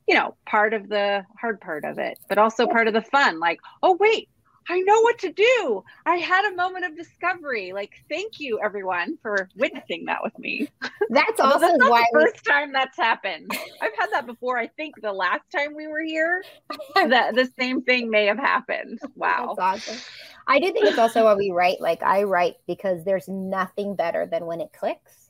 you 0.07 0.15
know 0.15 0.35
part 0.45 0.73
of 0.73 0.89
the 0.89 1.23
hard 1.39 1.61
part 1.61 1.85
of 1.85 1.97
it 1.97 2.19
but 2.27 2.37
also 2.37 2.67
part 2.67 2.87
of 2.87 2.93
the 2.93 3.01
fun. 3.01 3.39
Like 3.39 3.59
oh 3.83 3.95
wait 3.99 4.29
I 4.67 4.79
know 4.81 5.01
what 5.01 5.17
to 5.19 5.31
do. 5.31 5.83
I 6.05 6.17
had 6.17 6.45
a 6.45 6.55
moment 6.55 6.85
of 6.85 6.95
discovery. 6.95 7.71
Like, 7.73 8.03
thank 8.09 8.39
you 8.39 8.59
everyone 8.63 9.17
for 9.21 9.49
witnessing 9.55 10.05
that 10.05 10.19
with 10.23 10.37
me. 10.37 10.69
That's 11.09 11.39
also 11.39 11.59
that's 11.59 11.89
why 11.89 12.03
the 12.11 12.19
first 12.21 12.45
time 12.45 12.71
that's 12.71 12.97
happened. 12.97 13.51
I've 13.81 13.95
had 13.97 14.11
that 14.11 14.25
before. 14.25 14.57
I 14.57 14.67
think 14.67 14.95
the 15.01 15.13
last 15.13 15.43
time 15.55 15.75
we 15.75 15.87
were 15.87 16.03
here, 16.03 16.43
that 16.95 17.35
the 17.35 17.51
same 17.59 17.81
thing 17.81 18.09
may 18.09 18.25
have 18.25 18.39
happened. 18.39 18.99
Wow. 19.15 19.55
That's 19.57 19.89
awesome. 19.89 20.01
I 20.47 20.59
do 20.59 20.71
think 20.71 20.85
it's 20.85 20.97
also 20.97 21.25
why 21.25 21.33
we 21.33 21.51
write. 21.51 21.81
Like 21.81 22.01
I 22.01 22.23
write 22.23 22.55
because 22.67 23.03
there's 23.03 23.27
nothing 23.27 23.95
better 23.95 24.25
than 24.25 24.45
when 24.45 24.61
it 24.61 24.71
clicks. 24.71 25.29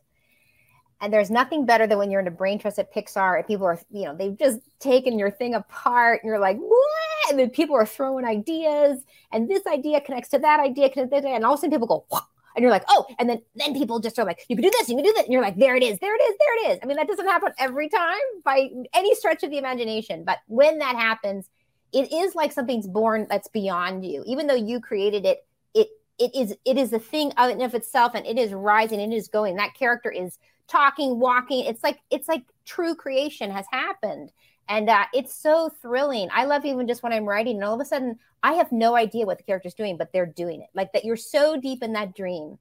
And 1.02 1.12
there's 1.12 1.32
nothing 1.32 1.66
better 1.66 1.88
than 1.88 1.98
when 1.98 2.12
you're 2.12 2.20
in 2.20 2.28
a 2.28 2.32
brain 2.32 2.60
trust 2.60 2.78
at 2.78 2.94
Pixar 2.94 3.38
and 3.38 3.48
people 3.48 3.66
are, 3.66 3.80
you 3.90 4.06
know, 4.06 4.16
they've 4.16 4.38
just 4.38 4.60
taken 4.80 5.18
your 5.18 5.32
thing 5.32 5.56
apart 5.56 6.20
and 6.22 6.30
you're 6.30 6.40
like, 6.40 6.58
what? 6.58 7.09
And 7.30 7.40
then 7.40 7.50
people 7.50 7.76
are 7.76 7.86
throwing 7.86 8.26
ideas 8.26 9.04
and 9.32 9.50
this 9.50 9.66
idea 9.68 10.02
connects 10.02 10.30
to 10.30 10.40
that 10.40 10.60
idea, 10.60 10.90
connects 10.90 11.16
to 11.16 11.22
that, 11.22 11.28
and 11.28 11.46
all 11.46 11.54
of 11.54 11.60
a 11.60 11.62
sudden 11.62 11.72
people 11.72 11.88
go, 11.88 12.06
Wah! 12.10 12.22
and 12.56 12.64
you're 12.64 12.72
like, 12.72 12.84
oh, 12.90 13.06
and 13.20 13.30
then 13.30 13.42
then 13.56 13.74
people 13.74 14.00
just 14.00 14.18
are 14.18 14.26
like, 14.26 14.44
you 14.50 14.56
can 14.56 14.64
do 14.64 14.72
this, 14.72 14.90
you 14.90 14.96
can 14.96 15.06
do 15.06 15.14
that, 15.14 15.26
and 15.26 15.34
you're 15.34 15.42
like, 15.42 15.56
there 15.58 15.76
it 15.76 15.84
is, 15.84 16.00
there 16.00 16.16
it 16.16 16.20
is, 16.20 16.36
there 16.40 16.56
it 16.56 16.74
is. 16.74 16.80
I 16.82 16.88
mean, 16.88 16.98
that 16.98 17.08
doesn't 17.08 17.28
happen 17.28 17.54
every 17.60 17.88
time 17.88 18.18
by 18.44 18.70
any 18.94 19.14
stretch 19.16 19.44
of 19.44 19.52
the 19.52 19.60
imagination, 19.60 20.24
but 20.26 20.40
when 20.48 20.80
that 20.80 20.96
happens, 20.96 21.48
it 21.92 22.12
is 22.12 22.36
like 22.36 22.52
something's 22.52 22.88
born 22.88 23.28
that's 23.30 23.48
beyond 23.48 24.06
you 24.06 24.24
even 24.26 24.48
though 24.48 24.56
you 24.56 24.80
created 24.80 25.26
it 25.26 25.46
it 25.74 25.88
it 26.18 26.32
is 26.36 26.56
it 26.66 26.78
is 26.78 26.94
a 26.94 27.00
thing 27.00 27.32
of 27.38 27.50
and 27.50 27.62
of 27.62 27.74
itself 27.74 28.14
and 28.16 28.26
it 28.26 28.38
is 28.38 28.54
rising 28.54 29.00
it 29.00 29.16
is 29.16 29.28
going 29.28 29.56
that 29.56 29.74
character 29.74 30.12
is 30.12 30.38
talking 30.68 31.20
walking 31.20 31.66
it's 31.66 31.84
like 31.84 32.00
it's 32.12 32.28
like 32.28 32.44
true 32.66 32.96
creation 32.96 33.50
has 33.50 33.66
happened 33.72 34.32
and 34.70 34.90
uh, 34.90 35.06
it's 35.14 35.34
so 35.34 35.70
thrilling 35.82 36.30
i 36.32 36.46
love 36.46 36.64
even 36.64 36.88
just 36.88 37.04
when 37.04 37.12
i'm 37.12 37.26
writing 37.26 37.56
and 37.56 37.66
all 37.66 37.74
of 37.74 37.82
a 37.82 37.86
sudden 37.86 38.18
i 38.44 38.54
have 38.54 38.72
no 38.72 38.96
idea 38.96 39.26
what 39.26 39.38
the 39.38 39.44
character's 39.44 39.74
doing 39.74 39.98
but 39.98 40.14
they're 40.14 40.26
doing 40.26 40.62
it 40.62 40.70
like 40.74 40.94
that 40.94 41.04
you're 41.04 41.18
so 41.18 41.60
deep 41.60 41.84
in 41.84 41.94
that 41.94 42.16
dream 42.16 42.58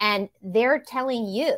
and 0.00 0.28
they're 0.42 0.80
telling 0.80 1.26
you 1.26 1.56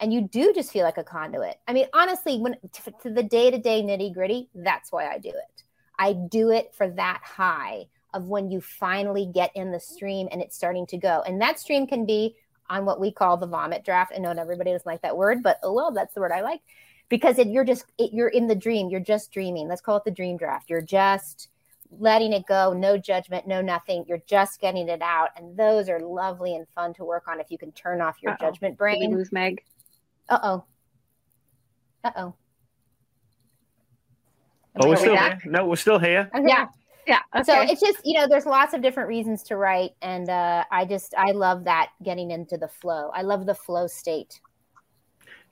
and 0.00 0.12
you 0.12 0.22
do 0.22 0.52
just 0.54 0.72
feel 0.72 0.84
like 0.84 0.98
a 0.98 1.04
conduit. 1.04 1.56
I 1.66 1.72
mean, 1.72 1.86
honestly, 1.92 2.38
when 2.38 2.56
to, 3.02 3.10
the 3.10 3.22
day 3.22 3.50
to 3.50 3.58
day 3.58 3.82
nitty 3.82 4.14
gritty, 4.14 4.48
that's 4.54 4.92
why 4.92 5.08
I 5.08 5.18
do 5.18 5.30
it. 5.30 5.62
I 5.98 6.12
do 6.12 6.50
it 6.50 6.74
for 6.74 6.88
that 6.90 7.20
high 7.24 7.86
of 8.14 8.28
when 8.28 8.50
you 8.50 8.60
finally 8.60 9.30
get 9.32 9.50
in 9.54 9.72
the 9.72 9.80
stream 9.80 10.28
and 10.30 10.40
it's 10.40 10.56
starting 10.56 10.86
to 10.86 10.98
go. 10.98 11.22
And 11.26 11.40
that 11.40 11.58
stream 11.58 11.86
can 11.86 12.06
be 12.06 12.36
on 12.70 12.84
what 12.84 13.00
we 13.00 13.10
call 13.10 13.36
the 13.36 13.46
vomit 13.46 13.84
draft. 13.84 14.12
I 14.14 14.18
know 14.18 14.30
everybody 14.30 14.70
doesn't 14.70 14.86
like 14.86 15.02
that 15.02 15.16
word, 15.16 15.42
but 15.42 15.58
oh 15.62 15.72
well, 15.72 15.90
that's 15.90 16.14
the 16.14 16.20
word 16.20 16.32
I 16.32 16.42
like 16.42 16.60
because 17.08 17.38
it, 17.38 17.48
you're 17.48 17.64
just 17.64 17.84
it, 17.98 18.12
you're 18.12 18.28
in 18.28 18.46
the 18.46 18.54
dream. 18.54 18.88
You're 18.88 19.00
just 19.00 19.32
dreaming. 19.32 19.68
Let's 19.68 19.80
call 19.80 19.96
it 19.96 20.04
the 20.04 20.10
dream 20.10 20.36
draft. 20.36 20.70
You're 20.70 20.80
just 20.82 21.48
letting 21.90 22.32
it 22.32 22.46
go, 22.46 22.72
no 22.72 22.98
judgment, 22.98 23.46
no 23.46 23.62
nothing. 23.62 24.04
You're 24.06 24.22
just 24.26 24.60
getting 24.60 24.88
it 24.88 25.02
out, 25.02 25.30
and 25.36 25.56
those 25.56 25.88
are 25.88 26.00
lovely 26.00 26.54
and 26.54 26.66
fun 26.74 26.94
to 26.94 27.04
work 27.04 27.28
on 27.28 27.40
if 27.40 27.50
you 27.50 27.58
can 27.58 27.72
turn 27.72 28.00
off 28.00 28.16
your 28.22 28.32
Uh-oh. 28.32 28.46
judgment 28.46 28.76
brain. 28.76 29.00
Did 29.00 29.10
we 29.10 29.16
lose 29.16 29.32
Meg? 29.32 29.62
Uh 30.28 30.38
oh. 30.42 30.64
Uh 32.04 32.10
oh. 32.16 32.34
Oh, 34.80 34.88
we're 34.88 34.96
still 34.96 35.16
here. 35.16 35.38
No, 35.44 35.66
we're 35.66 35.76
still 35.76 35.98
here. 35.98 36.30
Okay. 36.34 36.46
Yeah. 36.46 36.66
Yeah. 37.06 37.20
Okay. 37.34 37.42
So 37.42 37.60
it's 37.62 37.80
just, 37.80 37.98
you 38.04 38.16
know, 38.16 38.28
there's 38.28 38.46
lots 38.46 38.74
of 38.74 38.82
different 38.82 39.08
reasons 39.08 39.42
to 39.44 39.56
write. 39.56 39.92
And 40.02 40.28
uh, 40.28 40.64
I 40.70 40.84
just, 40.84 41.14
I 41.16 41.32
love 41.32 41.64
that 41.64 41.88
getting 42.04 42.30
into 42.30 42.58
the 42.58 42.68
flow. 42.68 43.10
I 43.14 43.22
love 43.22 43.46
the 43.46 43.54
flow 43.54 43.86
state. 43.86 44.40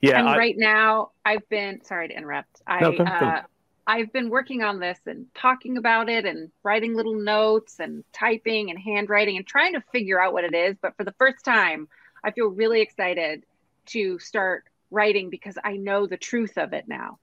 Yeah. 0.01 0.19
And 0.19 0.29
I, 0.29 0.37
right 0.37 0.55
now, 0.57 1.11
I've 1.25 1.47
been, 1.49 1.83
sorry 1.83 2.09
to 2.09 2.15
interrupt. 2.15 2.61
I, 2.67 2.79
no, 2.81 2.91
uh, 2.97 3.41
I've 3.87 4.11
been 4.11 4.29
working 4.29 4.61
on 4.61 4.79
this 4.79 4.99
and 5.05 5.25
talking 5.33 5.77
about 5.77 6.09
it 6.09 6.25
and 6.25 6.51
writing 6.61 6.95
little 6.95 7.15
notes 7.15 7.79
and 7.79 8.03
typing 8.13 8.69
and 8.69 8.77
handwriting 8.77 9.37
and 9.37 9.47
trying 9.47 9.73
to 9.73 9.83
figure 9.91 10.21
out 10.21 10.33
what 10.33 10.43
it 10.43 10.53
is. 10.53 10.75
But 10.81 10.95
for 10.97 11.03
the 11.03 11.13
first 11.13 11.45
time, 11.45 11.87
I 12.23 12.31
feel 12.31 12.47
really 12.47 12.81
excited 12.81 13.43
to 13.87 14.19
start 14.19 14.65
writing 14.91 15.29
because 15.29 15.57
I 15.63 15.77
know 15.77 16.05
the 16.05 16.17
truth 16.17 16.57
of 16.57 16.73
it 16.73 16.87
now. 16.87 17.17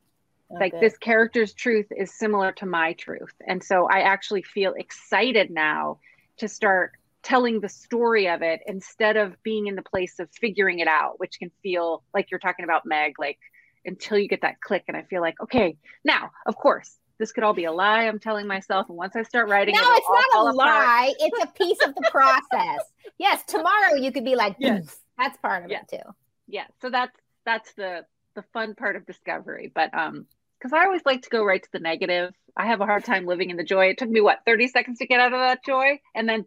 Okay. 0.50 0.64
Like 0.64 0.80
this 0.80 0.96
character's 0.96 1.52
truth 1.52 1.86
is 1.96 2.12
similar 2.12 2.52
to 2.52 2.66
my 2.66 2.94
truth. 2.94 3.34
And 3.46 3.62
so 3.62 3.86
I 3.86 4.00
actually 4.00 4.42
feel 4.42 4.74
excited 4.74 5.50
now 5.50 5.98
to 6.38 6.48
start 6.48 6.92
telling 7.24 7.60
the 7.60 7.68
story 7.68 8.28
of 8.28 8.42
it 8.42 8.60
instead 8.66 9.16
of 9.16 9.42
being 9.42 9.66
in 9.66 9.74
the 9.74 9.82
place 9.82 10.20
of 10.20 10.28
figuring 10.30 10.78
it 10.78 10.88
out, 10.88 11.18
which 11.18 11.38
can 11.38 11.50
feel 11.62 12.04
like 12.12 12.30
you're 12.30 12.38
talking 12.38 12.64
about 12.64 12.84
Meg, 12.84 13.18
like 13.18 13.38
until 13.84 14.18
you 14.18 14.28
get 14.28 14.42
that 14.42 14.60
click. 14.60 14.84
And 14.88 14.96
I 14.96 15.02
feel 15.02 15.20
like, 15.20 15.40
okay, 15.42 15.76
now, 16.04 16.30
of 16.46 16.56
course, 16.56 16.96
this 17.18 17.32
could 17.32 17.44
all 17.44 17.54
be 17.54 17.64
a 17.64 17.72
lie 17.72 18.04
I'm 18.04 18.18
telling 18.18 18.46
myself. 18.46 18.88
And 18.88 18.98
once 18.98 19.16
I 19.16 19.22
start 19.22 19.48
writing, 19.48 19.74
no, 19.74 19.80
it's 19.82 20.06
not 20.34 20.46
a 20.46 20.52
lie. 20.52 21.12
it's 21.18 21.44
a 21.44 21.46
piece 21.58 21.78
of 21.86 21.94
the 21.94 22.08
process. 22.10 22.80
yes, 23.18 23.42
tomorrow 23.46 23.94
you 23.94 24.12
could 24.12 24.24
be 24.24 24.36
like, 24.36 24.56
yes. 24.58 24.96
that's 25.16 25.36
part 25.38 25.64
of 25.64 25.70
it 25.70 25.88
too. 25.88 26.10
Yeah. 26.46 26.66
So 26.80 26.90
that's 26.90 27.16
that's 27.46 27.72
the 27.74 28.04
the 28.34 28.42
fun 28.52 28.74
part 28.74 28.96
of 28.96 29.06
discovery. 29.06 29.70
But 29.74 29.94
um, 29.94 30.26
because 30.58 30.72
I 30.72 30.84
always 30.84 31.02
like 31.04 31.22
to 31.22 31.30
go 31.30 31.44
right 31.44 31.62
to 31.62 31.68
the 31.72 31.78
negative. 31.78 32.32
I 32.56 32.66
have 32.66 32.80
a 32.80 32.86
hard 32.86 33.04
time 33.04 33.26
living 33.26 33.50
in 33.50 33.56
the 33.56 33.64
joy. 33.64 33.86
It 33.86 33.98
took 33.98 34.08
me 34.08 34.20
what 34.20 34.40
30 34.46 34.68
seconds 34.68 34.98
to 35.00 35.06
get 35.06 35.20
out 35.20 35.32
of 35.32 35.40
that 35.40 35.64
joy, 35.64 36.00
and 36.14 36.28
then 36.28 36.46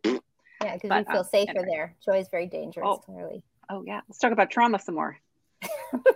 yeah, 0.63 0.75
because 0.75 0.97
you 0.99 1.05
feel 1.11 1.19
um, 1.19 1.25
safer 1.25 1.51
anyway. 1.51 1.65
there. 1.69 1.95
Joy 2.03 2.19
is 2.19 2.29
very 2.29 2.47
dangerous. 2.47 2.87
Oh. 2.87 2.97
Clearly. 2.97 3.43
Oh 3.69 3.83
yeah. 3.85 4.01
Let's 4.07 4.19
talk 4.19 4.31
about 4.31 4.49
trauma 4.49 4.79
some 4.79 4.95
more. 4.95 5.17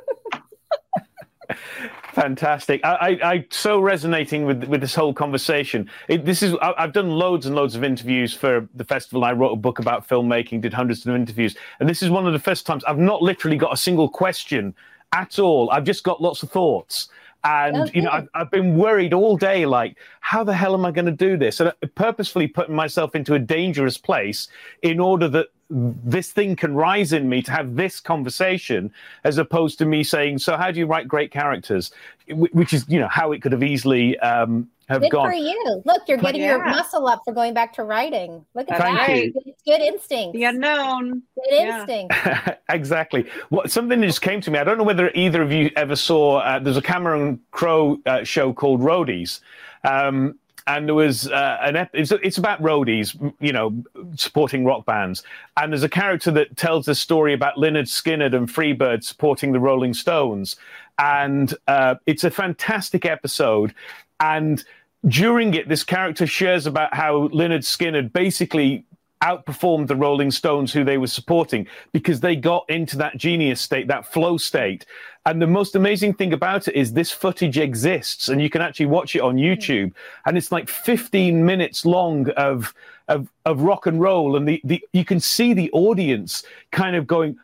Fantastic. 2.14 2.82
I, 2.84 2.94
I, 2.94 3.32
I, 3.32 3.46
so 3.50 3.80
resonating 3.80 4.46
with 4.46 4.64
with 4.66 4.82
this 4.82 4.96
whole 4.96 5.14
conversation. 5.14 5.90
It, 6.08 6.26
this 6.26 6.44
is 6.44 6.56
I, 6.62 6.74
have 6.78 6.94
done 6.94 7.10
loads 7.10 7.46
and 7.46 7.56
loads 7.56 7.76
of 7.76 7.84
interviews 7.84 8.34
for 8.34 8.68
the 8.76 8.84
festival. 8.84 9.24
I 9.24 9.32
wrote 9.34 9.52
a 9.52 9.58
book 9.58 9.80
about 9.80 10.08
filmmaking, 10.08 10.62
did 10.62 10.74
hundreds 10.74 11.06
of 11.06 11.16
interviews, 11.16 11.56
and 11.80 11.90
this 11.90 12.02
is 12.02 12.10
one 12.10 12.28
of 12.28 12.34
the 12.34 12.40
first 12.40 12.66
times 12.66 12.84
I've 12.86 12.98
not 12.98 13.22
literally 13.22 13.58
got 13.58 13.74
a 13.74 13.78
single 13.78 14.10
question 14.10 14.74
at 15.14 15.40
all. 15.40 15.70
I've 15.72 15.84
just 15.84 16.04
got 16.04 16.22
lots 16.22 16.44
of 16.44 16.52
thoughts. 16.52 17.10
And 17.44 17.76
okay. 17.76 17.92
you 17.96 18.02
know, 18.04 18.12
I've, 18.12 18.30
I've, 18.36 18.52
been 18.52 18.78
worried 18.78 19.14
all 19.14 19.36
day, 19.36 19.66
like, 19.66 19.98
how 20.20 20.44
the 20.44 20.54
hell 20.54 20.76
am 20.76 20.86
I 20.86 20.92
going 20.92 21.06
to 21.06 21.12
do 21.12 21.38
this? 21.38 21.60
And 21.60 21.74
purposefully 21.96 22.48
putting 22.48 22.76
myself 22.76 23.16
into 23.16 23.34
a 23.34 23.40
dangerous 23.40 23.98
place 23.98 24.48
in 24.84 25.00
order 25.00 25.28
that 25.30 25.48
this 25.72 26.32
thing 26.32 26.56
can 26.56 26.76
rise 26.76 27.14
in 27.14 27.30
me 27.30 27.42
to 27.42 27.52
have 27.52 27.76
this 27.76 28.00
conversation, 28.00 28.94
as 29.24 29.38
opposed 29.38 29.80
to 29.80 29.86
me 29.86 30.04
saying, 30.04 30.38
"So, 30.38 30.58
how 30.58 30.70
do 30.70 30.80
you 30.80 30.86
write 30.86 31.08
great 31.08 31.32
characters?" 31.32 31.92
Which 32.30 32.74
is, 32.74 32.86
you 32.88 33.00
know, 33.00 33.08
how 33.08 33.32
it 33.32 33.42
could 33.42 33.54
have 33.54 33.64
easily 33.64 34.20
um, 34.20 34.70
have 34.92 35.02
good 35.02 35.12
gone. 35.12 35.30
for 35.30 35.34
you. 35.34 35.82
Look, 35.86 36.04
you're 36.08 36.18
getting 36.18 36.42
yeah. 36.42 36.58
your 36.58 36.66
muscle 36.66 37.08
up 37.08 37.22
for 37.26 37.34
going 37.34 37.54
back 37.54 37.74
to 37.74 37.84
writing. 37.84 38.46
Look 38.54 38.70
at 38.70 38.78
Thank 38.80 38.98
that. 38.98 39.16
You. 39.16 39.34
Good, 39.34 39.54
good 39.66 39.82
instinct. 39.82 40.34
The 40.34 40.44
unknown. 40.46 41.24
Good 41.36 41.46
yeah. 41.52 41.80
instinct. 41.80 42.16
exactly. 42.70 43.28
What 43.50 43.72
something 43.72 44.02
just 44.02 44.22
came 44.22 44.42
to 44.42 44.52
me. 44.52 44.60
I 44.60 44.64
don't 44.64 44.78
know 44.78 44.84
whether 44.84 45.12
either 45.16 45.42
of 45.42 45.52
you 45.52 45.72
ever 45.76 45.96
saw. 45.96 46.40
Uh, 46.40 46.60
there's 46.60 46.78
a 46.78 46.82
Cameron 46.82 47.40
Crowe 47.52 48.00
uh, 48.06 48.24
show 48.24 48.54
called 48.54 48.82
Roadies. 48.82 49.40
Um, 49.84 50.38
and 50.68 50.88
there 50.88 50.96
was 50.96 51.28
uh, 51.28 51.58
an 51.62 51.76
ep- 51.76 51.90
it's, 51.94 52.12
it's, 52.12 52.38
about 52.38 52.62
roadies, 52.62 53.34
you 53.40 53.52
know, 53.52 53.84
supporting 54.16 54.64
rock 54.64 54.86
bands. 54.86 55.24
And 55.58 55.72
there's 55.72 55.84
a 55.84 55.90
character 55.90 56.32
that 56.32 56.56
tells 56.56 56.88
a 56.88 56.96
story 56.96 57.34
about 57.34 57.56
Lynyrd 57.56 57.88
Skynyrd 57.88 58.36
and 58.36 58.48
Freebird 58.48 59.04
supporting 59.04 59.52
the 59.52 59.60
Rolling 59.60 59.94
Stones, 59.94 60.56
and 61.00 61.54
uh, 61.68 61.96
it's 62.06 62.24
a 62.24 62.32
fantastic 62.32 63.06
episode. 63.06 63.74
And 64.20 64.64
during 65.08 65.54
it, 65.54 65.68
this 65.68 65.84
character 65.84 66.28
shares 66.28 66.68
about 66.68 66.94
how 66.94 67.28
Lynyrd 67.30 67.64
Skynyrd 67.64 68.14
basically 68.14 68.86
outperformed 69.22 69.88
the 69.88 69.96
Rolling 69.96 70.32
Stones, 70.32 70.74
who 70.74 70.84
they 70.84 70.98
were 70.98 71.08
supporting, 71.08 71.68
because 71.92 72.20
they 72.20 72.36
got 72.36 72.68
into 72.70 72.98
that 72.98 73.18
genius 73.18 73.62
state, 73.62 73.88
that 73.88 74.12
flow 74.12 74.38
state. 74.38 74.86
And 75.26 75.42
the 75.42 75.48
most 75.48 75.76
amazing 75.76 76.16
thing 76.16 76.34
about 76.34 76.68
it 76.68 76.76
is 76.76 76.94
this 76.94 77.12
footage 77.12 77.58
exists, 77.58 78.30
and 78.30 78.42
you 78.42 78.50
can 78.50 78.62
actually 78.62 78.88
watch 78.88 79.16
it 79.16 79.22
on 79.22 79.38
hmm. 79.38 79.44
YouTube. 79.44 79.94
And 80.26 80.38
it's 80.38 80.52
like 80.52 80.68
15 80.68 81.46
minutes 81.46 81.86
long 81.86 82.30
of 82.32 82.74
of, 83.08 83.28
of 83.46 83.62
rock 83.62 83.88
and 83.88 84.00
roll, 84.00 84.38
and 84.38 84.48
the, 84.48 84.62
the 84.64 84.82
you 84.94 85.04
can 85.04 85.20
see 85.20 85.54
the 85.54 85.70
audience 85.72 86.44
kind 86.72 86.96
of 86.96 87.06
going, 87.06 87.38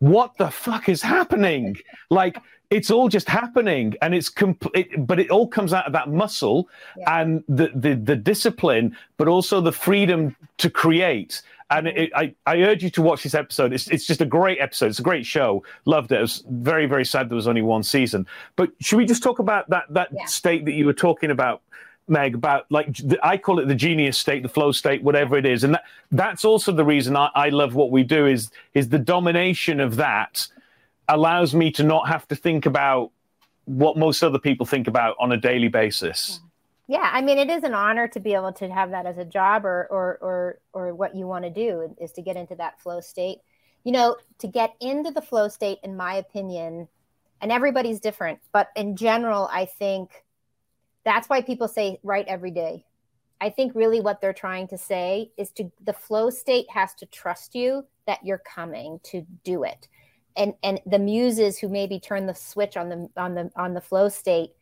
"What 0.00 0.36
the 0.36 0.50
fuck 0.50 0.88
is 0.88 1.00
happening?" 1.00 1.78
Like 2.10 2.36
it's 2.70 2.90
all 2.90 3.08
just 3.08 3.28
happening 3.28 3.94
and 4.02 4.14
it's 4.14 4.28
complete 4.28 5.06
but 5.06 5.18
it 5.18 5.30
all 5.30 5.46
comes 5.46 5.72
out 5.72 5.86
of 5.86 5.92
that 5.92 6.10
muscle 6.10 6.68
yeah. 6.96 7.20
and 7.20 7.44
the, 7.48 7.70
the 7.74 7.94
the 7.94 8.16
discipline 8.16 8.96
but 9.16 9.28
also 9.28 9.60
the 9.60 9.72
freedom 9.72 10.36
to 10.58 10.68
create 10.68 11.42
and 11.70 11.86
mm-hmm. 11.86 11.98
it, 11.98 12.10
I, 12.14 12.34
I 12.46 12.62
urge 12.62 12.82
you 12.82 12.90
to 12.90 13.02
watch 13.02 13.22
this 13.22 13.34
episode. 13.34 13.72
It's, 13.72 13.88
it's 13.88 14.06
just 14.06 14.20
a 14.20 14.26
great 14.26 14.58
episode. 14.58 14.86
It's 14.86 14.98
a 14.98 15.02
great 15.02 15.26
show. 15.26 15.62
Loved 15.84 16.12
it. 16.12 16.18
It 16.18 16.22
was 16.22 16.44
very, 16.48 16.86
very 16.86 17.04
sad 17.04 17.28
there 17.28 17.36
was 17.36 17.48
only 17.48 17.62
one 17.62 17.82
season. 17.82 18.26
But 18.56 18.70
should 18.80 18.96
we 18.96 19.04
just 19.04 19.22
talk 19.22 19.38
about 19.38 19.68
that 19.70 19.84
that 19.90 20.08
yeah. 20.12 20.24
state 20.24 20.64
that 20.64 20.72
you 20.72 20.86
were 20.86 20.94
talking 20.94 21.30
about, 21.30 21.62
Meg? 22.06 22.34
About 22.34 22.64
like 22.70 22.96
the, 22.96 23.18
I 23.22 23.36
call 23.36 23.58
it 23.58 23.68
the 23.68 23.74
genius 23.74 24.16
state, 24.16 24.42
the 24.42 24.48
flow 24.48 24.72
state, 24.72 25.02
whatever 25.02 25.36
it 25.36 25.44
is, 25.44 25.62
and 25.62 25.74
that 25.74 25.84
that's 26.10 26.44
also 26.44 26.72
the 26.72 26.84
reason 26.84 27.16
I, 27.16 27.30
I 27.34 27.48
love 27.50 27.74
what 27.74 27.90
we 27.90 28.02
do 28.02 28.26
is 28.26 28.50
is 28.74 28.88
the 28.88 28.98
domination 28.98 29.78
of 29.78 29.96
that 29.96 30.48
allows 31.08 31.54
me 31.54 31.70
to 31.72 31.82
not 31.82 32.08
have 32.08 32.28
to 32.28 32.36
think 32.36 32.66
about 32.66 33.10
what 33.64 33.96
most 33.96 34.22
other 34.22 34.38
people 34.38 34.64
think 34.64 34.88
about 34.88 35.16
on 35.20 35.32
a 35.32 35.36
daily 35.36 35.68
basis. 35.68 36.40
Yeah, 36.86 37.10
I 37.12 37.20
mean, 37.20 37.38
it 37.38 37.50
is 37.50 37.64
an 37.64 37.74
honor 37.74 38.08
to 38.08 38.20
be 38.20 38.32
able 38.32 38.52
to 38.54 38.68
have 38.70 38.90
that 38.90 39.04
as 39.04 39.18
a 39.18 39.24
job, 39.24 39.66
or 39.66 39.86
or 39.90 40.18
or 40.22 40.58
or 40.72 40.94
what 40.94 41.14
you 41.14 41.26
want 41.26 41.44
to 41.44 41.50
do 41.50 41.94
is 42.00 42.12
to 42.12 42.22
get 42.22 42.36
into 42.36 42.54
that 42.56 42.80
flow 42.80 43.00
state. 43.00 43.38
You 43.84 43.92
know, 43.92 44.16
to 44.38 44.48
get 44.48 44.74
into 44.80 45.10
the 45.10 45.20
flow 45.20 45.48
state, 45.48 45.78
in 45.82 45.96
my 45.96 46.14
opinion, 46.14 46.88
and 47.40 47.52
everybody's 47.52 48.00
different, 48.00 48.40
but 48.52 48.70
in 48.74 48.96
general, 48.96 49.48
I 49.52 49.66
think 49.66 50.24
that's 51.04 51.28
why 51.28 51.42
people 51.42 51.68
say 51.68 52.00
write 52.02 52.26
every 52.26 52.50
day. 52.50 52.84
I 53.40 53.50
think 53.50 53.74
really 53.74 54.00
what 54.00 54.20
they're 54.20 54.32
trying 54.32 54.66
to 54.68 54.78
say 54.78 55.30
is 55.36 55.50
to 55.52 55.70
the 55.84 55.92
flow 55.92 56.28
state 56.30 56.66
has 56.70 56.92
to 56.94 57.06
trust 57.06 57.54
you 57.54 57.84
that 58.06 58.24
you're 58.24 58.42
coming 58.44 58.98
to 59.04 59.24
do 59.44 59.62
it 59.62 59.88
and 60.38 60.54
and 60.62 60.80
the 60.86 60.98
muses 60.98 61.58
who 61.58 61.68
maybe 61.68 62.00
turn 62.00 62.26
the 62.26 62.34
switch 62.34 62.76
on 62.76 62.88
the 62.88 63.08
on 63.16 63.34
the 63.34 63.50
on 63.56 63.74
the 63.74 63.80
flow 63.80 64.08
state 64.08 64.52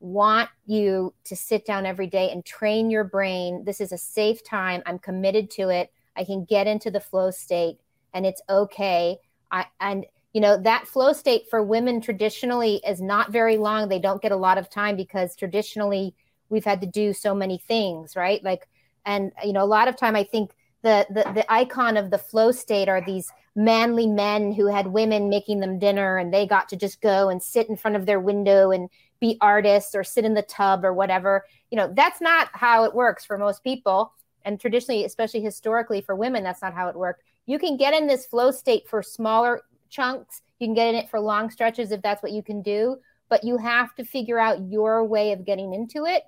want 0.00 0.50
you 0.66 1.14
to 1.24 1.36
sit 1.36 1.64
down 1.64 1.86
every 1.86 2.08
day 2.08 2.30
and 2.30 2.44
train 2.44 2.90
your 2.90 3.04
brain. 3.04 3.64
This 3.64 3.80
is 3.80 3.92
a 3.92 3.98
safe 3.98 4.42
time. 4.44 4.82
I'm 4.84 4.98
committed 4.98 5.48
to 5.52 5.68
it. 5.68 5.92
I 6.16 6.24
can 6.24 6.44
get 6.44 6.66
into 6.66 6.90
the 6.90 7.00
flow 7.00 7.30
state 7.30 7.78
and 8.12 8.26
it's 8.26 8.42
okay. 8.50 9.16
I 9.50 9.66
and 9.80 10.04
you 10.34 10.40
know 10.40 10.56
that 10.58 10.86
flow 10.86 11.12
state 11.12 11.44
for 11.48 11.62
women 11.62 12.00
traditionally 12.00 12.82
is 12.86 13.00
not 13.00 13.32
very 13.32 13.56
long. 13.56 13.88
They 13.88 14.00
don't 14.00 14.20
get 14.20 14.32
a 14.32 14.36
lot 14.36 14.58
of 14.58 14.68
time 14.68 14.96
because 14.96 15.36
traditionally 15.36 16.14
we've 16.48 16.64
had 16.64 16.82
to 16.82 16.86
do 16.86 17.14
so 17.14 17.34
many 17.34 17.56
things 17.56 18.16
right? 18.16 18.42
Like 18.44 18.68
and 19.04 19.32
you 19.44 19.52
know 19.52 19.62
a 19.62 19.66
lot 19.66 19.88
of 19.88 19.96
time 19.96 20.16
i 20.16 20.24
think 20.24 20.52
the 20.82 21.06
the, 21.10 21.22
the 21.34 21.52
icon 21.52 21.96
of 21.96 22.10
the 22.10 22.18
flow 22.18 22.50
state 22.50 22.88
are 22.88 23.04
these 23.04 23.30
manly 23.54 24.06
men 24.06 24.52
who 24.52 24.66
had 24.66 24.86
women 24.86 25.28
making 25.28 25.60
them 25.60 25.78
dinner 25.78 26.16
and 26.16 26.32
they 26.32 26.46
got 26.46 26.68
to 26.70 26.76
just 26.76 27.00
go 27.00 27.28
and 27.28 27.42
sit 27.42 27.68
in 27.68 27.76
front 27.76 27.96
of 27.96 28.06
their 28.06 28.20
window 28.20 28.70
and 28.70 28.88
be 29.20 29.36
artists 29.40 29.94
or 29.94 30.02
sit 30.02 30.24
in 30.24 30.34
the 30.34 30.42
tub 30.42 30.84
or 30.84 30.92
whatever. 30.92 31.44
You 31.70 31.76
know, 31.76 31.92
that's 31.94 32.20
not 32.20 32.48
how 32.52 32.84
it 32.84 32.94
works 32.94 33.24
for 33.24 33.38
most 33.38 33.62
people. 33.62 34.12
And 34.44 34.58
traditionally, 34.58 35.04
especially 35.04 35.40
historically 35.40 36.00
for 36.00 36.16
women, 36.16 36.42
that's 36.42 36.62
not 36.62 36.74
how 36.74 36.88
it 36.88 36.96
worked. 36.96 37.22
You 37.46 37.58
can 37.58 37.76
get 37.76 37.94
in 37.94 38.06
this 38.06 38.26
flow 38.26 38.50
state 38.50 38.88
for 38.88 39.02
smaller 39.02 39.62
chunks. 39.90 40.42
You 40.58 40.66
can 40.66 40.74
get 40.74 40.88
in 40.88 40.94
it 40.94 41.10
for 41.10 41.20
long 41.20 41.50
stretches 41.50 41.92
if 41.92 42.02
that's 42.02 42.22
what 42.22 42.32
you 42.32 42.42
can 42.42 42.62
do, 42.62 42.96
but 43.28 43.44
you 43.44 43.58
have 43.58 43.94
to 43.96 44.04
figure 44.04 44.38
out 44.38 44.70
your 44.70 45.04
way 45.04 45.32
of 45.32 45.44
getting 45.44 45.74
into 45.74 46.04
it 46.04 46.24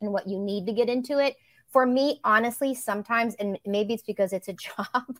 and 0.00 0.12
what 0.12 0.28
you 0.28 0.38
need 0.38 0.66
to 0.66 0.72
get 0.72 0.88
into 0.88 1.18
it. 1.18 1.36
For 1.70 1.86
me, 1.86 2.20
honestly, 2.24 2.74
sometimes, 2.74 3.34
and 3.34 3.58
maybe 3.66 3.94
it's 3.94 4.02
because 4.02 4.32
it's 4.32 4.48
a 4.48 4.52
job, 4.54 5.18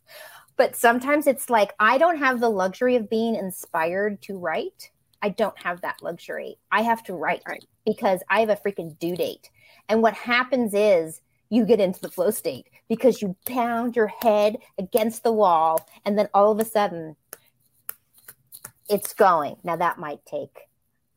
but 0.57 0.77
sometimes 0.77 1.27
it's 1.27 1.51
like 1.51 1.73
I 1.79 1.99
don't 1.99 2.19
have 2.19 2.41
the 2.41 2.49
luxury 2.49 2.97
of 2.97 3.11
being 3.11 3.35
inspired 3.35 4.23
to 4.23 4.39
write. 4.39 4.91
I 5.23 5.31
don't 5.31 5.59
have 5.59 5.81
that 5.81 6.03
luxury. 6.03 6.59
I 6.71 6.83
have 6.83 7.03
to 7.05 7.15
write 7.15 7.43
right. 7.49 7.65
because 7.87 8.21
I 8.29 8.41
have 8.41 8.51
a 8.51 8.57
freaking 8.57 8.99
due 8.99 9.17
date. 9.17 9.51
And 9.89 10.03
what 10.03 10.15
happens 10.15 10.75
is 10.75 11.21
you 11.51 11.65
get 11.65 11.81
into 11.81 12.01
the 12.01 12.11
flow 12.11 12.31
state 12.31 12.69
because 12.89 13.23
you 13.23 13.37
pound 13.47 13.97
your 13.97 14.09
head 14.09 14.59
against 14.79 15.23
the 15.23 15.33
wall 15.33 15.89
and 16.05 16.19
then 16.19 16.29
all 16.35 16.53
of 16.53 16.61
a 16.61 16.65
sudden 16.65 17.17
it's 18.89 19.15
going. 19.15 19.57
Now 19.65 19.77
that 19.77 19.99
might 19.99 20.25
take 20.27 20.69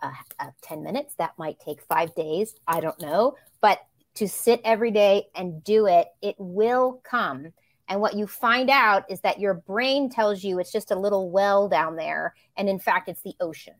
uh, 0.01 0.11
uh, 0.39 0.51
10 0.61 0.83
minutes, 0.83 1.15
that 1.15 1.37
might 1.37 1.59
take 1.59 1.81
five 1.81 2.13
days. 2.15 2.55
I 2.67 2.79
don't 2.79 2.99
know. 3.01 3.35
But 3.61 3.79
to 4.15 4.27
sit 4.27 4.61
every 4.63 4.91
day 4.91 5.27
and 5.35 5.63
do 5.63 5.85
it, 5.87 6.07
it 6.21 6.35
will 6.37 7.01
come. 7.03 7.53
And 7.87 8.01
what 8.01 8.15
you 8.15 8.27
find 8.27 8.69
out 8.69 9.05
is 9.09 9.21
that 9.21 9.39
your 9.39 9.53
brain 9.53 10.09
tells 10.09 10.43
you 10.43 10.59
it's 10.59 10.71
just 10.71 10.91
a 10.91 10.99
little 10.99 11.29
well 11.29 11.69
down 11.69 11.95
there. 11.95 12.35
And 12.57 12.67
in 12.67 12.79
fact, 12.79 13.07
it's 13.09 13.21
the 13.21 13.35
ocean. 13.39 13.75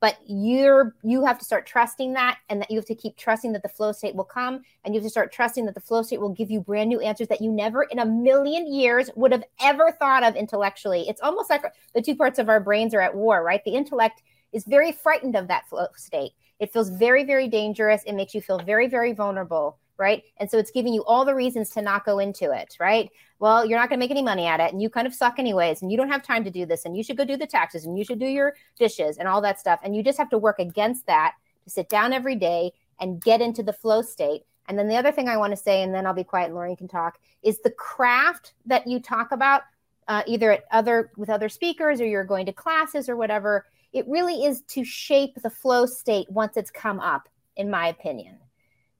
But 0.00 0.16
you're 0.26 0.94
you 1.02 1.26
have 1.26 1.38
to 1.40 1.44
start 1.44 1.66
trusting 1.66 2.14
that 2.14 2.38
and 2.48 2.62
that 2.62 2.70
you 2.70 2.78
have 2.78 2.86
to 2.86 2.94
keep 2.94 3.18
trusting 3.18 3.52
that 3.52 3.62
the 3.62 3.68
flow 3.68 3.92
state 3.92 4.14
will 4.14 4.24
come 4.24 4.62
and 4.82 4.94
you 4.94 4.98
have 4.98 5.06
to 5.06 5.10
start 5.10 5.30
trusting 5.30 5.66
that 5.66 5.74
the 5.74 5.80
flow 5.80 6.02
state 6.02 6.20
will 6.20 6.32
give 6.32 6.50
you 6.50 6.62
brand 6.62 6.88
new 6.88 7.00
answers 7.00 7.28
that 7.28 7.42
you 7.42 7.52
never 7.52 7.82
in 7.82 7.98
a 7.98 8.06
million 8.06 8.72
years 8.72 9.10
would 9.14 9.30
have 9.30 9.44
ever 9.60 9.92
thought 9.92 10.24
of 10.24 10.36
intellectually. 10.36 11.06
It's 11.06 11.20
almost 11.20 11.50
like 11.50 11.64
the 11.94 12.00
two 12.00 12.16
parts 12.16 12.38
of 12.38 12.48
our 12.48 12.60
brains 12.60 12.94
are 12.94 13.02
at 13.02 13.14
war 13.14 13.44
right? 13.44 13.62
The 13.62 13.74
intellect 13.74 14.22
is 14.54 14.64
very 14.64 14.90
frightened 14.90 15.36
of 15.36 15.48
that 15.48 15.68
flow 15.68 15.88
state. 15.94 16.32
It 16.60 16.72
feels 16.72 16.88
very 16.88 17.24
very 17.24 17.48
dangerous. 17.48 18.02
It 18.04 18.14
makes 18.14 18.34
you 18.34 18.40
feel 18.40 18.58
very 18.58 18.88
very 18.88 19.12
vulnerable 19.12 19.78
right? 20.00 20.24
And 20.38 20.50
so 20.50 20.56
it's 20.56 20.70
giving 20.70 20.94
you 20.94 21.04
all 21.04 21.26
the 21.26 21.34
reasons 21.34 21.68
to 21.70 21.82
not 21.82 22.06
go 22.06 22.18
into 22.18 22.50
it, 22.50 22.74
right? 22.80 23.10
Well, 23.38 23.66
you're 23.66 23.78
not 23.78 23.90
going 23.90 23.98
to 23.98 24.02
make 24.02 24.10
any 24.10 24.22
money 24.22 24.46
at 24.46 24.58
it 24.58 24.72
and 24.72 24.80
you 24.80 24.88
kind 24.88 25.06
of 25.06 25.14
suck 25.14 25.38
anyways 25.38 25.82
and 25.82 25.92
you 25.92 25.98
don't 25.98 26.08
have 26.08 26.22
time 26.22 26.42
to 26.42 26.50
do 26.50 26.64
this 26.64 26.86
and 26.86 26.96
you 26.96 27.04
should 27.04 27.18
go 27.18 27.24
do 27.24 27.36
the 27.36 27.46
taxes 27.46 27.84
and 27.84 27.98
you 27.98 28.04
should 28.04 28.18
do 28.18 28.26
your 28.26 28.54
dishes 28.78 29.18
and 29.18 29.28
all 29.28 29.42
that 29.42 29.60
stuff 29.60 29.78
and 29.84 29.94
you 29.94 30.02
just 30.02 30.16
have 30.16 30.30
to 30.30 30.38
work 30.38 30.58
against 30.58 31.06
that 31.06 31.34
to 31.64 31.70
sit 31.70 31.90
down 31.90 32.14
every 32.14 32.34
day 32.34 32.72
and 32.98 33.22
get 33.22 33.42
into 33.42 33.62
the 33.62 33.74
flow 33.74 34.00
state. 34.00 34.42
And 34.68 34.78
then 34.78 34.88
the 34.88 34.96
other 34.96 35.12
thing 35.12 35.28
I 35.28 35.36
want 35.36 35.52
to 35.52 35.56
say 35.56 35.82
and 35.82 35.94
then 35.94 36.06
I'll 36.06 36.14
be 36.14 36.24
quiet 36.24 36.46
and 36.46 36.54
Lorien 36.54 36.76
can 36.76 36.88
talk 36.88 37.18
is 37.42 37.60
the 37.60 37.70
craft 37.70 38.54
that 38.64 38.86
you 38.86 39.00
talk 39.00 39.32
about 39.32 39.62
uh, 40.08 40.22
either 40.26 40.52
at 40.52 40.64
other 40.72 41.12
with 41.18 41.28
other 41.28 41.50
speakers 41.50 42.00
or 42.00 42.06
you're 42.06 42.24
going 42.24 42.46
to 42.46 42.52
classes 42.52 43.08
or 43.08 43.16
whatever, 43.16 43.66
it 43.92 44.08
really 44.08 44.44
is 44.44 44.62
to 44.62 44.82
shape 44.82 45.34
the 45.42 45.50
flow 45.50 45.84
state 45.84 46.28
once 46.30 46.56
it's 46.56 46.70
come 46.70 46.98
up 47.00 47.28
in 47.56 47.70
my 47.70 47.88
opinion 47.88 48.38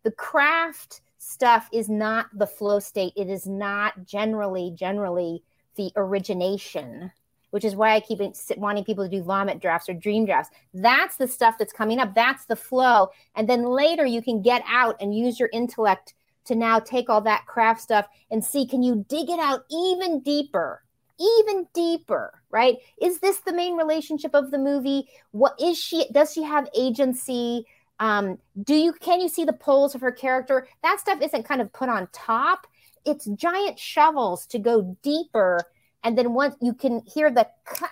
the 0.03 0.11
craft 0.11 1.01
stuff 1.19 1.69
is 1.73 1.89
not 1.89 2.27
the 2.33 2.47
flow 2.47 2.79
state. 2.79 3.13
It 3.17 3.29
is 3.29 3.47
not 3.47 4.05
generally 4.05 4.73
generally 4.75 5.43
the 5.77 5.93
origination 5.97 7.13
which 7.51 7.65
is 7.65 7.77
why 7.77 7.95
i 7.95 8.01
keep 8.01 8.21
wanting 8.57 8.85
people 8.85 9.05
to 9.05 9.11
do 9.11 9.23
vomit 9.23 9.61
drafts 9.61 9.89
or 9.89 9.95
dream 9.95 10.25
drafts. 10.25 10.51
That's 10.73 11.17
the 11.17 11.29
stuff 11.29 11.57
that's 11.59 11.73
coming 11.73 11.99
up. 11.99 12.15
That's 12.15 12.47
the 12.47 12.57
flow. 12.57 13.09
And 13.35 13.49
then 13.49 13.65
later 13.65 14.07
you 14.07 14.23
can 14.23 14.41
get 14.41 14.63
out 14.69 14.97
and 15.01 15.17
use 15.17 15.39
your 15.39 15.51
intellect 15.53 16.15
to 16.47 16.55
now 16.55 16.79
take 16.79 17.11
all 17.11 17.21
that 17.23 17.47
craft 17.47 17.81
stuff 17.81 18.07
and 18.31 18.45
see 18.45 18.67
can 18.67 18.83
you 18.83 19.05
dig 19.09 19.29
it 19.29 19.41
out 19.41 19.65
even 19.71 20.21
deeper? 20.21 20.83
Even 21.19 21.67
deeper 21.75 22.41
right? 22.51 22.79
Is 23.01 23.21
this 23.21 23.39
the 23.39 23.53
main 23.53 23.77
relationship 23.77 24.35
of 24.35 24.51
the 24.51 24.59
movie? 24.59 25.09
What 25.31 25.55
is 25.61 25.79
she 25.79 26.09
does 26.13 26.33
she 26.33 26.43
have 26.43 26.69
agency 26.77 27.67
um, 28.01 28.39
do 28.65 28.75
you 28.75 28.95
can 28.95 29.21
you 29.21 29.29
see 29.29 29.45
the 29.45 29.53
poles 29.53 29.95
of 29.95 30.01
her 30.01 30.11
character? 30.11 30.67
That 30.83 30.99
stuff 30.99 31.21
isn't 31.21 31.45
kind 31.45 31.61
of 31.61 31.73
put 31.73 31.91
on 31.91 32.09
top. 32.13 32.67
It's 33.05 33.27
giant 33.27 33.79
shovels 33.79 34.47
to 34.47 34.59
go 34.59 34.97
deeper. 35.03 35.61
And 36.03 36.17
then 36.17 36.33
once 36.33 36.57
you 36.63 36.73
can 36.73 37.03
hear 37.07 37.31
the 37.31 37.47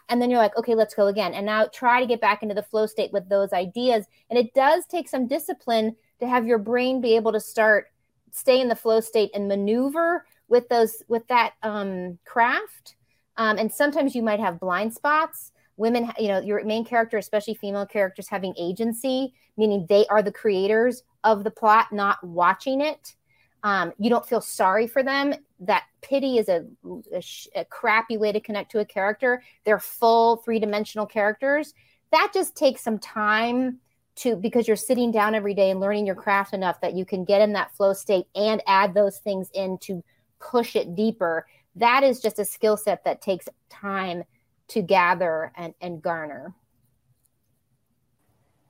and 0.08 0.20
then 0.20 0.30
you're 0.30 0.38
like, 0.38 0.56
okay, 0.56 0.74
let's 0.74 0.94
go 0.94 1.06
again. 1.08 1.34
And 1.34 1.44
now 1.44 1.66
try 1.66 2.00
to 2.00 2.06
get 2.06 2.22
back 2.22 2.42
into 2.42 2.54
the 2.54 2.62
flow 2.62 2.86
state 2.86 3.12
with 3.12 3.28
those 3.28 3.52
ideas. 3.52 4.06
And 4.30 4.38
it 4.38 4.54
does 4.54 4.86
take 4.86 5.10
some 5.10 5.28
discipline 5.28 5.94
to 6.20 6.26
have 6.26 6.46
your 6.46 6.58
brain 6.58 7.02
be 7.02 7.14
able 7.14 7.32
to 7.32 7.40
start 7.40 7.92
stay 8.30 8.60
in 8.60 8.68
the 8.68 8.76
flow 8.76 9.00
state 9.00 9.30
and 9.34 9.46
maneuver 9.46 10.24
with 10.48 10.68
those 10.70 11.02
with 11.08 11.26
that 11.28 11.52
um, 11.62 12.18
craft. 12.24 12.96
Um, 13.36 13.58
and 13.58 13.70
sometimes 13.70 14.16
you 14.16 14.22
might 14.22 14.40
have 14.40 14.58
blind 14.58 14.94
spots 14.94 15.52
women 15.78 16.10
you 16.18 16.28
know 16.28 16.40
your 16.40 16.62
main 16.64 16.84
character 16.84 17.16
especially 17.16 17.54
female 17.54 17.86
characters 17.86 18.28
having 18.28 18.54
agency 18.58 19.32
meaning 19.56 19.86
they 19.88 20.06
are 20.08 20.22
the 20.22 20.32
creators 20.32 21.02
of 21.24 21.44
the 21.44 21.50
plot 21.50 21.86
not 21.92 22.22
watching 22.22 22.80
it 22.80 23.14
um, 23.62 23.92
you 23.98 24.08
don't 24.08 24.26
feel 24.26 24.40
sorry 24.40 24.86
for 24.86 25.02
them. 25.02 25.34
That 25.60 25.84
pity 26.00 26.38
is 26.38 26.48
a, 26.48 26.64
a, 27.12 27.22
a 27.56 27.64
crappy 27.64 28.16
way 28.16 28.32
to 28.32 28.40
connect 28.40 28.70
to 28.72 28.80
a 28.80 28.84
character. 28.84 29.42
They're 29.64 29.80
full 29.80 30.36
three-dimensional 30.38 31.06
characters. 31.06 31.74
That 32.12 32.30
just 32.32 32.56
takes 32.56 32.82
some 32.82 32.98
time 32.98 33.78
to 34.16 34.36
because 34.36 34.66
you're 34.66 34.76
sitting 34.76 35.10
down 35.10 35.34
every 35.34 35.54
day 35.54 35.70
and 35.70 35.80
learning 35.80 36.06
your 36.06 36.14
craft 36.14 36.54
enough 36.54 36.80
that 36.80 36.94
you 36.94 37.04
can 37.04 37.24
get 37.24 37.42
in 37.42 37.52
that 37.52 37.74
flow 37.76 37.92
state 37.92 38.26
and 38.34 38.62
add 38.66 38.94
those 38.94 39.18
things 39.18 39.50
in 39.54 39.78
to 39.78 40.02
push 40.40 40.76
it 40.76 40.94
deeper. 40.94 41.46
That 41.76 42.04
is 42.04 42.20
just 42.20 42.38
a 42.38 42.44
skill 42.44 42.76
set 42.76 43.04
that 43.04 43.22
takes 43.22 43.48
time 43.68 44.24
to 44.68 44.82
gather 44.82 45.52
and, 45.56 45.74
and 45.80 46.02
garner. 46.02 46.54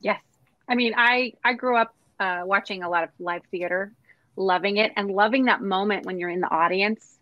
Yes. 0.01 0.22
I 0.68 0.74
mean, 0.74 0.94
I, 0.96 1.32
I 1.44 1.55
grew 1.55 1.76
up 1.76 1.94
uh, 2.20 2.42
watching 2.44 2.82
a 2.82 2.88
lot 2.88 3.05
of 3.05 3.11
live 3.18 3.42
theater, 3.51 3.92
loving 4.36 4.76
it 4.76 4.92
and 4.96 5.11
loving 5.11 5.44
that 5.46 5.62
moment 5.62 6.07
when 6.07 6.18
you're 6.18 6.30
in 6.30 6.40
the 6.40 6.51
audience, 6.51 7.18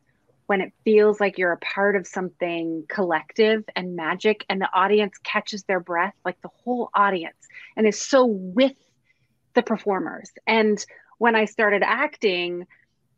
when 0.46 0.60
it 0.60 0.72
feels 0.84 1.20
like 1.20 1.38
you're 1.38 1.52
a 1.52 1.58
part 1.58 1.96
of 1.96 2.06
something 2.06 2.84
collective 2.88 3.64
and 3.74 3.96
magic, 3.96 4.44
and 4.48 4.60
the 4.60 4.68
audience 4.72 5.16
catches 5.24 5.64
their 5.64 5.80
breath, 5.80 6.14
like 6.24 6.40
the 6.42 6.50
whole 6.64 6.90
audience, 6.94 7.36
and 7.76 7.86
is 7.86 8.00
so 8.00 8.26
with 8.26 8.76
the 9.54 9.62
performers. 9.62 10.30
And 10.46 10.84
when 11.18 11.34
I 11.34 11.46
started 11.46 11.82
acting, 11.82 12.66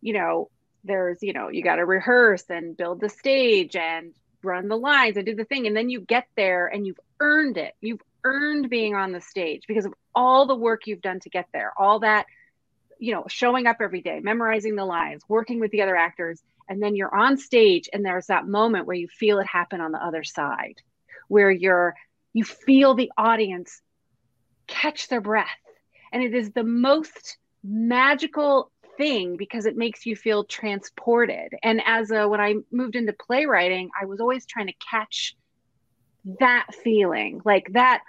you 0.00 0.12
know, 0.12 0.50
there's, 0.84 1.18
you 1.22 1.32
know, 1.32 1.48
you 1.48 1.62
got 1.62 1.76
to 1.76 1.84
rehearse 1.84 2.44
and 2.48 2.76
build 2.76 3.00
the 3.00 3.08
stage 3.08 3.74
and 3.74 4.14
run 4.42 4.68
the 4.68 4.76
lines 4.76 5.16
and 5.16 5.26
do 5.26 5.34
the 5.34 5.44
thing. 5.44 5.66
And 5.66 5.76
then 5.76 5.90
you 5.90 6.00
get 6.00 6.26
there 6.36 6.66
and 6.66 6.86
you've 6.86 7.00
earned 7.20 7.56
it. 7.56 7.74
You've 7.80 8.02
earned 8.24 8.70
being 8.70 8.94
on 8.94 9.12
the 9.12 9.20
stage 9.20 9.64
because 9.66 9.86
of 9.86 9.94
all 10.14 10.46
the 10.46 10.54
work 10.54 10.86
you've 10.86 11.00
done 11.00 11.20
to 11.20 11.30
get 11.30 11.46
there. 11.52 11.72
All 11.76 12.00
that 12.00 12.26
you 12.98 13.12
know 13.12 13.24
showing 13.28 13.66
up 13.66 13.76
every 13.80 14.00
day 14.00 14.18
memorizing 14.20 14.74
the 14.74 14.84
lines 14.84 15.22
working 15.28 15.60
with 15.60 15.70
the 15.70 15.82
other 15.82 15.96
actors. 15.96 16.42
And 16.68 16.82
then 16.82 16.94
you're 16.94 17.14
on 17.14 17.38
stage 17.38 17.88
and 17.92 18.04
there's 18.04 18.26
that 18.26 18.46
moment 18.46 18.86
where 18.86 18.96
you 18.96 19.08
feel 19.08 19.38
it 19.38 19.46
happen 19.46 19.80
on 19.80 19.92
the 19.92 20.04
other 20.04 20.22
side 20.22 20.82
where 21.28 21.50
you're 21.50 21.94
you 22.32 22.44
feel 22.44 22.94
the 22.94 23.12
audience 23.16 23.80
catch 24.66 25.08
their 25.08 25.20
breath. 25.20 25.48
And 26.12 26.22
it 26.22 26.34
is 26.34 26.50
the 26.50 26.64
most 26.64 27.38
magical 27.64 28.70
thing 28.98 29.36
because 29.36 29.64
it 29.64 29.76
makes 29.76 30.04
you 30.04 30.14
feel 30.14 30.44
transported. 30.44 31.54
And 31.62 31.80
as 31.86 32.10
a, 32.10 32.28
when 32.28 32.40
I 32.40 32.56
moved 32.70 32.96
into 32.96 33.14
playwriting, 33.14 33.88
I 33.98 34.04
was 34.04 34.20
always 34.20 34.44
trying 34.44 34.66
to 34.66 34.74
catch 34.90 35.36
that 36.40 36.66
feeling, 36.82 37.40
like 37.44 37.72
that 37.72 38.02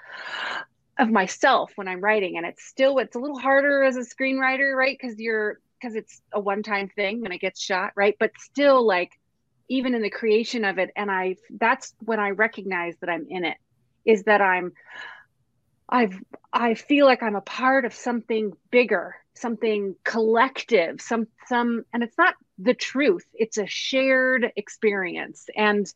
of 0.98 1.10
myself 1.10 1.72
when 1.76 1.88
I'm 1.88 2.02
writing. 2.02 2.36
And 2.36 2.46
it's 2.46 2.66
still, 2.66 2.98
it's 2.98 3.16
a 3.16 3.20
little 3.20 3.40
harder 3.40 3.84
as 3.84 3.96
a 3.96 4.02
screenwriter, 4.02 4.76
right? 4.76 4.98
Because 5.00 5.18
you're, 5.18 5.60
because 5.80 5.96
it's 5.96 6.22
a 6.34 6.40
one 6.40 6.64
time 6.64 6.90
thing 6.90 7.22
when 7.22 7.32
it 7.32 7.40
gets 7.40 7.62
shot, 7.62 7.94
right? 7.96 8.18
But 8.20 8.32
still, 8.38 8.86
like, 8.86 9.12
even 9.70 9.94
in 9.94 10.02
the 10.02 10.10
creation 10.10 10.66
of 10.66 10.80
it, 10.80 10.90
and 10.96 11.10
I, 11.10 11.38
that's 11.52 11.94
when 12.04 12.20
I 12.20 12.32
recognize 12.32 12.96
that 13.00 13.10
I'm 13.10 13.28
in 13.30 13.46
it, 13.46 13.58
is 14.04 14.24
that 14.24 14.42
I'm, 14.42 14.74
I've, 15.88 16.20
I 16.52 16.74
feel 16.74 17.06
like 17.06 17.24
I'm 17.24 17.36
a 17.36 17.42
part 17.42 17.86
of 17.86 17.94
something 17.94 18.54
bigger 18.72 19.16
something 19.40 19.96
collective 20.04 21.02
some 21.02 21.28
some 21.48 21.84
and 21.94 22.04
it's 22.04 22.18
not 22.18 22.36
the 22.58 22.74
truth 22.74 23.26
it's 23.34 23.58
a 23.58 23.66
shared 23.68 24.52
experience. 24.56 25.48
And 25.56 25.92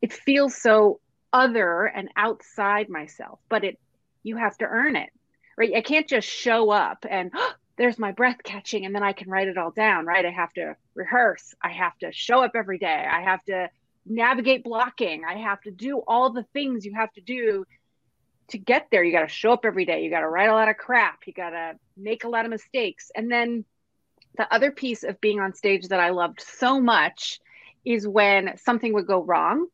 it 0.00 0.12
feels 0.12 0.56
so 0.56 1.00
other 1.32 1.84
and 1.86 2.08
outside 2.16 2.88
myself 2.88 3.38
but 3.48 3.64
it 3.64 3.78
you 4.22 4.36
have 4.36 4.56
to 4.58 4.64
earn 4.64 4.96
it 4.96 5.10
right? 5.56 5.72
I 5.74 5.82
can't 5.82 6.08
just 6.08 6.28
show 6.28 6.70
up 6.70 7.04
and 7.08 7.30
oh, 7.34 7.52
there's 7.78 7.98
my 7.98 8.12
breath 8.12 8.36
catching 8.44 8.84
and 8.84 8.94
then 8.94 9.02
i 9.02 9.12
can 9.12 9.30
write 9.30 9.48
it 9.48 9.56
all 9.56 9.70
down 9.70 10.04
right? 10.04 10.26
I 10.26 10.30
have 10.30 10.52
to 10.54 10.76
rehearse 10.94 11.54
i 11.62 11.70
have 11.70 11.96
to 11.98 12.12
show 12.12 12.44
up 12.44 12.52
every 12.54 12.78
day 12.78 13.06
i 13.10 13.22
have 13.22 13.42
to 13.44 13.70
navigate 14.04 14.62
blocking 14.64 15.24
i 15.24 15.38
have 15.38 15.60
to 15.62 15.70
do 15.70 16.02
all 16.06 16.30
the 16.30 16.44
things 16.52 16.84
you 16.84 16.94
have 16.94 17.12
to 17.14 17.20
do 17.20 17.64
to 18.52 18.58
get 18.58 18.88
there, 18.90 19.02
you 19.04 19.12
got 19.12 19.22
to 19.22 19.28
show 19.28 19.52
up 19.52 19.64
every 19.64 19.84
day. 19.84 20.02
You 20.02 20.10
got 20.10 20.20
to 20.20 20.28
write 20.28 20.48
a 20.48 20.54
lot 20.54 20.68
of 20.68 20.76
crap. 20.76 21.26
You 21.26 21.32
got 21.32 21.50
to 21.50 21.78
make 21.96 22.24
a 22.24 22.28
lot 22.28 22.44
of 22.44 22.50
mistakes. 22.50 23.10
And 23.14 23.30
then 23.30 23.64
the 24.36 24.52
other 24.52 24.70
piece 24.70 25.02
of 25.02 25.20
being 25.20 25.40
on 25.40 25.54
stage 25.54 25.88
that 25.88 26.00
I 26.00 26.10
loved 26.10 26.40
so 26.40 26.80
much 26.80 27.40
is 27.84 28.06
when 28.06 28.56
something 28.56 28.92
would 28.94 29.06
go 29.06 29.22
wrong 29.22 29.66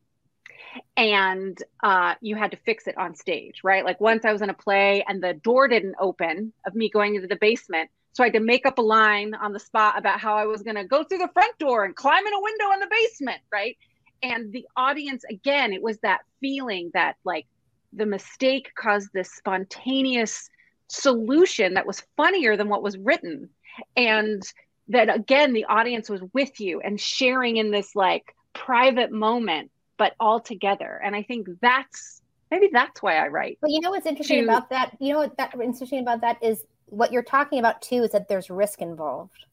and 0.97 1.62
uh, 1.83 2.14
you 2.20 2.37
had 2.37 2.51
to 2.51 2.57
fix 2.57 2.87
it 2.87 2.97
on 2.99 3.14
stage, 3.14 3.61
right? 3.62 3.85
Like 3.85 4.01
once 4.01 4.24
I 4.24 4.33
was 4.33 4.43
in 4.43 4.51
a 4.51 4.55
play 4.55 5.05
and 5.07 5.22
the 5.22 5.35
door 5.35 5.68
didn't 5.68 5.97
open 6.01 6.53
of 6.66 6.74
me 6.74 6.91
going 6.91 7.14
into 7.14 7.29
the 7.29 7.37
basement. 7.37 7.91
So 8.12 8.24
I 8.24 8.26
had 8.26 8.35
to 8.35 8.41
make 8.41 8.66
up 8.66 8.79
a 8.79 8.83
line 8.83 9.35
on 9.35 9.53
the 9.53 9.61
spot 9.61 9.99
about 9.99 10.18
how 10.18 10.35
I 10.35 10.47
was 10.47 10.62
going 10.62 10.76
to 10.76 10.85
go 10.85 11.05
through 11.05 11.18
the 11.18 11.31
front 11.33 11.57
door 11.59 11.85
and 11.85 11.95
climb 11.95 12.26
in 12.26 12.33
a 12.33 12.41
window 12.41 12.72
in 12.72 12.81
the 12.81 12.89
basement, 12.91 13.41
right? 13.53 13.76
And 14.22 14.53
the 14.53 14.66
audience, 14.76 15.24
again, 15.31 15.72
it 15.72 15.83
was 15.83 15.99
that 15.99 16.22
feeling 16.41 16.91
that 16.95 17.16
like 17.24 17.47
the 17.93 18.07
mistake 18.07 18.70
caused 18.76 19.09
this 19.12 19.32
spontaneous 19.32 20.49
solution 20.89 21.74
that 21.74 21.86
was 21.86 22.03
funnier 22.16 22.57
than 22.57 22.68
what 22.68 22.82
was 22.82 22.99
written. 22.99 23.51
And 23.97 24.43
that 24.89 25.14
again, 25.14 25.53
the 25.53 25.66
audience 25.66 26.09
was 26.09 26.22
with 26.32 26.61
you 26.61 26.80
and 26.80 27.01
sharing 27.01 27.57
in 27.57 27.70
this 27.70 27.95
like 27.95 28.34
private 28.55 29.12
moment 29.12 29.70
but 29.99 30.14
all 30.20 30.41
together. 30.41 31.01
And 31.05 31.14
I 31.14 31.22
think 31.22 31.49
that's 31.61 32.22
maybe 32.51 32.70
that's 32.72 33.03
why 33.03 33.16
I 33.16 33.28
write. 33.28 33.59
But 33.61 33.70
you 33.70 33.80
know 33.80 33.91
what's 33.91 34.07
interesting 34.07 34.39
to, 34.39 34.45
about 34.45 34.70
that? 34.70 34.97
You 35.01 35.12
know 35.12 35.18
what 35.18 35.36
that 35.36 35.55
interesting 35.61 36.01
about 36.01 36.22
that 36.22 36.43
is 36.43 36.64
what 36.86 37.12
you're 37.12 37.22
talking 37.22 37.59
about 37.59 37.82
too 37.82 38.05
is 38.05 38.12
that 38.12 38.28
there's 38.28 38.49
risk 38.49 38.80
involved. 38.80 39.45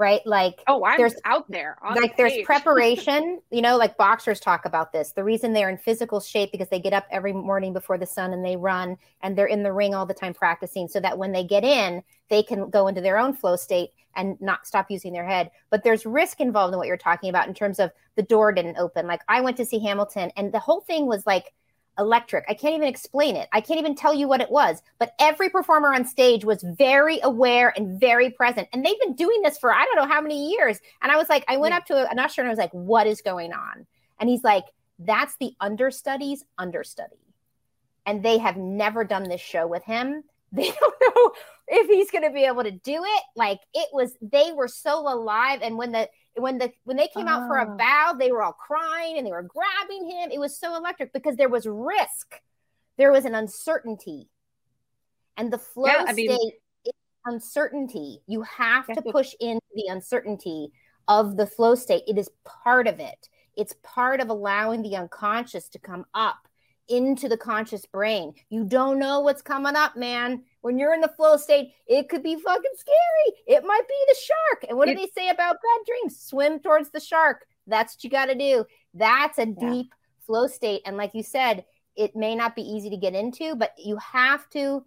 Right? 0.00 0.22
Like 0.24 0.62
oh, 0.66 0.82
I'm 0.84 0.96
there's 0.96 1.14
out 1.26 1.48
there. 1.50 1.76
like 1.94 2.16
the 2.16 2.22
there's 2.22 2.42
preparation, 2.44 3.40
you 3.50 3.60
know, 3.60 3.76
like 3.76 3.98
boxers 3.98 4.40
talk 4.40 4.64
about 4.64 4.92
this. 4.92 5.12
The 5.12 5.22
reason 5.22 5.52
they're 5.52 5.68
in 5.68 5.76
physical 5.76 6.20
shape 6.20 6.50
because 6.50 6.68
they 6.70 6.80
get 6.80 6.94
up 6.94 7.06
every 7.10 7.34
morning 7.34 7.74
before 7.74 7.98
the 7.98 8.06
sun 8.06 8.32
and 8.32 8.42
they 8.42 8.56
run 8.56 8.96
and 9.20 9.36
they're 9.36 9.46
in 9.46 9.62
the 9.62 9.72
ring 9.72 9.94
all 9.94 10.06
the 10.06 10.14
time 10.14 10.32
practicing 10.32 10.88
so 10.88 11.00
that 11.00 11.18
when 11.18 11.32
they 11.32 11.44
get 11.44 11.64
in, 11.64 12.02
they 12.30 12.42
can 12.42 12.70
go 12.70 12.88
into 12.88 13.02
their 13.02 13.18
own 13.18 13.34
flow 13.34 13.56
state 13.56 13.90
and 14.16 14.40
not 14.40 14.66
stop 14.66 14.90
using 14.90 15.12
their 15.12 15.26
head. 15.26 15.50
But 15.68 15.84
there's 15.84 16.06
risk 16.06 16.40
involved 16.40 16.72
in 16.72 16.78
what 16.78 16.88
you're 16.88 16.96
talking 16.96 17.28
about 17.28 17.46
in 17.46 17.54
terms 17.54 17.78
of 17.78 17.92
the 18.16 18.22
door 18.22 18.52
didn't 18.52 18.78
open. 18.78 19.06
Like 19.06 19.20
I 19.28 19.42
went 19.42 19.58
to 19.58 19.66
see 19.66 19.80
Hamilton 19.80 20.30
and 20.36 20.50
the 20.50 20.58
whole 20.58 20.80
thing 20.80 21.06
was 21.06 21.26
like 21.26 21.52
electric. 21.98 22.44
I 22.48 22.54
can't 22.54 22.74
even 22.74 22.88
explain 22.88 23.36
it. 23.36 23.48
I 23.52 23.60
can't 23.60 23.78
even 23.78 23.94
tell 23.94 24.14
you 24.14 24.28
what 24.28 24.40
it 24.40 24.50
was. 24.50 24.82
But 24.98 25.14
every 25.18 25.50
performer 25.50 25.92
on 25.92 26.04
stage 26.06 26.44
was 26.44 26.62
very 26.62 27.20
aware 27.22 27.72
and 27.76 28.00
very 28.00 28.30
present. 28.30 28.68
And 28.72 28.84
they've 28.84 29.00
been 29.00 29.14
doing 29.14 29.42
this 29.42 29.58
for 29.58 29.72
I 29.72 29.84
don't 29.84 29.96
know 29.96 30.12
how 30.12 30.20
many 30.20 30.50
years. 30.50 30.78
And 31.02 31.12
I 31.12 31.16
was 31.16 31.28
like, 31.28 31.44
I 31.48 31.56
went 31.56 31.74
up 31.74 31.86
to 31.86 32.10
an 32.10 32.18
usher 32.18 32.40
and 32.40 32.48
I 32.48 32.52
was 32.52 32.58
like, 32.58 32.72
what 32.72 33.06
is 33.06 33.20
going 33.20 33.52
on? 33.52 33.86
And 34.18 34.28
he's 34.28 34.44
like, 34.44 34.64
that's 34.98 35.36
the 35.36 35.52
understudy's 35.60 36.44
understudy. 36.58 37.16
And 38.06 38.22
they 38.22 38.38
have 38.38 38.56
never 38.56 39.04
done 39.04 39.24
this 39.24 39.40
show 39.40 39.66
with 39.66 39.84
him. 39.84 40.24
They 40.52 40.68
don't 40.68 41.16
know 41.16 41.32
if 41.68 41.86
he's 41.86 42.10
going 42.10 42.24
to 42.24 42.34
be 42.34 42.42
able 42.42 42.64
to 42.64 42.72
do 42.72 43.04
it. 43.04 43.22
Like 43.36 43.60
it 43.72 43.88
was, 43.92 44.16
they 44.20 44.50
were 44.50 44.66
so 44.66 44.98
alive. 45.06 45.60
And 45.62 45.78
when 45.78 45.92
the 45.92 46.08
when 46.36 46.58
the 46.58 46.72
when 46.84 46.96
they 46.96 47.08
came 47.08 47.26
oh. 47.26 47.30
out 47.30 47.48
for 47.48 47.58
a 47.58 47.72
oh. 47.72 47.76
bow, 47.76 48.14
they 48.18 48.32
were 48.32 48.42
all 48.42 48.52
crying 48.52 49.18
and 49.18 49.26
they 49.26 49.30
were 49.30 49.42
grabbing 49.42 50.08
him. 50.08 50.30
It 50.30 50.38
was 50.38 50.58
so 50.58 50.76
electric 50.76 51.12
because 51.12 51.36
there 51.36 51.48
was 51.48 51.66
risk, 51.66 52.40
there 52.96 53.12
was 53.12 53.24
an 53.24 53.34
uncertainty, 53.34 54.28
and 55.36 55.52
the 55.52 55.58
flow 55.58 55.86
yeah, 55.86 56.04
I 56.06 56.12
mean, 56.12 56.30
state 56.30 56.54
is 56.84 56.92
uncertainty. 57.26 58.20
You 58.26 58.42
have 58.42 58.86
to 58.86 59.02
push 59.02 59.34
into 59.40 59.60
the 59.74 59.88
uncertainty 59.88 60.72
of 61.08 61.36
the 61.36 61.46
flow 61.46 61.74
state. 61.74 62.04
It 62.06 62.18
is 62.18 62.30
part 62.44 62.86
of 62.86 63.00
it. 63.00 63.28
It's 63.56 63.74
part 63.82 64.20
of 64.20 64.30
allowing 64.30 64.82
the 64.82 64.96
unconscious 64.96 65.68
to 65.70 65.78
come 65.78 66.06
up 66.14 66.48
into 66.88 67.28
the 67.28 67.36
conscious 67.36 67.84
brain. 67.86 68.34
You 68.48 68.64
don't 68.64 68.98
know 68.98 69.20
what's 69.20 69.42
coming 69.42 69.76
up, 69.76 69.96
man. 69.96 70.44
When 70.62 70.78
you're 70.78 70.94
in 70.94 71.00
the 71.00 71.08
flow 71.08 71.36
state, 71.36 71.72
it 71.86 72.08
could 72.08 72.22
be 72.22 72.36
fucking 72.36 72.72
scary. 72.76 73.42
It 73.46 73.64
might 73.64 73.88
be 73.88 73.94
the 74.08 74.16
shark. 74.20 74.66
And 74.68 74.76
what 74.76 74.88
it, 74.88 74.94
do 74.94 75.00
they 75.00 75.10
say 75.16 75.30
about 75.30 75.56
bad 75.56 75.86
dreams? 75.86 76.20
Swim 76.20 76.60
towards 76.60 76.90
the 76.90 77.00
shark. 77.00 77.46
That's 77.66 77.94
what 77.94 78.04
you 78.04 78.10
got 78.10 78.26
to 78.26 78.34
do. 78.34 78.64
That's 78.92 79.38
a 79.38 79.46
yeah. 79.46 79.70
deep 79.70 79.94
flow 80.26 80.46
state. 80.46 80.82
And 80.84 80.96
like 80.96 81.14
you 81.14 81.22
said, 81.22 81.64
it 81.96 82.14
may 82.14 82.34
not 82.34 82.54
be 82.54 82.62
easy 82.62 82.90
to 82.90 82.96
get 82.96 83.14
into, 83.14 83.54
but 83.54 83.72
you 83.78 83.96
have 83.96 84.48
to. 84.50 84.84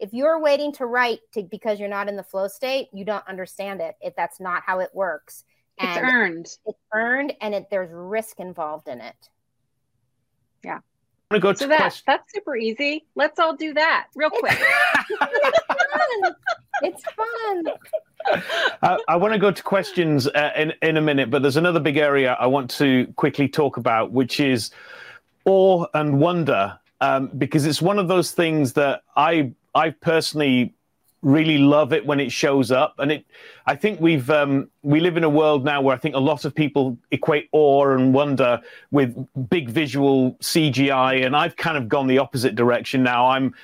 If 0.00 0.12
you're 0.12 0.40
waiting 0.40 0.72
to 0.74 0.86
write 0.86 1.20
to, 1.34 1.44
because 1.44 1.78
you're 1.78 1.88
not 1.88 2.08
in 2.08 2.16
the 2.16 2.24
flow 2.24 2.48
state, 2.48 2.88
you 2.92 3.04
don't 3.04 3.26
understand 3.28 3.80
it. 3.80 3.94
If 4.00 4.16
that's 4.16 4.40
not 4.40 4.64
how 4.66 4.80
it 4.80 4.90
works, 4.92 5.44
it's 5.78 5.96
earned. 5.96 6.46
It's 6.66 6.78
earned, 6.92 7.34
and 7.40 7.54
it, 7.54 7.66
there's 7.70 7.90
risk 7.92 8.40
involved 8.40 8.88
in 8.88 9.00
it. 9.00 9.28
Yeah 10.64 10.80
to 11.34 11.40
go 11.40 11.52
so 11.52 11.64
to 11.64 11.68
that, 11.68 11.78
question. 11.78 12.04
That's 12.06 12.32
super 12.32 12.56
easy. 12.56 13.04
Let's 13.14 13.38
all 13.38 13.56
do 13.56 13.74
that 13.74 14.08
real 14.14 14.30
quick. 14.30 14.58
it's 16.82 17.02
fun. 17.04 17.64
Uh, 18.82 18.98
I 19.08 19.16
want 19.16 19.32
to 19.32 19.38
go 19.38 19.50
to 19.50 19.62
questions 19.62 20.28
uh, 20.28 20.50
in 20.56 20.72
in 20.82 20.96
a 20.96 21.00
minute, 21.00 21.30
but 21.30 21.42
there's 21.42 21.56
another 21.56 21.80
big 21.80 21.96
area 21.96 22.36
I 22.38 22.46
want 22.46 22.70
to 22.72 23.06
quickly 23.16 23.48
talk 23.48 23.76
about, 23.76 24.12
which 24.12 24.40
is 24.40 24.70
awe 25.44 25.86
and 25.94 26.20
wonder, 26.20 26.78
um, 27.00 27.28
because 27.38 27.66
it's 27.66 27.82
one 27.82 27.98
of 27.98 28.08
those 28.08 28.32
things 28.32 28.74
that 28.74 29.02
I 29.16 29.52
I 29.74 29.90
personally 29.90 30.74
really 31.22 31.58
love 31.58 31.92
it 31.92 32.04
when 32.04 32.20
it 32.20 32.30
shows 32.30 32.70
up. 32.70 32.94
And 32.98 33.12
it 33.12 33.24
i 33.66 33.76
think 33.76 34.00
we've 34.00 34.28
um, 34.30 34.68
we 34.82 35.00
live 35.00 35.16
in 35.16 35.24
a 35.24 35.28
world 35.28 35.64
now 35.64 35.80
where 35.80 35.94
i 35.94 35.98
think 35.98 36.14
a 36.14 36.18
lot 36.18 36.44
of 36.44 36.54
people 36.54 36.98
equate 37.10 37.48
awe 37.52 37.88
and 37.90 38.12
wonder 38.12 38.60
with 38.90 39.16
big 39.48 39.70
visual 39.70 40.32
cgi 40.40 41.24
and 41.24 41.36
i've 41.36 41.56
kind 41.56 41.76
of 41.76 41.88
gone 41.88 42.06
the 42.06 42.18
opposite 42.18 42.54
direction 42.54 43.02
now. 43.02 43.26
I'm 43.26 43.54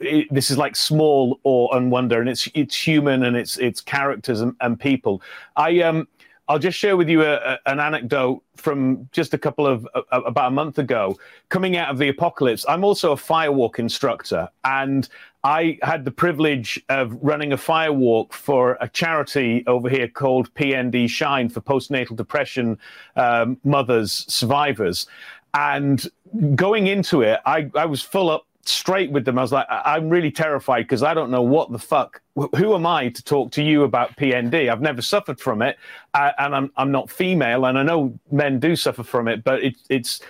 it, 0.00 0.26
uh, 0.26 0.34
this 0.34 0.50
is 0.50 0.58
like 0.58 0.76
small 0.76 1.40
awe 1.44 1.74
and 1.76 1.90
wonder 1.90 2.20
and 2.20 2.28
it's 2.28 2.48
it's 2.54 2.74
human 2.74 3.24
and 3.24 3.36
it's 3.36 3.58
it's 3.58 3.80
characters 3.80 4.40
and, 4.40 4.54
and 4.60 4.78
people. 4.78 5.22
I 5.56 5.80
um 5.82 6.08
I'll 6.48 6.58
just 6.58 6.78
share 6.78 6.96
with 6.96 7.08
you 7.08 7.22
a, 7.22 7.34
a, 7.34 7.58
an 7.66 7.78
anecdote 7.78 8.42
from 8.56 9.08
just 9.12 9.34
a 9.34 9.38
couple 9.38 9.66
of 9.66 9.86
uh, 9.94 10.02
about 10.10 10.48
a 10.48 10.50
month 10.50 10.78
ago. 10.78 11.16
Coming 11.50 11.76
out 11.76 11.90
of 11.90 11.98
the 11.98 12.08
apocalypse, 12.08 12.64
I'm 12.68 12.84
also 12.84 13.12
a 13.12 13.16
firewalk 13.16 13.78
instructor, 13.78 14.48
and 14.64 15.08
I 15.44 15.78
had 15.82 16.04
the 16.04 16.10
privilege 16.10 16.82
of 16.88 17.16
running 17.22 17.52
a 17.52 17.56
firewalk 17.56 18.32
for 18.32 18.76
a 18.80 18.88
charity 18.88 19.62
over 19.66 19.88
here 19.88 20.08
called 20.08 20.52
PND 20.54 21.08
Shine 21.08 21.48
for 21.48 21.60
postnatal 21.60 22.16
depression 22.16 22.78
um, 23.14 23.58
mothers 23.62 24.24
survivors. 24.28 25.06
And 25.54 26.06
going 26.54 26.88
into 26.88 27.22
it, 27.22 27.40
I, 27.46 27.70
I 27.74 27.86
was 27.86 28.02
full 28.02 28.30
up 28.30 28.47
straight 28.70 29.10
with 29.10 29.24
them. 29.24 29.38
I 29.38 29.42
was 29.42 29.52
like, 29.52 29.66
I'm 29.68 30.08
really 30.08 30.30
terrified 30.30 30.82
because 30.82 31.02
I 31.02 31.14
don't 31.14 31.30
know 31.30 31.42
what 31.42 31.70
the 31.72 31.78
fuck. 31.78 32.20
Who 32.34 32.74
am 32.74 32.86
I 32.86 33.08
to 33.08 33.22
talk 33.22 33.50
to 33.52 33.62
you 33.62 33.82
about 33.82 34.16
PND? 34.16 34.70
I've 34.70 34.80
never 34.80 35.02
suffered 35.02 35.40
from 35.40 35.62
it, 35.62 35.76
uh, 36.14 36.32
and 36.38 36.54
I'm 36.54 36.72
I'm 36.76 36.92
not 36.92 37.10
female, 37.10 37.66
and 37.66 37.78
I 37.78 37.82
know 37.82 38.18
men 38.30 38.60
do 38.60 38.76
suffer 38.76 39.02
from 39.02 39.28
it, 39.28 39.44
but 39.44 39.62
it, 39.62 39.76
it's 39.88 40.20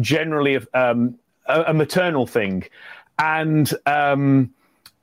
generally 0.00 0.56
a, 0.56 0.62
um, 0.74 1.18
a, 1.46 1.64
a 1.68 1.74
maternal 1.74 2.26
thing, 2.26 2.64
and 3.18 3.72
um, 3.86 4.50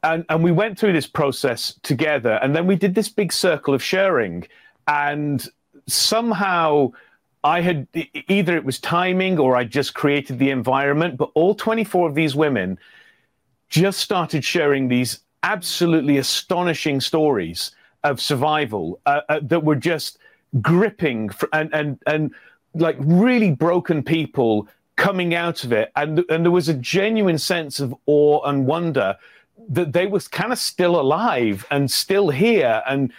and, 0.06 0.24
and 0.30 0.44
we 0.44 0.52
went 0.52 0.78
through 0.78 0.94
this 0.94 1.08
process 1.08 1.74
together 1.82 2.40
and 2.44 2.56
then 2.56 2.68
we 2.68 2.76
did 2.76 2.94
this 2.94 3.10
big 3.10 3.34
circle 3.34 3.74
of 3.74 3.82
sharing 3.82 4.48
and 4.88 5.48
somehow 5.88 6.92
i 7.46 7.62
had 7.62 7.88
either 8.28 8.58
it 8.58 8.66
was 8.66 8.80
timing 8.80 9.40
or 9.40 9.56
i 9.56 9.64
just 9.64 9.94
created 9.94 10.38
the 10.38 10.50
environment 10.50 11.16
but 11.16 11.32
all 11.34 11.56
24 11.56 12.10
of 12.10 12.16
these 12.16 12.36
women 12.36 12.78
just 13.70 14.00
started 14.00 14.44
sharing 14.44 14.88
these 14.88 15.20
absolutely 15.44 16.18
astonishing 16.18 17.00
stories 17.00 17.72
of 18.04 18.22
survival 18.22 19.00
uh, 19.06 19.22
uh, 19.30 19.40
that 19.44 19.64
were 19.64 19.76
just 19.76 20.18
gripping 20.62 21.30
for, 21.30 21.50
and 21.54 21.74
and 21.74 22.00
and 22.08 22.34
like 22.74 22.98
really 23.00 23.52
broken 23.52 24.04
people 24.04 24.68
coming 24.96 25.34
out 25.34 25.64
of 25.64 25.72
it. 25.72 25.92
And 25.96 26.24
and 26.30 26.46
there 26.46 26.52
was 26.52 26.70
a 26.70 26.74
genuine 26.74 27.38
sense 27.38 27.80
of 27.80 27.96
awe 28.06 28.42
and 28.46 28.66
wonder 28.66 29.18
that 29.70 29.94
they 29.94 30.06
were 30.08 30.20
kind 30.20 30.52
of 30.52 30.60
still 30.60 31.00
alive 31.00 31.66
and 31.72 31.90
still 31.90 32.30
here 32.30 32.84
and 32.88 33.12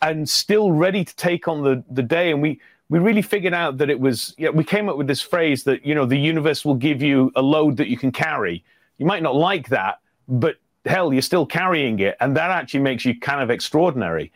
and 0.00 0.28
still 0.28 0.72
ready 0.72 1.04
to 1.04 1.16
take 1.16 1.48
on 1.48 1.62
the 1.62 1.82
the 1.90 2.02
day. 2.02 2.30
And 2.30 2.42
we 2.42 2.60
we 2.92 2.98
really 2.98 3.22
figured 3.22 3.54
out 3.54 3.78
that 3.78 3.88
it 3.88 3.98
was 3.98 4.34
yeah, 4.36 4.50
we 4.50 4.64
came 4.64 4.86
up 4.90 4.98
with 4.98 5.06
this 5.06 5.22
phrase 5.22 5.64
that 5.64 5.86
you 5.86 5.94
know 5.94 6.04
the 6.04 6.18
universe 6.18 6.62
will 6.62 6.74
give 6.74 7.00
you 7.00 7.32
a 7.36 7.40
load 7.40 7.78
that 7.78 7.88
you 7.88 7.96
can 7.96 8.12
carry. 8.12 8.62
You 8.98 9.06
might 9.06 9.22
not 9.22 9.34
like 9.34 9.70
that 9.70 10.00
but 10.28 10.56
hell 10.84 11.10
you're 11.10 11.22
still 11.22 11.46
carrying 11.46 12.00
it 12.00 12.18
and 12.20 12.36
that 12.36 12.50
actually 12.50 12.80
makes 12.80 13.06
you 13.06 13.18
kind 13.18 13.40
of 13.40 13.50
extraordinary. 13.50 14.30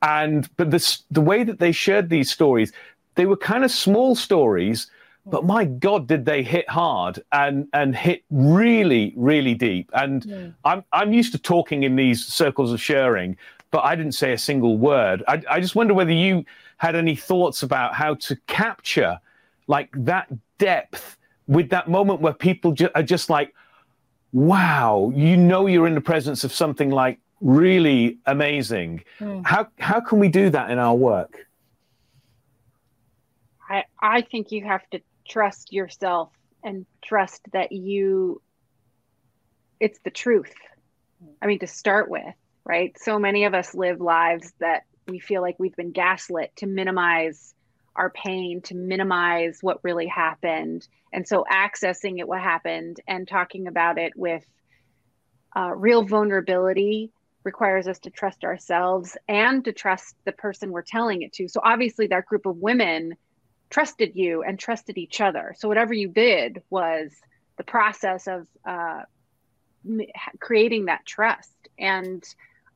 And 0.00 0.48
but 0.56 0.70
this 0.70 1.02
the 1.10 1.20
way 1.20 1.44
that 1.44 1.58
they 1.58 1.72
shared 1.72 2.08
these 2.08 2.30
stories 2.30 2.72
they 3.16 3.26
were 3.26 3.36
kind 3.36 3.64
of 3.66 3.70
small 3.70 4.14
stories 4.16 4.90
but 5.26 5.44
my 5.44 5.66
god 5.66 6.06
did 6.06 6.24
they 6.24 6.42
hit 6.42 6.66
hard 6.70 7.22
and 7.32 7.68
and 7.74 7.94
hit 7.94 8.24
really 8.30 9.12
really 9.14 9.54
deep. 9.54 9.90
And 9.92 10.24
yeah. 10.24 10.46
i'm 10.64 10.84
i'm 10.94 11.12
used 11.12 11.32
to 11.32 11.38
talking 11.38 11.82
in 11.82 11.96
these 11.96 12.24
circles 12.24 12.72
of 12.72 12.80
sharing 12.80 13.36
but 13.70 13.84
i 13.84 13.94
didn't 13.94 14.16
say 14.22 14.32
a 14.32 14.38
single 14.38 14.78
word. 14.78 15.22
I, 15.28 15.42
I 15.50 15.60
just 15.60 15.74
wonder 15.74 15.92
whether 15.92 16.12
you 16.12 16.46
had 16.80 16.96
any 16.96 17.14
thoughts 17.14 17.62
about 17.62 17.94
how 17.94 18.14
to 18.14 18.34
capture 18.46 19.20
like 19.66 19.90
that 19.94 20.32
depth 20.56 21.18
with 21.46 21.68
that 21.68 21.88
moment 21.88 22.22
where 22.22 22.32
people 22.32 22.72
ju- 22.72 22.88
are 22.94 23.02
just 23.02 23.28
like 23.28 23.54
wow 24.32 25.12
you 25.14 25.36
know 25.36 25.66
you're 25.66 25.86
in 25.86 25.94
the 25.94 26.00
presence 26.00 26.42
of 26.42 26.52
something 26.52 26.90
like 26.90 27.18
really 27.42 28.18
amazing. 28.26 29.02
Mm. 29.18 29.46
how 29.46 29.68
how 29.78 30.00
can 30.00 30.18
we 30.18 30.28
do 30.28 30.48
that 30.50 30.70
in 30.70 30.78
our 30.78 30.94
work? 30.94 31.46
I, 33.68 33.84
I 34.00 34.22
think 34.22 34.50
you 34.50 34.64
have 34.64 34.88
to 34.90 35.00
trust 35.28 35.72
yourself 35.72 36.30
and 36.64 36.86
trust 37.04 37.42
that 37.52 37.72
you 37.72 38.40
it's 39.80 39.98
the 40.00 40.10
truth. 40.10 40.54
I 41.42 41.46
mean 41.46 41.58
to 41.58 41.66
start 41.66 42.10
with 42.10 42.34
right? 42.64 42.96
So 42.98 43.18
many 43.18 43.44
of 43.44 43.54
us 43.54 43.74
live 43.74 44.00
lives 44.00 44.52
that 44.60 44.84
we 45.10 45.18
feel 45.18 45.42
like 45.42 45.56
we've 45.58 45.76
been 45.76 45.92
gaslit 45.92 46.52
to 46.56 46.66
minimize 46.66 47.54
our 47.96 48.10
pain 48.10 48.62
to 48.62 48.74
minimize 48.74 49.58
what 49.60 49.82
really 49.82 50.06
happened 50.06 50.86
and 51.12 51.26
so 51.26 51.44
accessing 51.50 52.18
it 52.18 52.28
what 52.28 52.40
happened 52.40 53.00
and 53.06 53.26
talking 53.26 53.66
about 53.66 53.98
it 53.98 54.12
with 54.16 54.44
uh, 55.56 55.72
real 55.74 56.04
vulnerability 56.04 57.10
requires 57.42 57.88
us 57.88 57.98
to 57.98 58.10
trust 58.10 58.44
ourselves 58.44 59.16
and 59.28 59.64
to 59.64 59.72
trust 59.72 60.14
the 60.24 60.32
person 60.32 60.70
we're 60.70 60.82
telling 60.82 61.22
it 61.22 61.32
to 61.32 61.48
so 61.48 61.60
obviously 61.62 62.06
that 62.06 62.26
group 62.26 62.46
of 62.46 62.56
women 62.58 63.16
trusted 63.70 64.16
you 64.16 64.42
and 64.42 64.58
trusted 64.58 64.98
each 64.98 65.20
other. 65.20 65.54
So 65.56 65.68
whatever 65.68 65.94
you 65.94 66.08
did 66.08 66.62
was 66.68 67.12
the 67.56 67.64
process 67.64 68.26
of 68.26 68.46
uh, 68.64 69.02
creating 70.40 70.86
that 70.86 71.06
trust. 71.06 71.54
And 71.78 72.22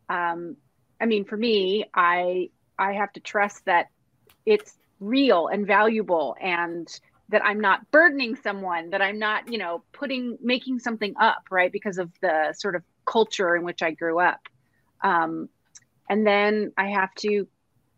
um, 0.08 0.56
I 1.00 1.06
mean, 1.06 1.24
for 1.24 1.36
me, 1.36 1.84
I 1.94 2.50
I 2.78 2.92
have 2.94 3.12
to 3.14 3.20
trust 3.20 3.64
that 3.66 3.88
it's 4.46 4.76
real 5.00 5.48
and 5.48 5.66
valuable 5.66 6.36
and 6.40 6.88
that 7.30 7.44
I'm 7.44 7.60
not 7.60 7.90
burdening 7.90 8.36
someone, 8.36 8.90
that 8.90 9.00
I'm 9.00 9.18
not, 9.18 9.50
you 9.50 9.58
know, 9.58 9.82
putting 9.92 10.38
making 10.40 10.78
something 10.78 11.14
up, 11.18 11.44
right? 11.50 11.72
Because 11.72 11.98
of 11.98 12.10
the 12.20 12.54
sort 12.56 12.76
of 12.76 12.82
culture 13.06 13.56
in 13.56 13.64
which 13.64 13.82
I 13.82 13.92
grew 13.92 14.20
up. 14.20 14.40
Um, 15.02 15.48
and 16.08 16.26
then 16.26 16.72
I 16.76 16.90
have 16.90 17.14
to 17.16 17.46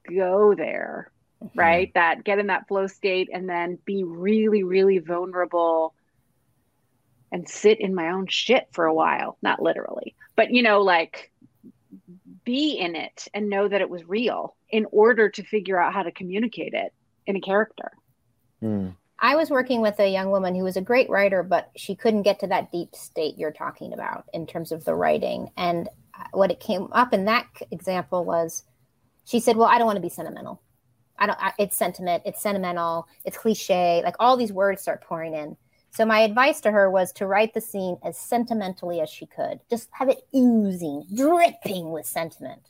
go 0.08 0.54
there 0.54 1.10
mm-hmm. 1.42 1.58
right? 1.58 1.92
That 1.94 2.24
get 2.24 2.38
in 2.38 2.48
that 2.48 2.68
flow 2.68 2.86
state 2.86 3.28
and 3.32 3.48
then 3.48 3.78
be 3.84 4.04
really, 4.04 4.62
really 4.62 4.98
vulnerable 4.98 5.94
and 7.32 7.48
sit 7.48 7.80
in 7.80 7.94
my 7.94 8.10
own 8.10 8.26
shit 8.26 8.68
for 8.72 8.84
a 8.84 8.94
while. 8.94 9.36
Not 9.42 9.62
literally, 9.62 10.14
but 10.34 10.50
you 10.50 10.62
know, 10.62 10.82
like 10.82 11.30
be 12.46 12.78
in 12.78 12.96
it 12.96 13.28
and 13.34 13.50
know 13.50 13.68
that 13.68 13.82
it 13.82 13.90
was 13.90 14.08
real 14.08 14.56
in 14.70 14.86
order 14.90 15.28
to 15.28 15.42
figure 15.42 15.78
out 15.78 15.92
how 15.92 16.02
to 16.02 16.12
communicate 16.12 16.72
it 16.72 16.94
in 17.26 17.36
a 17.36 17.40
character. 17.40 17.92
Mm. 18.62 18.94
I 19.18 19.36
was 19.36 19.50
working 19.50 19.80
with 19.80 19.98
a 19.98 20.10
young 20.10 20.30
woman 20.30 20.54
who 20.54 20.64
was 20.64 20.76
a 20.76 20.82
great 20.82 21.10
writer, 21.10 21.42
but 21.42 21.70
she 21.76 21.94
couldn't 21.94 22.22
get 22.22 22.40
to 22.40 22.46
that 22.46 22.70
deep 22.70 22.94
state 22.94 23.36
you're 23.36 23.52
talking 23.52 23.92
about 23.92 24.24
in 24.32 24.46
terms 24.46 24.72
of 24.72 24.84
the 24.84 24.94
writing. 24.94 25.50
And 25.56 25.88
what 26.32 26.50
it 26.50 26.60
came 26.60 26.88
up 26.92 27.12
in 27.12 27.24
that 27.26 27.46
example 27.70 28.24
was 28.24 28.62
she 29.24 29.40
said, 29.40 29.56
Well, 29.56 29.68
I 29.68 29.78
don't 29.78 29.86
want 29.86 29.96
to 29.96 30.02
be 30.02 30.08
sentimental. 30.08 30.62
I 31.18 31.26
don't, 31.26 31.38
I, 31.40 31.52
it's 31.58 31.76
sentiment, 31.76 32.22
it's 32.26 32.42
sentimental, 32.42 33.08
it's 33.24 33.38
cliche, 33.38 34.02
like 34.04 34.16
all 34.20 34.36
these 34.36 34.52
words 34.52 34.82
start 34.82 35.02
pouring 35.02 35.34
in. 35.34 35.56
So 35.96 36.04
my 36.04 36.20
advice 36.20 36.60
to 36.60 36.72
her 36.72 36.90
was 36.90 37.10
to 37.12 37.26
write 37.26 37.54
the 37.54 37.60
scene 37.62 37.96
as 38.04 38.18
sentimentally 38.18 39.00
as 39.00 39.08
she 39.08 39.24
could, 39.24 39.60
just 39.70 39.88
have 39.92 40.10
it 40.10 40.28
oozing, 40.36 41.06
dripping 41.14 41.90
with 41.90 42.04
sentiment. 42.04 42.60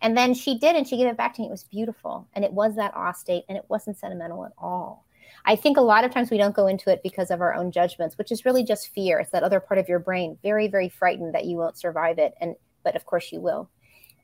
And 0.00 0.16
then 0.16 0.32
she 0.32 0.58
did, 0.58 0.74
and 0.74 0.88
she 0.88 0.96
gave 0.96 1.08
it 1.08 1.18
back 1.18 1.34
to 1.34 1.42
me. 1.42 1.48
It 1.48 1.50
was 1.50 1.64
beautiful. 1.64 2.26
And 2.32 2.42
it 2.42 2.54
was 2.54 2.76
that 2.76 2.94
awe 2.96 3.12
state, 3.12 3.44
and 3.50 3.58
it 3.58 3.66
wasn't 3.68 3.98
sentimental 3.98 4.46
at 4.46 4.52
all. 4.56 5.04
I 5.44 5.56
think 5.56 5.76
a 5.76 5.82
lot 5.82 6.04
of 6.04 6.10
times 6.10 6.30
we 6.30 6.38
don't 6.38 6.56
go 6.56 6.66
into 6.66 6.88
it 6.88 7.02
because 7.02 7.30
of 7.30 7.42
our 7.42 7.52
own 7.52 7.70
judgments, 7.70 8.16
which 8.16 8.32
is 8.32 8.46
really 8.46 8.64
just 8.64 8.94
fear. 8.94 9.18
It's 9.18 9.32
that 9.32 9.42
other 9.42 9.60
part 9.60 9.76
of 9.76 9.86
your 9.86 9.98
brain, 9.98 10.38
very, 10.42 10.66
very 10.66 10.88
frightened 10.88 11.34
that 11.34 11.44
you 11.44 11.58
won't 11.58 11.76
survive 11.76 12.18
it. 12.18 12.32
And 12.40 12.56
but 12.82 12.96
of 12.96 13.04
course 13.04 13.30
you 13.30 13.40
will. 13.40 13.68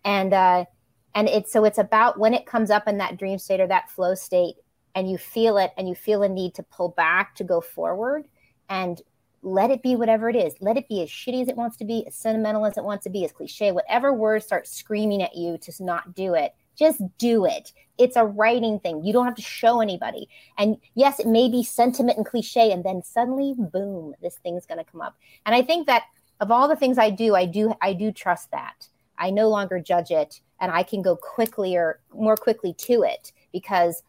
And 0.02 0.32
uh, 0.32 0.64
and 1.14 1.28
it's 1.28 1.52
so 1.52 1.66
it's 1.66 1.76
about 1.76 2.18
when 2.18 2.32
it 2.32 2.46
comes 2.46 2.70
up 2.70 2.88
in 2.88 2.96
that 2.98 3.18
dream 3.18 3.38
state 3.38 3.60
or 3.60 3.66
that 3.66 3.90
flow 3.90 4.14
state 4.14 4.54
and 4.94 5.10
you 5.10 5.18
feel 5.18 5.58
it 5.58 5.72
and 5.76 5.88
you 5.88 5.94
feel 5.94 6.22
a 6.22 6.28
need 6.28 6.54
to 6.54 6.62
pull 6.62 6.90
back 6.90 7.34
to 7.36 7.44
go 7.44 7.60
forward 7.60 8.26
and 8.68 9.00
let 9.42 9.70
it 9.70 9.82
be 9.82 9.96
whatever 9.96 10.28
it 10.28 10.36
is. 10.36 10.54
Let 10.60 10.76
it 10.76 10.88
be 10.88 11.02
as 11.02 11.08
shitty 11.08 11.42
as 11.42 11.48
it 11.48 11.56
wants 11.56 11.76
to 11.78 11.84
be 11.84 12.06
as 12.06 12.14
sentimental 12.14 12.66
as 12.66 12.76
it 12.76 12.84
wants 12.84 13.04
to 13.04 13.10
be 13.10 13.24
as 13.24 13.32
cliche 13.32 13.72
whatever 13.72 14.12
words 14.12 14.44
start 14.44 14.66
screaming 14.66 15.22
at 15.22 15.34
you 15.36 15.58
to 15.58 15.72
not 15.84 16.14
do 16.14 16.34
it 16.34 16.54
just 16.80 17.02
do 17.18 17.44
it. 17.44 17.72
It's 17.98 18.16
a 18.16 18.24
writing 18.24 18.80
thing. 18.80 19.04
You 19.04 19.12
don't 19.12 19.26
have 19.26 19.34
to 19.34 19.42
show 19.42 19.80
anybody. 19.80 20.28
And 20.56 20.78
yes 20.94 21.20
it 21.20 21.26
may 21.26 21.48
be 21.48 21.62
sentiment 21.62 22.16
and 22.16 22.26
cliche 22.26 22.72
and 22.72 22.82
then 22.82 23.02
suddenly 23.02 23.54
boom 23.56 24.14
this 24.22 24.38
thing's 24.42 24.66
going 24.66 24.78
to 24.78 24.90
come 24.90 25.02
up. 25.02 25.14
And 25.46 25.54
i 25.54 25.62
think 25.62 25.86
that 25.86 26.04
of 26.40 26.50
all 26.50 26.66
the 26.68 26.76
things 26.76 26.96
i 26.98 27.10
do 27.10 27.34
i 27.34 27.44
do 27.44 27.74
i 27.82 27.92
do 27.92 28.10
trust 28.10 28.50
that. 28.50 28.88
I 29.18 29.30
no 29.30 29.50
longer 29.50 29.78
judge 29.78 30.10
it 30.10 30.40
and 30.60 30.72
I 30.72 30.82
can 30.82 31.02
go 31.02 31.14
quickly 31.14 31.76
or 31.76 32.00
more 32.14 32.36
quickly 32.36 32.72
to 32.78 33.02
it 33.02 33.32
because 33.52 34.02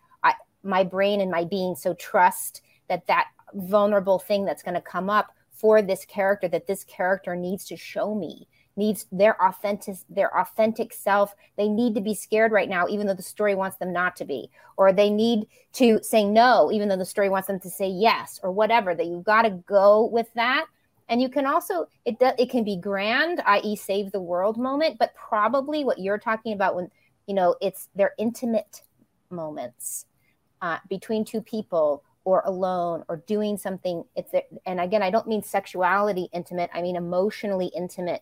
my 0.64 0.84
brain 0.84 1.22
and 1.22 1.32
my 1.32 1.44
being. 1.44 1.76
So 1.76 1.94
trust 1.96 2.62
that 2.88 3.08
that 3.08 3.28
vulnerable 3.54 4.20
thing 4.20 4.46
that's 4.46 4.64
going 4.64 4.76
to 4.76 4.82
come 4.82 5.10
up 5.10 5.34
for 5.52 5.82
this 5.82 6.06
character 6.06 6.48
that 6.48 6.68
this 6.68 6.84
character 6.84 7.36
needs 7.36 7.66
to 7.66 7.78
show 7.78 8.16
me 8.16 8.48
needs 8.78 9.06
their 9.12 9.42
authentic 9.44 9.96
their 10.10 10.36
authentic 10.38 10.94
self. 10.94 11.36
They 11.58 11.68
need 11.68 11.96
to 11.96 12.02
be 12.02 12.16
scared 12.16 12.52
right 12.52 12.70
now 12.70 12.88
even 12.88 13.08
though 13.08 13.14
the 13.14 13.22
story 13.22 13.56
wants 13.56 13.78
them 13.78 13.94
not 13.94 14.16
to 14.18 14.26
be. 14.26 14.50
Or 14.78 14.94
they 14.94 15.10
need 15.10 15.48
to 15.74 16.00
say 16.02 16.24
no 16.24 16.72
even 16.72 16.90
though 16.90 16.98
the 16.98 17.06
story 17.06 17.30
wants 17.30 17.48
them 17.48 17.60
to 17.60 17.70
say 17.70 17.88
yes 17.88 18.40
or 18.44 18.52
whatever 18.52 18.96
that 18.96 19.06
you've 19.06 19.24
got 19.24 19.44
to 19.44 19.52
go 19.52 20.06
with 20.06 20.28
that. 20.36 20.66
And 21.10 21.22
you 21.22 21.30
can 21.30 21.46
also 21.46 21.88
it 22.06 22.18
it 22.20 22.50
can 22.50 22.64
be 22.64 22.78
grand, 22.78 23.42
i.e., 23.46 23.76
save 23.76 24.12
the 24.12 24.22
world 24.22 24.58
moment, 24.58 24.98
but 24.98 25.14
probably 25.16 25.84
what 25.84 26.00
you're 26.00 26.18
talking 26.18 26.54
about 26.54 26.76
when 26.76 26.90
you 27.28 27.36
know 27.36 27.56
it's 27.62 27.90
their 27.94 28.14
intimate 28.18 28.84
moments 29.30 30.06
uh, 30.62 30.78
between 30.90 31.26
two 31.26 31.42
people 31.42 32.04
or 32.24 32.42
alone 32.46 33.04
or 33.08 33.18
doing 33.28 33.58
something. 33.58 34.04
It's 34.16 34.32
and 34.66 34.80
again, 34.80 35.02
I 35.02 35.10
don't 35.10 35.28
mean 35.28 35.44
sexuality 35.44 36.30
intimate. 36.32 36.70
I 36.74 36.82
mean 36.82 36.96
emotionally 36.96 37.72
intimate, 37.76 38.22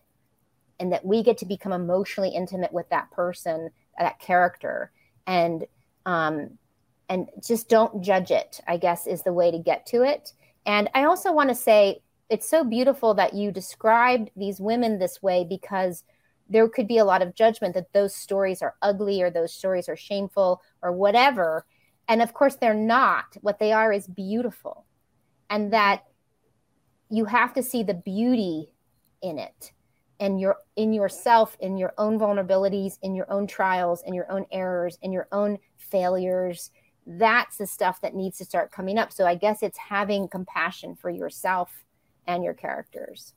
and 0.78 0.92
that 0.92 1.04
we 1.04 1.22
get 1.22 1.38
to 1.38 1.46
become 1.46 1.72
emotionally 1.72 2.30
intimate 2.30 2.72
with 2.72 2.88
that 2.90 3.10
person, 3.10 3.70
that 3.98 4.18
character, 4.18 4.90
and 5.26 5.66
um, 6.06 6.58
and 7.08 7.28
just 7.46 7.68
don't 7.68 8.02
judge 8.02 8.30
it. 8.30 8.60
I 8.66 8.76
guess 8.76 9.06
is 9.06 9.22
the 9.22 9.32
way 9.32 9.50
to 9.50 9.58
get 9.58 9.86
to 9.86 10.02
it. 10.02 10.32
And 10.66 10.88
I 10.94 11.04
also 11.04 11.32
want 11.32 11.48
to 11.50 11.54
say 11.54 12.02
it's 12.28 12.48
so 12.48 12.64
beautiful 12.64 13.14
that 13.14 13.34
you 13.34 13.50
described 13.50 14.30
these 14.36 14.60
women 14.60 14.98
this 14.98 15.20
way 15.22 15.44
because 15.44 16.04
there 16.48 16.68
could 16.68 16.88
be 16.88 16.98
a 16.98 17.04
lot 17.04 17.22
of 17.22 17.34
judgment 17.34 17.74
that 17.74 17.92
those 17.92 18.14
stories 18.14 18.60
are 18.62 18.74
ugly 18.82 19.22
or 19.22 19.30
those 19.30 19.52
stories 19.52 19.88
are 19.88 19.96
shameful 19.96 20.60
or 20.82 20.92
whatever 20.92 21.64
and 22.10 22.20
of 22.20 22.34
course 22.34 22.56
they're 22.56 22.74
not. 22.74 23.36
What 23.40 23.60
they 23.60 23.72
are 23.72 23.92
is 23.92 24.06
beautiful. 24.08 24.84
And 25.48 25.72
that 25.72 26.02
you 27.08 27.24
have 27.24 27.54
to 27.54 27.62
see 27.62 27.84
the 27.84 27.94
beauty 27.94 28.68
in 29.22 29.38
it. 29.38 29.72
And 30.18 30.38
your 30.38 30.56
in 30.76 30.92
yourself 30.92 31.56
in 31.60 31.78
your 31.78 31.94
own 31.96 32.18
vulnerabilities 32.18 32.98
in 33.02 33.14
your 33.14 33.30
own 33.32 33.46
trials 33.46 34.02
in 34.04 34.12
your 34.12 34.30
own 34.30 34.44
errors 34.52 34.98
in 35.00 35.12
your 35.12 35.28
own 35.32 35.56
failures. 35.78 36.72
That's 37.06 37.56
the 37.56 37.66
stuff 37.66 38.00
that 38.02 38.14
needs 38.14 38.36
to 38.38 38.44
start 38.44 38.70
coming 38.70 38.98
up. 38.98 39.12
So 39.12 39.24
i 39.24 39.34
guess 39.34 39.62
it's 39.62 39.78
having 39.78 40.28
compassion 40.28 40.96
for 40.96 41.08
yourself 41.08 41.70
and 42.26 42.44
your 42.44 42.54
characters. 42.54 43.34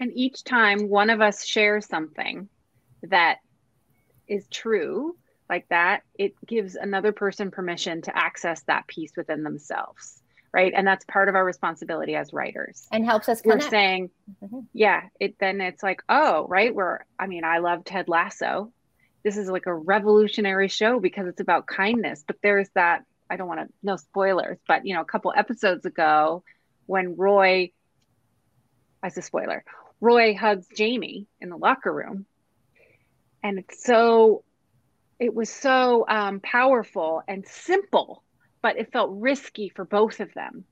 And 0.00 0.10
each 0.14 0.42
time 0.42 0.88
one 0.88 1.10
of 1.10 1.20
us 1.20 1.44
shares 1.44 1.86
something 1.86 2.48
that 3.02 3.36
is 4.26 4.48
true, 4.48 5.16
like 5.48 5.68
that, 5.68 6.02
it 6.18 6.34
gives 6.46 6.74
another 6.74 7.12
person 7.12 7.50
permission 7.50 8.02
to 8.02 8.16
access 8.16 8.62
that 8.62 8.86
piece 8.86 9.12
within 9.16 9.42
themselves. 9.42 10.20
Right. 10.52 10.72
And 10.74 10.86
that's 10.86 11.04
part 11.06 11.28
of 11.28 11.34
our 11.34 11.44
responsibility 11.44 12.14
as 12.14 12.32
writers. 12.32 12.86
And 12.92 13.04
helps 13.04 13.28
us 13.28 13.40
connect. 13.40 13.64
We're 13.64 13.70
saying, 13.70 14.10
mm-hmm. 14.42 14.60
yeah, 14.72 15.02
it 15.18 15.36
then 15.40 15.60
it's 15.60 15.82
like, 15.82 16.00
oh, 16.08 16.46
right. 16.48 16.72
We're, 16.72 17.00
I 17.18 17.26
mean, 17.26 17.42
I 17.42 17.58
love 17.58 17.84
Ted 17.84 18.08
Lasso. 18.08 18.72
This 19.24 19.36
is 19.36 19.48
like 19.48 19.66
a 19.66 19.74
revolutionary 19.74 20.68
show 20.68 21.00
because 21.00 21.26
it's 21.26 21.40
about 21.40 21.66
kindness. 21.66 22.22
But 22.24 22.36
there's 22.40 22.68
that, 22.74 23.04
I 23.28 23.36
don't 23.36 23.48
want 23.48 23.60
to, 23.60 23.68
no 23.82 23.96
spoilers, 23.96 24.58
but 24.68 24.86
you 24.86 24.94
know, 24.94 25.00
a 25.00 25.04
couple 25.04 25.32
episodes 25.36 25.86
ago 25.86 26.44
when 26.86 27.16
Roy 27.16 27.72
as 29.02 29.18
a 29.18 29.22
spoiler, 29.22 29.64
Roy 30.00 30.36
hugs 30.36 30.66
Jamie 30.76 31.26
in 31.40 31.50
the 31.50 31.56
locker 31.56 31.92
room. 31.92 32.26
And 33.42 33.58
it's 33.58 33.84
so, 33.84 34.44
it 35.18 35.34
was 35.34 35.50
so 35.50 36.04
um, 36.08 36.40
powerful 36.40 37.22
and 37.28 37.46
simple, 37.46 38.22
but 38.62 38.76
it 38.78 38.92
felt 38.92 39.10
risky 39.12 39.68
for 39.68 39.84
both 39.84 40.20
of 40.20 40.32
them. 40.34 40.64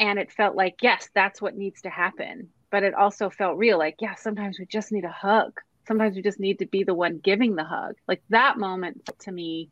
And 0.00 0.18
it 0.18 0.32
felt 0.32 0.54
like, 0.54 0.76
yes, 0.82 1.08
that's 1.14 1.42
what 1.42 1.56
needs 1.56 1.82
to 1.82 1.90
happen. 1.90 2.50
But 2.70 2.82
it 2.82 2.94
also 2.94 3.30
felt 3.30 3.58
real 3.58 3.78
like, 3.78 3.96
yeah, 4.00 4.14
sometimes 4.14 4.58
we 4.58 4.66
just 4.66 4.92
need 4.92 5.04
a 5.04 5.10
hug. 5.10 5.60
Sometimes 5.86 6.16
we 6.16 6.22
just 6.22 6.38
need 6.38 6.58
to 6.58 6.66
be 6.66 6.84
the 6.84 6.94
one 6.94 7.18
giving 7.18 7.56
the 7.56 7.64
hug. 7.64 7.94
Like 8.06 8.22
that 8.28 8.58
moment 8.58 9.08
to 9.20 9.32
me, 9.32 9.70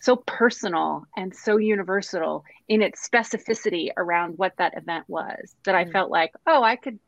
so 0.00 0.16
personal 0.16 1.06
and 1.16 1.34
so 1.34 1.56
universal 1.56 2.44
in 2.68 2.82
its 2.82 3.08
specificity 3.08 3.88
around 3.96 4.36
what 4.36 4.52
that 4.58 4.76
event 4.76 5.04
was 5.08 5.54
that 5.64 5.74
I 5.74 5.86
mm. 5.86 5.92
felt 5.92 6.10
like, 6.10 6.32
oh, 6.46 6.62
I 6.62 6.76
could 6.76 6.98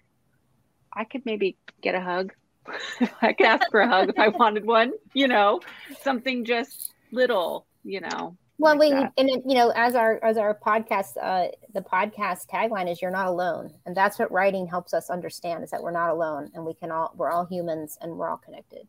I 0.95 1.05
could 1.05 1.27
maybe 1.27 1.59
get 1.83 1.95
a 1.95 2.01
hug. 2.01 2.33
I 3.23 3.33
could 3.33 3.47
ask 3.47 3.71
for 3.71 3.81
a 3.81 3.89
hug 3.89 4.11
if 4.11 4.19
I 4.19 4.29
wanted 4.29 4.67
one, 4.67 4.93
you 5.15 5.29
know, 5.29 5.61
something 6.01 6.45
just 6.45 6.95
little, 7.13 7.67
you 7.85 8.01
know. 8.01 8.37
Well, 8.59 8.79
like 8.79 8.81
we 8.81 8.91
that. 8.91 9.13
and 9.19 9.29
you 9.29 9.55
know, 9.55 9.71
as 9.77 9.95
our 9.95 10.23
as 10.25 10.39
our 10.39 10.59
podcast, 10.59 11.17
uh, 11.21 11.49
the 11.75 11.83
podcast 11.83 12.47
tagline 12.47 12.91
is 12.91 13.03
"You're 13.03 13.11
not 13.11 13.27
alone," 13.27 13.75
and 13.85 13.95
that's 13.95 14.19
what 14.19 14.33
writing 14.33 14.67
helps 14.67 14.95
us 14.95 15.11
understand: 15.11 15.63
is 15.63 15.71
that 15.71 15.83
we're 15.83 15.91
not 15.91 16.11
alone, 16.11 16.51
and 16.55 16.65
we 16.65 16.73
can 16.73 16.91
all 16.91 17.13
we're 17.17 17.31
all 17.31 17.45
humans, 17.45 17.99
and 18.01 18.17
we're 18.17 18.31
all 18.31 18.39
connected. 18.39 18.89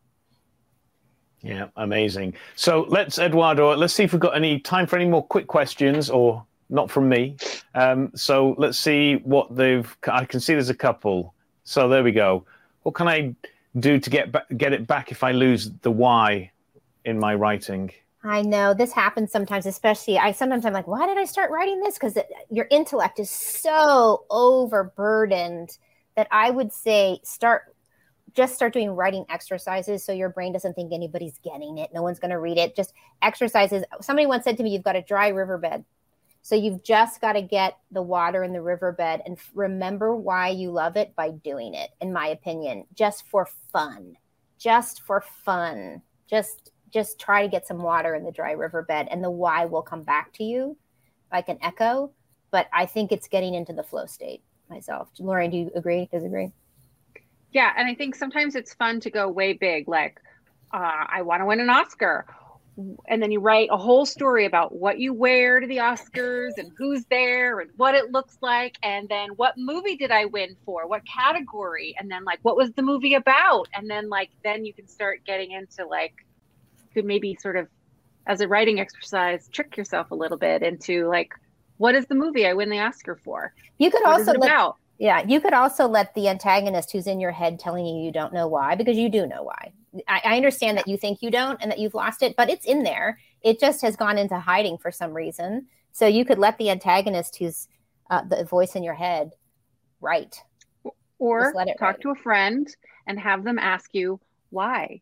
Yeah, 1.42 1.68
amazing. 1.76 2.34
So 2.56 2.86
let's, 2.90 3.20
Eduardo, 3.20 3.76
let's 3.76 3.94
see 3.94 4.04
if 4.04 4.12
we've 4.12 4.20
got 4.20 4.36
any 4.36 4.60
time 4.60 4.88
for 4.88 4.96
any 4.96 5.06
more 5.06 5.24
quick 5.24 5.48
questions 5.48 6.10
or 6.10 6.44
not 6.70 6.90
from 6.90 7.08
me. 7.08 7.38
Um, 7.76 8.12
so 8.16 8.56
let's 8.58 8.78
see 8.78 9.16
what 9.24 9.56
they've. 9.56 9.96
I 10.08 10.26
can 10.26 10.40
see 10.40 10.54
there's 10.54 10.70
a 10.70 10.76
couple. 10.76 11.34
So 11.64 11.90
there 11.90 12.04
we 12.04 12.12
go. 12.12 12.46
What 12.84 12.96
can 12.96 13.08
I 13.08 13.36
do 13.80 14.00
to 14.00 14.10
get 14.10 14.58
get 14.58 14.74
it 14.74 14.88
back 14.88 15.12
if 15.12 15.24
I 15.24 15.32
lose 15.32 15.72
the 15.82 15.92
why 15.92 16.52
in 17.06 17.20
my 17.20 17.36
writing? 17.36 17.92
I 18.24 18.42
know 18.42 18.74
this 18.74 18.92
happens 18.92 19.32
sometimes, 19.32 19.66
especially 19.66 20.18
I 20.18 20.32
sometimes 20.32 20.66
I'm 20.66 20.74
like, 20.74 20.88
why 20.88 21.06
did 21.08 21.18
I 21.18 21.26
start 21.26 21.52
writing 21.52 21.80
this? 21.80 21.96
Because 21.96 22.18
your 22.50 22.68
intellect 22.70 23.20
is 23.20 23.30
so 23.30 24.26
overburdened 24.30 25.78
that 26.16 26.28
I 26.32 26.50
would 26.50 26.74
say 26.74 27.20
start 27.24 27.76
just 28.34 28.54
start 28.54 28.74
doing 28.74 28.92
writing 28.92 29.26
exercises 29.30 30.04
so 30.04 30.12
your 30.12 30.30
brain 30.30 30.54
doesn't 30.54 30.74
think 30.74 30.94
anybody's 30.94 31.40
getting 31.40 31.80
it. 31.80 31.90
No 31.92 32.04
one's 32.04 32.20
going 32.20 32.32
to 32.32 32.40
read 32.40 32.58
it. 32.58 32.76
Just 32.76 32.94
exercises. 33.22 33.84
Somebody 34.02 34.28
once 34.28 34.44
said 34.44 34.58
to 34.58 34.64
me, 34.64 34.70
you've 34.70 34.84
got 34.84 34.96
a 34.96 35.02
dry 35.02 35.30
riverbed. 35.30 35.84
So 36.48 36.56
you've 36.56 36.82
just 36.82 37.20
got 37.20 37.34
to 37.34 37.42
get 37.42 37.78
the 37.92 38.02
water 38.02 38.42
in 38.42 38.54
the 38.54 38.62
riverbed 38.62 39.22
and 39.26 39.38
remember 39.54 40.16
why 40.16 40.48
you 40.48 40.72
love 40.72 40.96
it 40.96 41.14
by 41.14 41.32
doing 41.32 41.74
it, 41.74 41.90
in 42.00 42.14
my 42.14 42.28
opinion, 42.28 42.86
just 42.96 43.28
for 43.28 43.50
fun. 43.74 44.16
Just 44.58 45.02
for 45.02 45.26
fun. 45.44 46.02
Just 46.30 46.72
just 46.90 47.20
try 47.20 47.42
to 47.42 47.50
get 47.50 47.68
some 47.68 47.80
water 47.80 48.16
in 48.16 48.24
the 48.24 48.32
dry 48.32 48.54
riverbed 48.54 49.10
and 49.12 49.22
the 49.22 49.30
why 49.30 49.66
will 49.66 49.82
come 49.82 50.04
back 50.04 50.32
to 50.36 50.46
you 50.46 50.78
like 51.34 51.50
an 51.50 51.58
echo. 51.62 52.14
But 52.50 52.70
I 52.72 52.86
think 52.86 53.12
it's 53.12 53.28
getting 53.28 53.54
into 53.54 53.74
the 53.74 53.84
flow 53.84 54.06
state 54.06 54.42
myself. 54.70 55.10
Lorien, 55.20 55.52
do 55.52 55.58
you 55.58 55.72
agree? 55.76 56.08
Disagree? 56.14 56.54
Yeah, 57.52 57.74
and 57.76 57.90
I 57.90 57.94
think 57.94 58.16
sometimes 58.16 58.56
it's 58.56 58.74
fun 58.74 59.02
to 59.02 59.10
go 59.10 59.28
way 59.28 59.52
big, 59.52 59.90
like 59.90 60.22
uh, 60.74 61.08
I 61.10 61.24
want 61.24 61.42
to 61.42 61.46
win 61.46 61.60
an 61.60 61.70
Oscar, 61.70 62.26
and 63.08 63.22
then 63.22 63.32
you 63.32 63.40
write 63.40 63.70
a 63.72 63.78
whole 63.78 64.06
story 64.06 64.46
about 64.46 64.76
what 64.76 65.00
you 65.00 65.14
wear 65.14 65.60
to 65.60 65.68
the 65.68 65.78
Oscars 65.78 66.52
and 66.58 66.72
who's 66.78 67.04
there 67.06 67.60
and 67.60 67.72
what 67.78 67.96
it 67.96 68.12
looks 68.12 68.38
like, 68.42 68.76
and 68.84 69.10
then 69.10 69.30
what 69.36 69.56
movie 69.58 69.96
did 69.96 70.12
I 70.12 70.26
win 70.26 70.56
for, 70.66 70.88
what 70.88 71.02
category, 71.06 71.96
and 72.00 72.10
then 72.10 72.24
like 72.24 72.40
what 72.44 72.56
was 72.56 72.72
the 72.74 72.84
movie 72.84 73.16
about, 73.16 73.68
and 73.74 73.90
then 73.90 74.10
like 74.10 74.30
then 74.44 74.66
you 74.66 74.74
can 74.74 74.88
start 74.88 75.22
getting 75.26 75.52
into 75.52 75.86
like 75.86 76.14
could 76.94 77.06
maybe 77.06 77.36
sort 77.36 77.58
of 77.58 77.68
as 78.28 78.42
a 78.42 78.48
writing 78.48 78.80
exercise 78.80 79.48
trick 79.50 79.78
yourself 79.78 80.12
a 80.12 80.16
little 80.16 80.38
bit 80.38 80.62
into 80.62 81.08
like 81.08 81.32
what 81.78 81.96
is 81.96 82.06
the 82.08 82.16
movie 82.16 82.46
I 82.48 82.54
win 82.54 82.70
the 82.70 82.80
Oscar 82.80 83.20
for? 83.24 83.54
You 83.78 83.92
could 83.92 84.02
what 84.04 84.20
also 84.20 84.34
let, 84.34 84.50
about? 84.50 84.78
Yeah, 85.00 85.24
you 85.28 85.40
could 85.40 85.54
also 85.54 85.88
let 85.88 86.14
the 86.16 86.28
antagonist 86.28 86.92
who's 86.92 87.08
in 87.08 87.20
your 87.20 87.32
head 87.32 87.60
telling 87.60 87.86
you 87.86 88.04
you 88.04 88.12
don't 88.12 88.34
know 88.34 88.48
why, 88.48 88.76
because 88.76 88.98
you 88.98 89.10
do 89.10 89.28
know 89.28 89.44
why. 89.44 89.72
I, 90.08 90.22
I, 90.24 90.38
understand 90.38 90.78
that 90.78 90.88
you 90.88 90.98
think 90.98 91.22
you 91.22 91.32
don't 91.32 91.62
and 91.62 91.72
that 91.72 91.80
you've 91.80 91.94
lost 91.94 92.22
it, 92.22 92.36
but 92.36 92.50
it's 92.50 92.66
in 92.66 92.84
there. 92.84 93.20
It 93.42 93.60
just 93.60 93.82
has 93.82 93.96
gone 93.96 94.18
into 94.18 94.40
hiding 94.40 94.78
for 94.78 94.92
some 94.92 95.14
reason. 95.14 95.68
So 95.92 96.06
you 96.08 96.26
could 96.26 96.40
let 96.40 96.58
the 96.58 96.70
antagonist 96.70 97.38
who's 97.38 97.68
uh, 98.10 98.24
the 98.24 98.44
voice 98.46 98.76
in 98.76 98.84
your 98.84 98.94
head 98.94 99.32
write. 100.02 100.44
Or 101.20 101.52
talk 101.54 101.82
write. 101.82 102.02
to 102.02 102.12
a 102.12 102.16
friend 102.16 102.68
and 103.08 103.20
have 103.20 103.44
them 103.44 103.58
ask 103.58 103.90
you 103.94 104.20
why. 104.50 105.02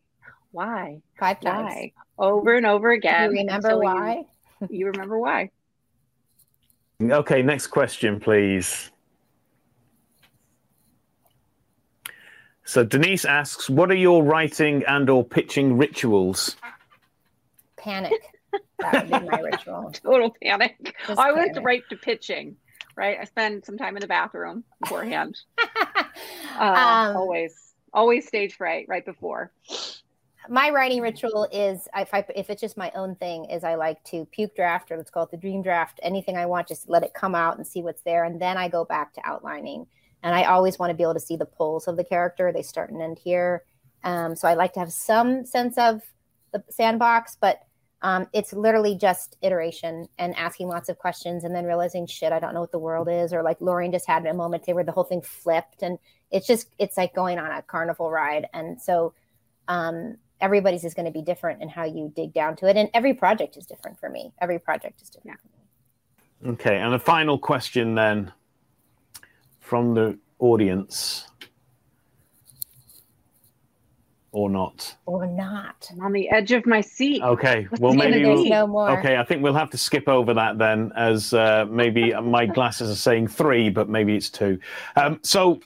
Why? 0.52 1.02
Five 1.20 1.42
times. 1.42 1.74
Why? 1.74 1.92
Over 2.18 2.56
and 2.56 2.66
over 2.66 2.92
again. 2.92 3.32
You 3.32 3.40
remember 3.40 3.78
why? 3.78 4.24
You, 4.62 4.68
you 4.70 4.86
remember 4.88 5.20
why. 5.20 5.50
Okay, 7.02 7.42
next 7.42 7.68
question, 7.68 8.20
please. 8.20 8.92
So 12.66 12.84
Denise 12.84 13.26
asks, 13.26 13.70
"What 13.70 13.92
are 13.92 13.96
your 13.96 14.24
writing 14.24 14.84
and/or 14.88 15.24
pitching 15.24 15.78
rituals?" 15.78 16.58
Panic. 17.78 18.36
That 18.80 19.10
would 19.10 19.22
be 19.22 19.30
my 19.30 19.40
ritual. 19.40 19.92
Total 20.04 20.36
panic. 20.42 20.96
Just 21.08 21.20
I 21.20 21.32
went 21.32 21.58
right 21.64 21.84
to 21.90 21.96
pitching. 21.96 22.58
Right, 22.96 23.18
I 23.20 23.26
spend 23.26 23.66
some 23.66 23.78
time 23.78 23.98
in 23.98 24.02
the 24.02 24.08
bathroom 24.08 24.64
beforehand. 24.82 25.38
uh, 26.58 26.64
um, 26.64 27.18
always, 27.18 27.74
always 27.94 28.26
stage 28.26 28.56
fright 28.56 28.86
right 28.88 29.06
before. 29.06 29.52
My 30.48 30.70
writing 30.70 31.02
ritual 31.02 31.48
is 31.52 31.90
if 31.96 32.14
I 32.14 32.26
if 32.36 32.50
it's 32.50 32.62
just 32.62 32.78
my 32.78 32.92
own 32.96 33.16
thing 33.16 33.46
is 33.46 33.64
I 33.64 33.76
like 33.76 34.02
to 34.06 34.26
puke 34.32 34.56
draft 34.56 34.92
or 34.92 34.98
let's 34.98 35.10
call 35.10 35.24
it 35.24 35.32
the 35.32 35.38
dream 35.38 35.62
draft. 35.62 36.00
Anything 36.04 36.38
I 36.38 36.46
want, 36.46 36.68
just 36.68 36.90
let 36.90 37.04
it 37.04 37.14
come 37.14 37.36
out 37.36 37.58
and 37.58 37.68
see 37.68 37.82
what's 37.82 38.02
there, 38.04 38.24
and 38.24 38.42
then 38.42 38.58
I 38.58 38.70
go 38.70 38.86
back 38.86 39.14
to 39.14 39.22
outlining 39.26 39.88
and 40.24 40.34
I 40.36 40.44
always 40.44 40.80
want 40.80 40.92
to 40.92 40.96
be 40.96 41.04
able 41.04 41.14
to 41.14 41.20
see 41.20 41.38
the 41.38 41.46
pulls 41.46 41.88
of 41.88 41.98
the 41.98 42.04
character. 42.04 42.52
They 42.52 42.62
start 42.62 42.90
and 42.92 43.02
end 43.02 43.20
here. 43.20 43.64
Um, 44.04 44.36
so 44.36 44.48
I 44.48 44.54
like 44.54 44.74
to 44.74 44.80
have 44.80 44.92
some 44.92 45.46
sense 45.46 45.78
of 45.78 46.02
the 46.52 46.64
sandbox, 46.70 47.38
but 47.40 47.62
um, 48.02 48.28
it's 48.34 48.54
literally 48.54 48.96
just 48.96 49.36
iteration 49.42 50.08
and 50.20 50.36
asking 50.36 50.68
lots 50.68 50.90
of 50.90 51.00
questions 51.00 51.44
and 51.44 51.56
then 51.56 51.66
realizing, 51.66 52.06
shit, 52.06 52.32
I 52.32 52.40
don't 52.40 52.54
know 52.54 52.62
what 52.62 52.72
the 52.72 52.80
world 52.80 53.10
is. 53.10 53.34
Or 53.34 53.42
like 53.42 53.60
Lorien 53.62 53.92
just 53.92 54.08
had 54.08 54.26
a 54.26 54.34
moment 54.34 54.66
where 54.68 54.84
the 54.84 54.92
whole 54.92 55.04
thing 55.04 55.22
flipped. 55.22 55.82
And 55.82 55.98
it's 56.30 56.46
just, 56.46 56.68
it's 56.78 56.98
like 56.98 57.16
going 57.16 57.40
on 57.40 57.52
a 57.52 57.64
carnival 57.64 58.12
ride. 58.12 58.48
And 58.54 58.80
so 58.80 59.14
um, 59.68 60.18
everybody's 60.40 60.84
is 60.84 60.94
going 60.94 61.08
to 61.08 61.12
be 61.12 61.24
different 61.24 61.64
in 61.64 61.70
how 61.70 61.86
you 61.86 62.12
dig 62.16 62.34
down 62.34 62.56
to 62.58 62.68
it. 62.68 62.78
And 62.78 62.90
every 62.94 63.14
project 63.16 63.58
is 63.58 63.66
different 63.66 64.00
for 64.00 64.10
me. 64.10 64.34
Every 64.40 64.60
project 64.60 65.02
is 65.02 65.10
different 65.10 65.40
yeah. 66.44 66.52
Okay. 66.52 66.78
And 66.78 66.94
a 66.94 67.00
final 67.00 67.40
question 67.40 67.96
then 67.96 68.32
from 69.66 69.96
the 69.96 70.18
audience 70.38 71.28
or 74.32 74.50
not? 74.50 74.96
Or 75.08 75.26
not. 75.26 75.90
I'm 75.92 76.02
on 76.02 76.12
the 76.12 76.30
edge 76.30 76.52
of 76.52 76.66
my 76.68 76.82
seat. 76.82 77.24
Okay 77.24 77.68
well 77.80 77.94
maybe 77.94 78.24
we'll, 78.24 78.46
no 78.46 78.68
more. 78.68 79.00
okay 79.00 79.18
i 79.18 79.24
think 79.24 79.42
we'll 79.42 79.54
have 79.54 79.72
to 79.72 79.78
skip 79.78 80.08
over 80.08 80.34
that 80.34 80.58
then 80.58 80.92
as 80.96 81.34
uh, 81.34 81.66
maybe 81.70 82.14
my 82.22 82.46
glasses 82.46 82.92
are 82.92 82.96
saying 82.96 83.28
three 83.28 83.70
but 83.70 83.90
maybe 83.90 84.16
it's 84.16 84.30
two. 84.30 84.60
Um, 84.96 85.20
so 85.24 85.60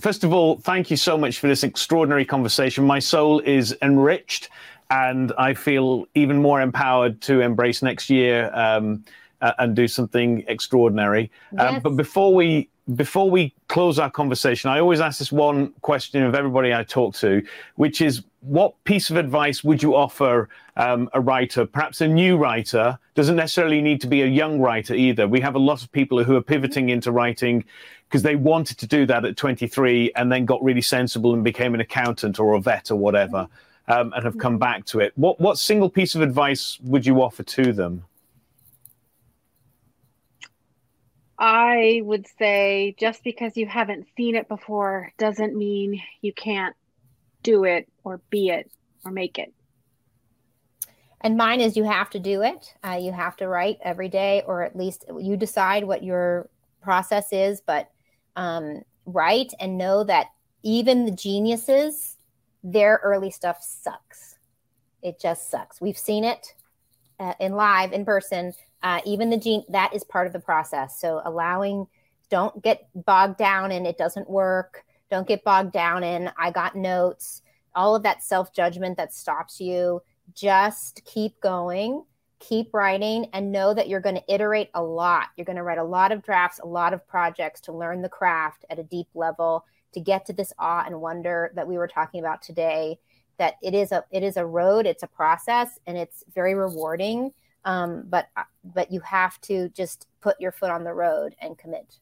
first 0.00 0.24
of 0.24 0.32
all 0.34 0.58
thank 0.58 0.90
you 0.90 0.96
so 0.98 1.16
much 1.16 1.38
for 1.38 1.48
this 1.48 1.62
extraordinary 1.62 2.26
conversation. 2.26 2.84
My 2.84 2.98
soul 2.98 3.40
is 3.40 3.74
enriched 3.80 4.50
and 4.90 5.32
i 5.38 5.54
feel 5.54 6.06
even 6.14 6.40
more 6.42 6.60
empowered 6.60 7.20
to 7.22 7.40
embrace 7.40 7.82
next 7.82 8.10
year 8.10 8.50
um, 8.54 9.04
uh, 9.40 9.52
and 9.58 9.76
do 9.76 9.86
something 9.86 10.44
extraordinary. 10.48 11.30
Um, 11.58 11.80
but 11.80 11.96
before 11.96 12.34
we 12.34 12.68
before 12.94 13.30
we 13.30 13.54
close 13.68 13.98
our 13.98 14.10
conversation, 14.10 14.70
I 14.70 14.80
always 14.80 15.00
ask 15.00 15.18
this 15.18 15.30
one 15.30 15.72
question 15.82 16.22
of 16.22 16.34
everybody 16.34 16.72
I 16.72 16.84
talk 16.84 17.14
to, 17.16 17.42
which 17.76 18.00
is 18.00 18.22
what 18.40 18.82
piece 18.84 19.10
of 19.10 19.16
advice 19.16 19.62
would 19.62 19.82
you 19.82 19.94
offer 19.94 20.48
um, 20.76 21.10
a 21.12 21.20
writer, 21.20 21.66
perhaps 21.66 22.00
a 22.00 22.08
new 22.08 22.38
writer? 22.38 22.98
Doesn't 23.14 23.36
necessarily 23.36 23.82
need 23.82 24.00
to 24.00 24.06
be 24.06 24.22
a 24.22 24.26
young 24.26 24.60
writer 24.60 24.94
either. 24.94 25.28
We 25.28 25.40
have 25.40 25.54
a 25.54 25.58
lot 25.58 25.82
of 25.82 25.92
people 25.92 26.24
who 26.24 26.36
are 26.36 26.42
pivoting 26.42 26.88
into 26.88 27.12
writing 27.12 27.64
because 28.08 28.22
they 28.22 28.36
wanted 28.36 28.78
to 28.78 28.86
do 28.86 29.04
that 29.06 29.24
at 29.24 29.36
23 29.36 30.12
and 30.16 30.32
then 30.32 30.46
got 30.46 30.62
really 30.62 30.80
sensible 30.80 31.34
and 31.34 31.44
became 31.44 31.74
an 31.74 31.80
accountant 31.80 32.40
or 32.40 32.54
a 32.54 32.60
vet 32.60 32.90
or 32.90 32.96
whatever 32.96 33.48
um, 33.88 34.12
and 34.14 34.24
have 34.24 34.38
come 34.38 34.58
back 34.58 34.86
to 34.86 35.00
it. 35.00 35.12
What, 35.16 35.38
what 35.40 35.58
single 35.58 35.90
piece 35.90 36.14
of 36.14 36.22
advice 36.22 36.78
would 36.82 37.04
you 37.04 37.20
offer 37.20 37.42
to 37.42 37.72
them? 37.74 38.04
I 41.38 42.00
would 42.04 42.26
say 42.38 42.96
just 42.98 43.22
because 43.22 43.56
you 43.56 43.66
haven't 43.66 44.08
seen 44.16 44.34
it 44.34 44.48
before 44.48 45.12
doesn't 45.18 45.56
mean 45.56 46.02
you 46.20 46.32
can't 46.32 46.74
do 47.42 47.64
it 47.64 47.88
or 48.02 48.20
be 48.28 48.48
it 48.48 48.70
or 49.04 49.12
make 49.12 49.38
it. 49.38 49.52
And 51.20 51.36
mine 51.36 51.60
is 51.60 51.76
you 51.76 51.84
have 51.84 52.10
to 52.10 52.18
do 52.18 52.42
it. 52.42 52.74
Uh, 52.84 52.98
you 53.00 53.12
have 53.12 53.36
to 53.36 53.48
write 53.48 53.78
every 53.82 54.08
day, 54.08 54.42
or 54.46 54.62
at 54.62 54.76
least 54.76 55.04
you 55.18 55.36
decide 55.36 55.84
what 55.84 56.02
your 56.04 56.48
process 56.80 57.32
is, 57.32 57.60
but 57.60 57.90
um, 58.36 58.82
write 59.04 59.52
and 59.60 59.78
know 59.78 60.04
that 60.04 60.26
even 60.62 61.04
the 61.04 61.12
geniuses, 61.12 62.16
their 62.62 63.00
early 63.02 63.30
stuff 63.30 63.58
sucks. 63.60 64.36
It 65.02 65.20
just 65.20 65.50
sucks. 65.50 65.80
We've 65.80 65.98
seen 65.98 66.24
it 66.24 66.54
uh, 67.20 67.34
in 67.40 67.52
live, 67.52 67.92
in 67.92 68.04
person 68.04 68.52
uh, 68.82 69.00
even 69.04 69.30
the 69.30 69.36
gene 69.36 69.64
that 69.68 69.94
is 69.94 70.04
part 70.04 70.26
of 70.26 70.32
the 70.32 70.40
process. 70.40 71.00
So 71.00 71.20
allowing 71.24 71.86
don't 72.30 72.62
get 72.62 72.88
bogged 72.94 73.38
down 73.38 73.72
and 73.72 73.86
it 73.86 73.98
doesn't 73.98 74.28
work. 74.28 74.84
Don't 75.10 75.26
get 75.26 75.44
bogged 75.44 75.72
down 75.72 76.04
in 76.04 76.30
i 76.38 76.50
got 76.50 76.76
notes. 76.76 77.42
All 77.74 77.94
of 77.94 78.02
that 78.02 78.22
self-judgment 78.22 78.96
that 78.96 79.14
stops 79.14 79.60
you. 79.60 80.02
Just 80.34 81.02
keep 81.04 81.40
going 81.40 82.04
keep 82.40 82.72
writing 82.72 83.26
and 83.32 83.50
know 83.50 83.74
that 83.74 83.88
you're 83.88 84.00
going 84.00 84.14
to 84.14 84.32
iterate 84.34 84.70
a 84.74 84.82
lot. 84.82 85.28
You're 85.36 85.44
going 85.44 85.56
to 85.56 85.62
write 85.62 85.78
a 85.78 85.84
lot 85.84 86.12
of 86.12 86.22
drafts 86.22 86.60
a 86.60 86.66
lot 86.66 86.92
of 86.92 87.06
projects 87.06 87.60
to 87.62 87.72
learn 87.72 88.02
the 88.02 88.08
craft 88.08 88.64
at 88.70 88.78
a 88.78 88.84
deep 88.84 89.08
level 89.14 89.64
to 89.94 90.00
get 90.00 90.26
to 90.26 90.32
this 90.32 90.52
awe 90.58 90.84
and 90.86 91.00
wonder 91.00 91.52
that 91.54 91.66
we 91.66 91.78
were 91.78 91.88
talking 91.88 92.20
about 92.20 92.42
today 92.42 92.98
that 93.38 93.54
it 93.62 93.74
is 93.74 93.92
a 93.92 94.04
it 94.10 94.22
is 94.22 94.36
a 94.36 94.44
road 94.44 94.86
it's 94.86 95.02
a 95.02 95.08
process 95.08 95.78
and 95.86 95.96
it's 95.96 96.24
very 96.34 96.54
rewarding 96.54 97.32
Um, 97.64 98.04
but 98.08 98.28
uh, 98.36 98.44
but 98.64 98.90
you 98.90 99.00
have 99.00 99.40
to 99.42 99.68
just 99.70 100.06
put 100.20 100.40
your 100.40 100.52
foot 100.52 100.70
on 100.70 100.84
the 100.84 100.94
road 100.94 101.34
and 101.40 101.58
commit. 101.58 101.98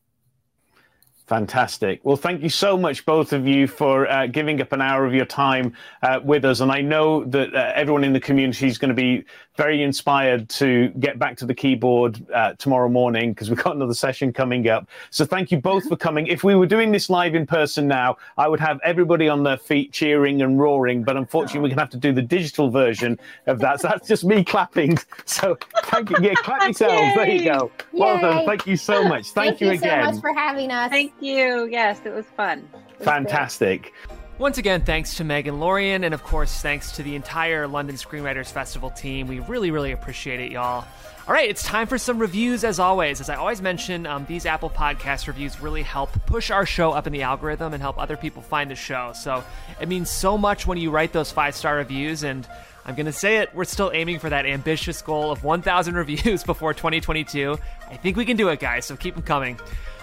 Fantastic. 1.26 2.00
Well, 2.04 2.16
thank 2.16 2.40
you 2.40 2.48
so 2.48 2.78
much, 2.78 3.04
both 3.04 3.32
of 3.32 3.48
you, 3.48 3.66
for 3.66 4.08
uh, 4.08 4.28
giving 4.28 4.60
up 4.60 4.70
an 4.70 4.80
hour 4.80 5.04
of 5.04 5.12
your 5.12 5.24
time 5.24 5.72
uh, 6.02 6.20
with 6.22 6.44
us. 6.44 6.60
And 6.60 6.70
I 6.70 6.82
know 6.82 7.24
that 7.24 7.52
uh, 7.52 7.72
everyone 7.74 8.04
in 8.04 8.12
the 8.12 8.20
community 8.20 8.68
is 8.68 8.78
going 8.78 8.90
to 8.90 8.94
be 8.94 9.24
very 9.56 9.82
inspired 9.82 10.48
to 10.50 10.88
get 11.00 11.18
back 11.18 11.36
to 11.38 11.46
the 11.46 11.54
keyboard 11.54 12.24
uh, 12.32 12.52
tomorrow 12.58 12.88
morning 12.88 13.32
because 13.32 13.50
we've 13.50 13.62
got 13.62 13.74
another 13.74 13.94
session 13.94 14.32
coming 14.32 14.68
up. 14.68 14.88
So 15.10 15.24
thank 15.24 15.50
you 15.50 15.60
both 15.60 15.88
for 15.88 15.96
coming. 15.96 16.28
If 16.28 16.44
we 16.44 16.54
were 16.54 16.66
doing 16.66 16.92
this 16.92 17.10
live 17.10 17.34
in 17.34 17.44
person 17.44 17.88
now, 17.88 18.18
I 18.38 18.46
would 18.46 18.60
have 18.60 18.78
everybody 18.84 19.28
on 19.28 19.42
their 19.42 19.56
feet 19.56 19.92
cheering 19.92 20.42
and 20.42 20.60
roaring. 20.60 21.02
But 21.02 21.16
unfortunately, 21.16 21.60
we're 21.60 21.68
going 21.68 21.78
to 21.78 21.82
have 21.82 21.90
to 21.90 21.96
do 21.96 22.12
the 22.12 22.22
digital 22.22 22.70
version 22.70 23.18
of 23.46 23.58
that. 23.60 23.80
So 23.80 23.88
that's 23.88 24.06
just 24.06 24.24
me 24.24 24.44
clapping. 24.44 24.98
So 25.24 25.58
thank 25.86 26.10
you. 26.10 26.16
Yeah, 26.20 26.34
clap 26.34 26.62
yourselves. 26.64 27.14
There 27.16 27.28
you 27.28 27.44
go. 27.44 27.70
Well 27.92 28.20
done. 28.20 28.46
Thank 28.46 28.66
you 28.66 28.76
so 28.76 29.06
much. 29.08 29.30
Thank, 29.30 29.60
you 29.60 29.70
again. 29.70 29.80
thank 29.80 29.82
you, 29.82 29.88
you 29.88 29.94
again. 29.94 30.04
so 30.04 30.12
much 30.12 30.20
for 30.20 30.34
having 30.34 30.70
us. 30.70 30.90
Thank 30.90 31.12
you. 31.20 31.68
Yes, 31.70 32.00
it 32.04 32.14
was 32.14 32.26
fun. 32.36 32.68
It 32.74 32.98
was 32.98 33.04
Fantastic. 33.06 33.82
Great. 33.82 34.18
Once 34.38 34.58
again, 34.58 34.84
thanks 34.84 35.14
to 35.14 35.24
Meg 35.24 35.46
and 35.46 35.60
Lorien, 35.60 36.04
and 36.04 36.12
of 36.12 36.22
course, 36.22 36.60
thanks 36.60 36.92
to 36.92 37.02
the 37.02 37.14
entire 37.14 37.66
London 37.66 37.96
Screenwriters 37.96 38.52
Festival 38.52 38.90
team. 38.90 39.28
We 39.28 39.40
really, 39.40 39.70
really 39.70 39.92
appreciate 39.92 40.40
it, 40.40 40.52
y'all. 40.52 40.84
All 41.26 41.34
right, 41.34 41.48
it's 41.48 41.62
time 41.62 41.86
for 41.86 41.96
some 41.96 42.18
reviews 42.18 42.62
as 42.62 42.78
always. 42.78 43.22
As 43.22 43.30
I 43.30 43.36
always 43.36 43.62
mention, 43.62 44.06
um, 44.06 44.26
these 44.28 44.44
Apple 44.44 44.68
Podcast 44.68 45.26
reviews 45.26 45.58
really 45.60 45.82
help 45.82 46.10
push 46.26 46.50
our 46.50 46.66
show 46.66 46.92
up 46.92 47.06
in 47.06 47.12
the 47.14 47.22
algorithm 47.22 47.72
and 47.72 47.82
help 47.82 47.98
other 47.98 48.16
people 48.16 48.42
find 48.42 48.70
the 48.70 48.76
show. 48.76 49.12
So 49.14 49.42
it 49.80 49.88
means 49.88 50.10
so 50.10 50.36
much 50.36 50.66
when 50.66 50.76
you 50.76 50.90
write 50.90 51.12
those 51.12 51.32
five 51.32 51.56
star 51.56 51.76
reviews. 51.76 52.22
And 52.22 52.46
I'm 52.86 52.94
going 52.94 53.06
to 53.06 53.12
say 53.12 53.38
it, 53.38 53.52
we're 53.52 53.64
still 53.64 53.90
aiming 53.92 54.20
for 54.20 54.30
that 54.30 54.46
ambitious 54.46 55.02
goal 55.02 55.32
of 55.32 55.42
1,000 55.42 55.94
reviews 55.96 56.44
before 56.44 56.72
2022. 56.72 57.58
I 57.90 57.96
think 57.96 58.16
we 58.16 58.24
can 58.24 58.36
do 58.36 58.48
it, 58.48 58.60
guys, 58.60 58.86
so 58.86 58.96
keep 58.96 59.14
them 59.14 59.24
coming. 59.24 59.58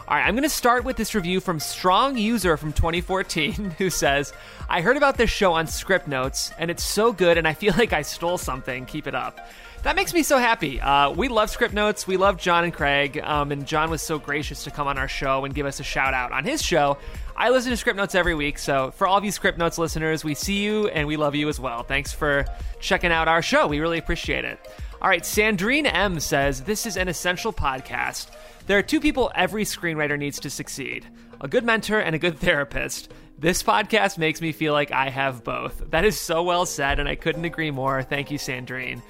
All 0.05 0.17
right, 0.17 0.27
I'm 0.27 0.35
going 0.35 0.43
to 0.43 0.49
start 0.49 0.83
with 0.83 0.97
this 0.97 1.15
review 1.15 1.39
from 1.39 1.61
Strong 1.61 2.17
User 2.17 2.57
from 2.57 2.73
2014 2.73 3.53
who 3.77 3.89
says, 3.89 4.33
I 4.67 4.81
heard 4.81 4.97
about 4.97 5.15
this 5.15 5.29
show 5.29 5.53
on 5.53 5.65
Scriptnotes, 5.67 6.51
and 6.59 6.69
it's 6.69 6.83
so 6.83 7.13
good, 7.13 7.37
and 7.37 7.47
I 7.47 7.53
feel 7.53 7.73
like 7.77 7.93
I 7.93 8.01
stole 8.01 8.37
something. 8.37 8.85
Keep 8.85 9.07
it 9.07 9.15
up. 9.15 9.39
That 9.83 9.95
makes 9.95 10.13
me 10.13 10.23
so 10.23 10.37
happy. 10.37 10.79
Uh, 10.81 11.11
we 11.11 11.29
love 11.29 11.49
Scriptnotes. 11.49 12.05
We 12.05 12.17
love 12.17 12.37
John 12.37 12.65
and 12.65 12.73
Craig, 12.73 13.17
um, 13.23 13.53
and 13.53 13.65
John 13.65 13.89
was 13.89 14.01
so 14.01 14.19
gracious 14.19 14.65
to 14.65 14.71
come 14.71 14.87
on 14.87 14.97
our 14.97 15.07
show 15.07 15.45
and 15.45 15.55
give 15.55 15.65
us 15.65 15.79
a 15.79 15.83
shout 15.83 16.13
out 16.13 16.33
on 16.33 16.43
his 16.43 16.61
show. 16.61 16.97
I 17.35 17.49
listen 17.49 17.75
to 17.75 17.83
Scriptnotes 17.83 18.13
every 18.13 18.35
week, 18.35 18.59
so 18.59 18.91
for 18.91 19.07
all 19.07 19.17
of 19.17 19.25
you 19.25 19.31
Scriptnotes 19.31 19.79
listeners, 19.79 20.23
we 20.23 20.35
see 20.35 20.63
you 20.63 20.87
and 20.89 21.07
we 21.07 21.17
love 21.17 21.33
you 21.33 21.49
as 21.49 21.59
well. 21.59 21.81
Thanks 21.81 22.13
for 22.13 22.45
checking 22.79 23.11
out 23.11 23.27
our 23.27 23.41
show. 23.41 23.67
We 23.67 23.79
really 23.79 23.97
appreciate 23.97 24.45
it. 24.45 24.59
All 25.01 25.09
right, 25.09 25.23
Sandrine 25.23 25.91
M 25.91 26.19
says, 26.19 26.61
This 26.61 26.85
is 26.85 26.95
an 26.95 27.07
essential 27.07 27.51
podcast. 27.51 28.29
There 28.67 28.77
are 28.77 28.83
two 28.83 28.99
people 28.99 29.31
every 29.35 29.65
screenwriter 29.65 30.17
needs 30.17 30.39
to 30.41 30.49
succeed 30.49 31.07
a 31.41 31.47
good 31.47 31.65
mentor 31.65 31.99
and 31.99 32.15
a 32.15 32.19
good 32.19 32.37
therapist. 32.39 33.11
This 33.37 33.63
podcast 33.63 34.17
makes 34.17 34.39
me 34.39 34.51
feel 34.51 34.71
like 34.71 34.91
I 34.91 35.09
have 35.09 35.43
both. 35.43 35.89
That 35.89 36.05
is 36.05 36.17
so 36.17 36.43
well 36.43 36.65
said, 36.65 36.99
and 36.99 37.09
I 37.09 37.15
couldn't 37.15 37.45
agree 37.45 37.71
more. 37.71 38.03
Thank 38.03 38.31
you, 38.31 38.37
Sandrine. 38.37 39.01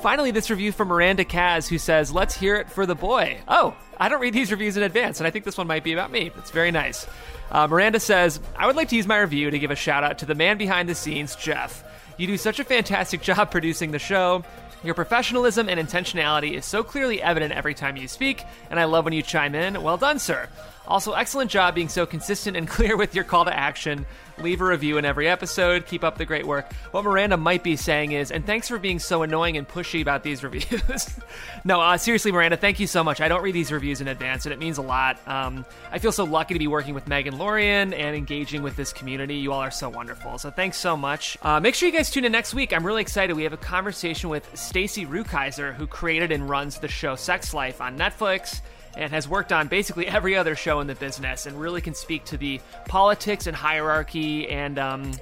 Finally, 0.00 0.30
this 0.30 0.50
review 0.50 0.70
from 0.70 0.88
Miranda 0.88 1.24
Kaz, 1.24 1.66
who 1.66 1.78
says, 1.78 2.12
Let's 2.12 2.36
hear 2.36 2.56
it 2.56 2.70
for 2.70 2.84
the 2.84 2.94
boy. 2.94 3.40
Oh, 3.48 3.74
I 3.98 4.08
don't 4.08 4.20
read 4.20 4.34
these 4.34 4.50
reviews 4.50 4.76
in 4.76 4.82
advance, 4.82 5.18
and 5.18 5.26
I 5.26 5.30
think 5.30 5.44
this 5.44 5.58
one 5.58 5.66
might 5.66 5.82
be 5.82 5.92
about 5.94 6.12
me. 6.12 6.30
It's 6.36 6.50
very 6.50 6.70
nice. 6.70 7.06
Uh, 7.50 7.66
Miranda 7.66 8.00
says, 8.00 8.40
I 8.56 8.66
would 8.66 8.76
like 8.76 8.88
to 8.90 8.96
use 8.96 9.06
my 9.06 9.18
review 9.18 9.50
to 9.50 9.58
give 9.58 9.70
a 9.70 9.76
shout 9.76 10.04
out 10.04 10.18
to 10.18 10.26
the 10.26 10.34
man 10.34 10.56
behind 10.56 10.88
the 10.88 10.94
scenes, 10.94 11.34
Jeff. 11.36 11.84
You 12.16 12.26
do 12.26 12.36
such 12.36 12.60
a 12.60 12.64
fantastic 12.64 13.22
job 13.22 13.50
producing 13.50 13.90
the 13.90 13.98
show. 13.98 14.44
Your 14.82 14.94
professionalism 14.94 15.68
and 15.68 15.78
intentionality 15.78 16.52
is 16.54 16.64
so 16.64 16.82
clearly 16.82 17.20
evident 17.20 17.52
every 17.52 17.74
time 17.74 17.96
you 17.96 18.08
speak, 18.08 18.44
and 18.70 18.80
I 18.80 18.84
love 18.84 19.04
when 19.04 19.12
you 19.12 19.22
chime 19.22 19.54
in. 19.54 19.82
Well 19.82 19.98
done, 19.98 20.18
sir. 20.18 20.48
Also, 20.90 21.12
excellent 21.12 21.48
job 21.48 21.76
being 21.76 21.88
so 21.88 22.04
consistent 22.04 22.56
and 22.56 22.66
clear 22.68 22.96
with 22.96 23.14
your 23.14 23.22
call 23.22 23.44
to 23.44 23.56
action. 23.56 24.04
Leave 24.38 24.60
a 24.60 24.64
review 24.64 24.98
in 24.98 25.04
every 25.04 25.28
episode. 25.28 25.86
Keep 25.86 26.02
up 26.02 26.18
the 26.18 26.24
great 26.24 26.44
work. 26.44 26.72
What 26.90 27.04
Miranda 27.04 27.36
might 27.36 27.62
be 27.62 27.76
saying 27.76 28.10
is, 28.12 28.32
and 28.32 28.44
thanks 28.44 28.66
for 28.66 28.76
being 28.78 28.98
so 28.98 29.22
annoying 29.22 29.56
and 29.56 29.68
pushy 29.68 30.02
about 30.02 30.24
these 30.24 30.42
reviews. 30.44 31.16
no, 31.64 31.80
uh, 31.80 31.96
seriously, 31.96 32.32
Miranda, 32.32 32.56
thank 32.56 32.80
you 32.80 32.88
so 32.88 33.04
much. 33.04 33.20
I 33.20 33.28
don't 33.28 33.42
read 33.42 33.54
these 33.54 33.70
reviews 33.70 34.00
in 34.00 34.08
advance, 34.08 34.46
and 34.46 34.52
it 34.52 34.58
means 34.58 34.78
a 34.78 34.82
lot. 34.82 35.16
Um, 35.28 35.64
I 35.92 36.00
feel 36.00 36.10
so 36.10 36.24
lucky 36.24 36.54
to 36.54 36.58
be 36.58 36.66
working 36.66 36.94
with 36.94 37.06
Meg 37.06 37.28
and 37.28 37.38
Lorien 37.38 37.94
and 37.94 38.16
engaging 38.16 38.62
with 38.62 38.74
this 38.74 38.92
community. 38.92 39.36
You 39.36 39.52
all 39.52 39.60
are 39.60 39.70
so 39.70 39.88
wonderful. 39.88 40.38
So 40.38 40.50
thanks 40.50 40.76
so 40.76 40.96
much. 40.96 41.38
Uh, 41.42 41.60
make 41.60 41.76
sure 41.76 41.88
you 41.88 41.94
guys 41.94 42.10
tune 42.10 42.24
in 42.24 42.32
next 42.32 42.52
week. 42.52 42.72
I'm 42.72 42.84
really 42.84 43.02
excited. 43.02 43.36
We 43.36 43.44
have 43.44 43.52
a 43.52 43.58
conversation 43.58 44.28
with 44.28 44.48
Stacy 44.58 45.06
Rukeyser, 45.06 45.72
who 45.72 45.86
created 45.86 46.32
and 46.32 46.48
runs 46.48 46.78
the 46.78 46.88
show 46.88 47.14
Sex 47.14 47.54
Life 47.54 47.80
on 47.80 47.96
Netflix 47.96 48.60
and 48.96 49.12
has 49.12 49.28
worked 49.28 49.52
on 49.52 49.68
basically 49.68 50.06
every 50.06 50.36
other 50.36 50.54
show 50.54 50.80
in 50.80 50.86
the 50.86 50.94
business 50.94 51.46
and 51.46 51.60
really 51.60 51.80
can 51.80 51.94
speak 51.94 52.24
to 52.24 52.36
the 52.36 52.60
politics 52.86 53.46
and 53.46 53.56
hierarchy 53.56 54.48
and 54.48 54.78
um, 54.78 55.12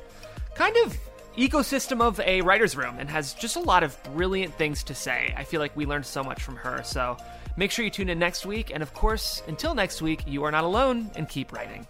kind 0.54 0.76
of 0.84 0.96
ecosystem 1.36 2.00
of 2.00 2.18
a 2.20 2.40
writer's 2.40 2.76
room 2.76 2.96
and 2.98 3.08
has 3.08 3.34
just 3.34 3.56
a 3.56 3.60
lot 3.60 3.82
of 3.82 3.96
brilliant 4.14 4.52
things 4.54 4.82
to 4.82 4.94
say. 4.94 5.32
I 5.36 5.44
feel 5.44 5.60
like 5.60 5.76
we 5.76 5.86
learned 5.86 6.06
so 6.06 6.24
much 6.24 6.42
from 6.42 6.56
her. 6.56 6.82
So 6.82 7.16
make 7.56 7.70
sure 7.70 7.84
you 7.84 7.90
tune 7.90 8.08
in 8.08 8.18
next 8.18 8.44
week. 8.44 8.72
And 8.74 8.82
of 8.82 8.92
course, 8.92 9.42
until 9.46 9.74
next 9.74 10.02
week, 10.02 10.24
you 10.26 10.44
are 10.44 10.50
not 10.50 10.64
alone 10.64 11.10
and 11.14 11.28
keep 11.28 11.52
writing. 11.52 11.86